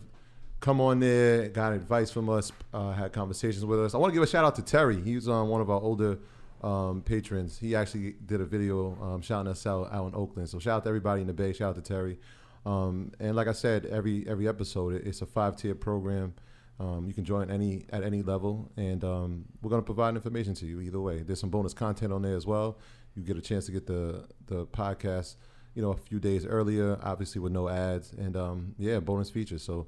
come 0.60 0.80
on 0.80 1.00
there, 1.00 1.50
got 1.50 1.74
advice 1.74 2.12
from 2.12 2.30
us, 2.30 2.52
uh, 2.74 2.92
had 2.92 3.12
conversations 3.12 3.66
with 3.66 3.84
us. 3.84 3.96
I 3.96 3.98
want 3.98 4.12
to 4.12 4.14
give 4.14 4.24
a 4.24 4.28
shout 4.28 4.46
out 4.46 4.56
to 4.56 4.62
Terry. 4.62 5.02
He's 5.02 5.16
was 5.16 5.30
on 5.30 5.50
one 5.50 5.62
of 5.62 5.70
our 5.72 5.82
older 5.82 6.20
um, 6.64 7.02
patrons. 7.02 7.58
He 7.58 7.76
actually 7.76 8.16
did 8.26 8.40
a 8.40 8.46
video 8.46 8.96
um, 9.02 9.22
shouting 9.22 9.52
us 9.52 9.66
out 9.66 9.92
out 9.92 10.08
in 10.08 10.16
Oakland. 10.16 10.50
So 10.50 10.60
shout 10.60 10.78
out 10.78 10.84
to 10.84 10.90
everybody 10.90 11.22
in 11.22 11.28
the 11.28 11.34
Bay. 11.34 11.54
Shout 11.54 11.70
out 11.70 11.76
to 11.76 11.82
Terry. 11.82 12.20
Um, 12.68 13.14
and 13.22 13.34
like 13.34 13.48
I 13.48 13.54
said, 13.54 13.86
every 13.86 14.28
every 14.28 14.46
episode, 14.46 15.02
it's 15.08 15.22
a 15.22 15.26
five 15.26 15.56
tier 15.56 15.74
program. 15.74 16.34
Um, 16.82 17.06
you 17.08 17.14
can 17.14 17.24
join 17.24 17.50
any 17.50 17.86
at 17.92 18.04
any 18.04 18.22
level, 18.22 18.70
and 18.76 19.04
um, 19.06 19.46
we're 19.62 19.70
going 19.70 19.82
to 19.82 19.86
provide 19.86 20.16
information 20.16 20.54
to 20.56 20.66
you 20.66 20.82
either 20.82 21.00
way. 21.00 21.24
There's 21.24 21.40
some 21.40 21.50
bonus 21.50 21.74
content 21.74 22.12
on 22.12 22.22
there 22.22 22.36
as 22.36 22.46
well. 22.46 22.78
You 23.16 23.24
get 23.24 23.38
a 23.38 23.42
chance 23.42 23.68
to 23.68 23.72
get 23.72 23.88
the 23.88 24.26
the 24.48 24.66
podcast, 24.68 25.38
you 25.76 25.82
know, 25.82 25.92
a 25.92 25.98
few 25.98 26.20
days 26.20 26.46
earlier, 26.46 27.00
obviously 27.02 27.40
with 27.40 27.54
no 27.54 27.70
ads, 27.70 28.12
and 28.12 28.36
um, 28.36 28.76
yeah, 28.78 29.00
bonus 29.00 29.30
features. 29.30 29.64
So 29.64 29.88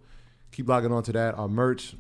keep 0.54 0.70
logging 0.70 0.94
on 0.94 1.04
to 1.04 1.12
that. 1.12 1.36
Our 1.36 1.50
merch 1.50 1.96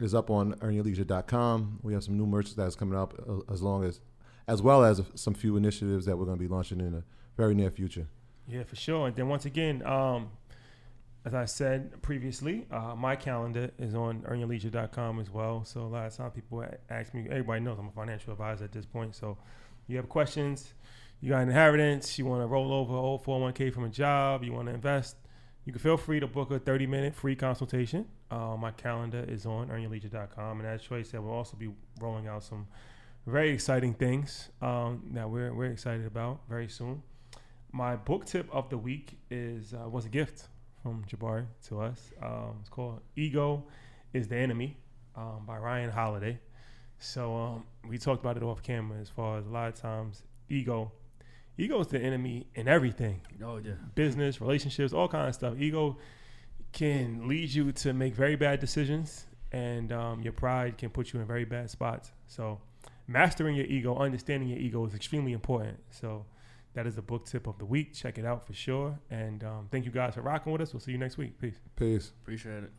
is 0.00 0.14
up 0.14 0.30
on 0.30 0.54
earnyourleisure.com. 0.54 1.80
We 1.82 1.92
have 1.92 2.04
some 2.04 2.16
new 2.16 2.26
merch 2.26 2.56
that's 2.56 2.74
coming 2.74 2.98
up, 2.98 3.14
uh, 3.28 3.52
as 3.52 3.60
long 3.60 3.84
as 3.84 4.00
as 4.48 4.62
well 4.62 4.82
as 4.82 5.02
some 5.14 5.34
few 5.34 5.58
initiatives 5.58 6.06
that 6.06 6.16
we're 6.16 6.24
going 6.24 6.38
to 6.38 6.42
be 6.42 6.48
launching 6.48 6.80
in 6.80 6.92
the 6.92 7.04
very 7.36 7.54
near 7.54 7.70
future. 7.70 8.08
Yeah, 8.52 8.64
for 8.64 8.76
sure. 8.76 9.06
And 9.06 9.16
then 9.16 9.28
once 9.28 9.46
again, 9.46 9.82
um, 9.86 10.30
as 11.24 11.32
I 11.32 11.46
said 11.46 12.02
previously, 12.02 12.66
uh, 12.70 12.94
my 12.94 13.16
calendar 13.16 13.70
is 13.78 13.94
on 13.94 14.20
earnyourleisure.com 14.22 15.20
as 15.20 15.30
well. 15.30 15.64
So 15.64 15.80
a 15.80 15.88
lot 15.88 16.06
of 16.06 16.14
times 16.14 16.32
people 16.34 16.62
ask 16.90 17.14
me, 17.14 17.26
everybody 17.30 17.60
knows 17.60 17.78
I'm 17.78 17.88
a 17.88 17.92
financial 17.92 18.32
advisor 18.32 18.64
at 18.64 18.72
this 18.72 18.84
point. 18.84 19.14
So 19.14 19.38
you 19.86 19.96
have 19.96 20.10
questions, 20.10 20.74
you 21.22 21.30
got 21.30 21.40
inheritance, 21.40 22.18
you 22.18 22.26
want 22.26 22.42
to 22.42 22.46
roll 22.46 22.74
over 22.74 22.94
old 22.94 23.24
401k 23.24 23.72
from 23.72 23.84
a 23.84 23.88
job, 23.88 24.44
you 24.44 24.52
want 24.52 24.68
to 24.68 24.74
invest, 24.74 25.16
you 25.64 25.72
can 25.72 25.80
feel 25.80 25.96
free 25.96 26.20
to 26.20 26.26
book 26.26 26.50
a 26.50 26.58
30 26.58 26.86
minute 26.86 27.14
free 27.14 27.36
consultation. 27.36 28.04
Uh, 28.30 28.56
my 28.58 28.70
calendar 28.72 29.24
is 29.26 29.46
on 29.46 29.68
earnyourleisure.com. 29.68 30.60
And 30.60 30.68
as 30.68 30.82
Troy 30.82 31.04
said, 31.04 31.20
we'll 31.20 31.32
also 31.32 31.56
be 31.56 31.70
rolling 32.00 32.28
out 32.28 32.44
some 32.44 32.66
very 33.26 33.50
exciting 33.50 33.94
things 33.94 34.50
um, 34.60 35.04
that 35.12 35.30
we're, 35.30 35.54
we're 35.54 35.70
excited 35.70 36.04
about 36.04 36.40
very 36.50 36.68
soon. 36.68 37.02
My 37.72 37.96
book 37.96 38.26
tip 38.26 38.48
of 38.52 38.68
the 38.68 38.76
week 38.76 39.18
is 39.30 39.72
uh, 39.72 39.88
was 39.88 40.04
a 40.04 40.08
gift 40.10 40.48
from 40.82 41.04
Jabari 41.10 41.46
to 41.68 41.80
us. 41.80 42.10
Um, 42.22 42.56
it's 42.60 42.68
called 42.68 43.00
Ego 43.16 43.64
is 44.12 44.28
the 44.28 44.36
Enemy 44.36 44.76
um, 45.16 45.44
by 45.46 45.56
Ryan 45.56 45.90
Holiday. 45.90 46.38
So 46.98 47.34
um, 47.34 47.64
we 47.88 47.98
talked 47.98 48.22
about 48.22 48.36
it 48.36 48.42
off 48.42 48.62
camera 48.62 48.98
as 49.00 49.08
far 49.08 49.38
as 49.38 49.46
a 49.46 49.48
lot 49.48 49.68
of 49.68 49.74
times 49.74 50.22
ego. 50.50 50.92
Ego 51.58 51.80
is 51.80 51.86
the 51.86 51.98
enemy 51.98 52.46
in 52.54 52.68
everything 52.68 53.20
Oh 53.42 53.56
yeah. 53.58 53.72
business, 53.94 54.40
relationships, 54.40 54.92
all 54.92 55.08
kind 55.08 55.28
of 55.28 55.34
stuff. 55.34 55.54
Ego 55.58 55.96
can 56.72 57.26
lead 57.26 57.50
you 57.50 57.72
to 57.72 57.92
make 57.92 58.14
very 58.14 58.36
bad 58.36 58.60
decisions, 58.60 59.26
and 59.50 59.92
um, 59.92 60.22
your 60.22 60.32
pride 60.32 60.78
can 60.78 60.90
put 60.90 61.12
you 61.12 61.20
in 61.20 61.26
very 61.26 61.44
bad 61.44 61.68
spots. 61.70 62.12
So, 62.26 62.60
mastering 63.06 63.56
your 63.56 63.66
ego, 63.66 63.96
understanding 63.96 64.48
your 64.48 64.58
ego 64.58 64.86
is 64.86 64.94
extremely 64.94 65.32
important. 65.32 65.78
So, 65.90 66.24
that 66.74 66.86
is 66.86 66.96
the 66.96 67.02
book 67.02 67.26
tip 67.26 67.46
of 67.46 67.58
the 67.58 67.64
week. 67.64 67.94
Check 67.94 68.18
it 68.18 68.24
out 68.24 68.46
for 68.46 68.54
sure. 68.54 68.98
And 69.10 69.44
um, 69.44 69.68
thank 69.70 69.84
you 69.84 69.90
guys 69.90 70.14
for 70.14 70.22
rocking 70.22 70.52
with 70.52 70.62
us. 70.62 70.72
We'll 70.72 70.80
see 70.80 70.92
you 70.92 70.98
next 70.98 71.18
week. 71.18 71.38
Peace. 71.38 71.58
Peace. 71.76 72.12
Appreciate 72.22 72.64
it. 72.64 72.72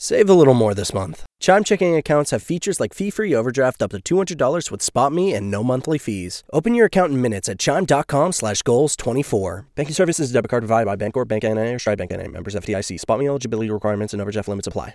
Save 0.00 0.30
a 0.30 0.34
little 0.34 0.54
more 0.54 0.74
this 0.74 0.94
month. 0.94 1.24
Chime 1.40 1.64
checking 1.64 1.96
accounts 1.96 2.30
have 2.30 2.40
features 2.40 2.78
like 2.78 2.94
fee-free 2.94 3.34
overdraft 3.34 3.82
up 3.82 3.90
to 3.90 3.98
$200 3.98 4.70
with 4.70 4.80
SpotMe 4.80 5.34
and 5.34 5.50
no 5.50 5.64
monthly 5.64 5.98
fees. 5.98 6.44
Open 6.52 6.72
your 6.72 6.86
account 6.86 7.12
in 7.12 7.20
minutes 7.20 7.48
at 7.48 7.58
chime.com 7.58 8.30
slash 8.30 8.62
goals 8.62 8.94
24. 8.94 9.66
Banking 9.74 9.94
services 9.94 10.30
debit 10.30 10.50
card 10.50 10.62
provided 10.62 10.86
by 10.86 10.94
Bancorp, 10.94 11.26
Bank 11.26 11.42
NA, 11.42 11.72
or 11.72 11.78
Stride 11.80 11.98
Bank 11.98 12.12
NA. 12.12 12.28
Members 12.28 12.54
of 12.54 12.64
FDIC. 12.64 13.00
SpotMe 13.00 13.26
eligibility 13.26 13.70
requirements 13.70 14.12
and 14.12 14.22
overdraft 14.22 14.46
limits 14.48 14.68
apply. 14.68 14.94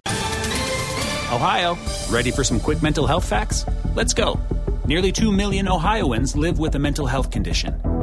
Ohio, 1.34 1.78
ready 2.10 2.32
for 2.32 2.46
some 2.46 2.60
quick 2.60 2.82
mental 2.82 3.06
health 3.06 3.28
facts? 3.28 3.66
Let's 3.96 4.14
go. 4.14 4.40
Nearly 4.86 5.12
2 5.12 5.34
million 5.34 5.68
Ohioans 5.68 6.36
live 6.38 6.60
with 6.60 6.76
a 6.76 6.80
mental 6.80 7.08
health 7.08 7.30
condition. 7.30 8.03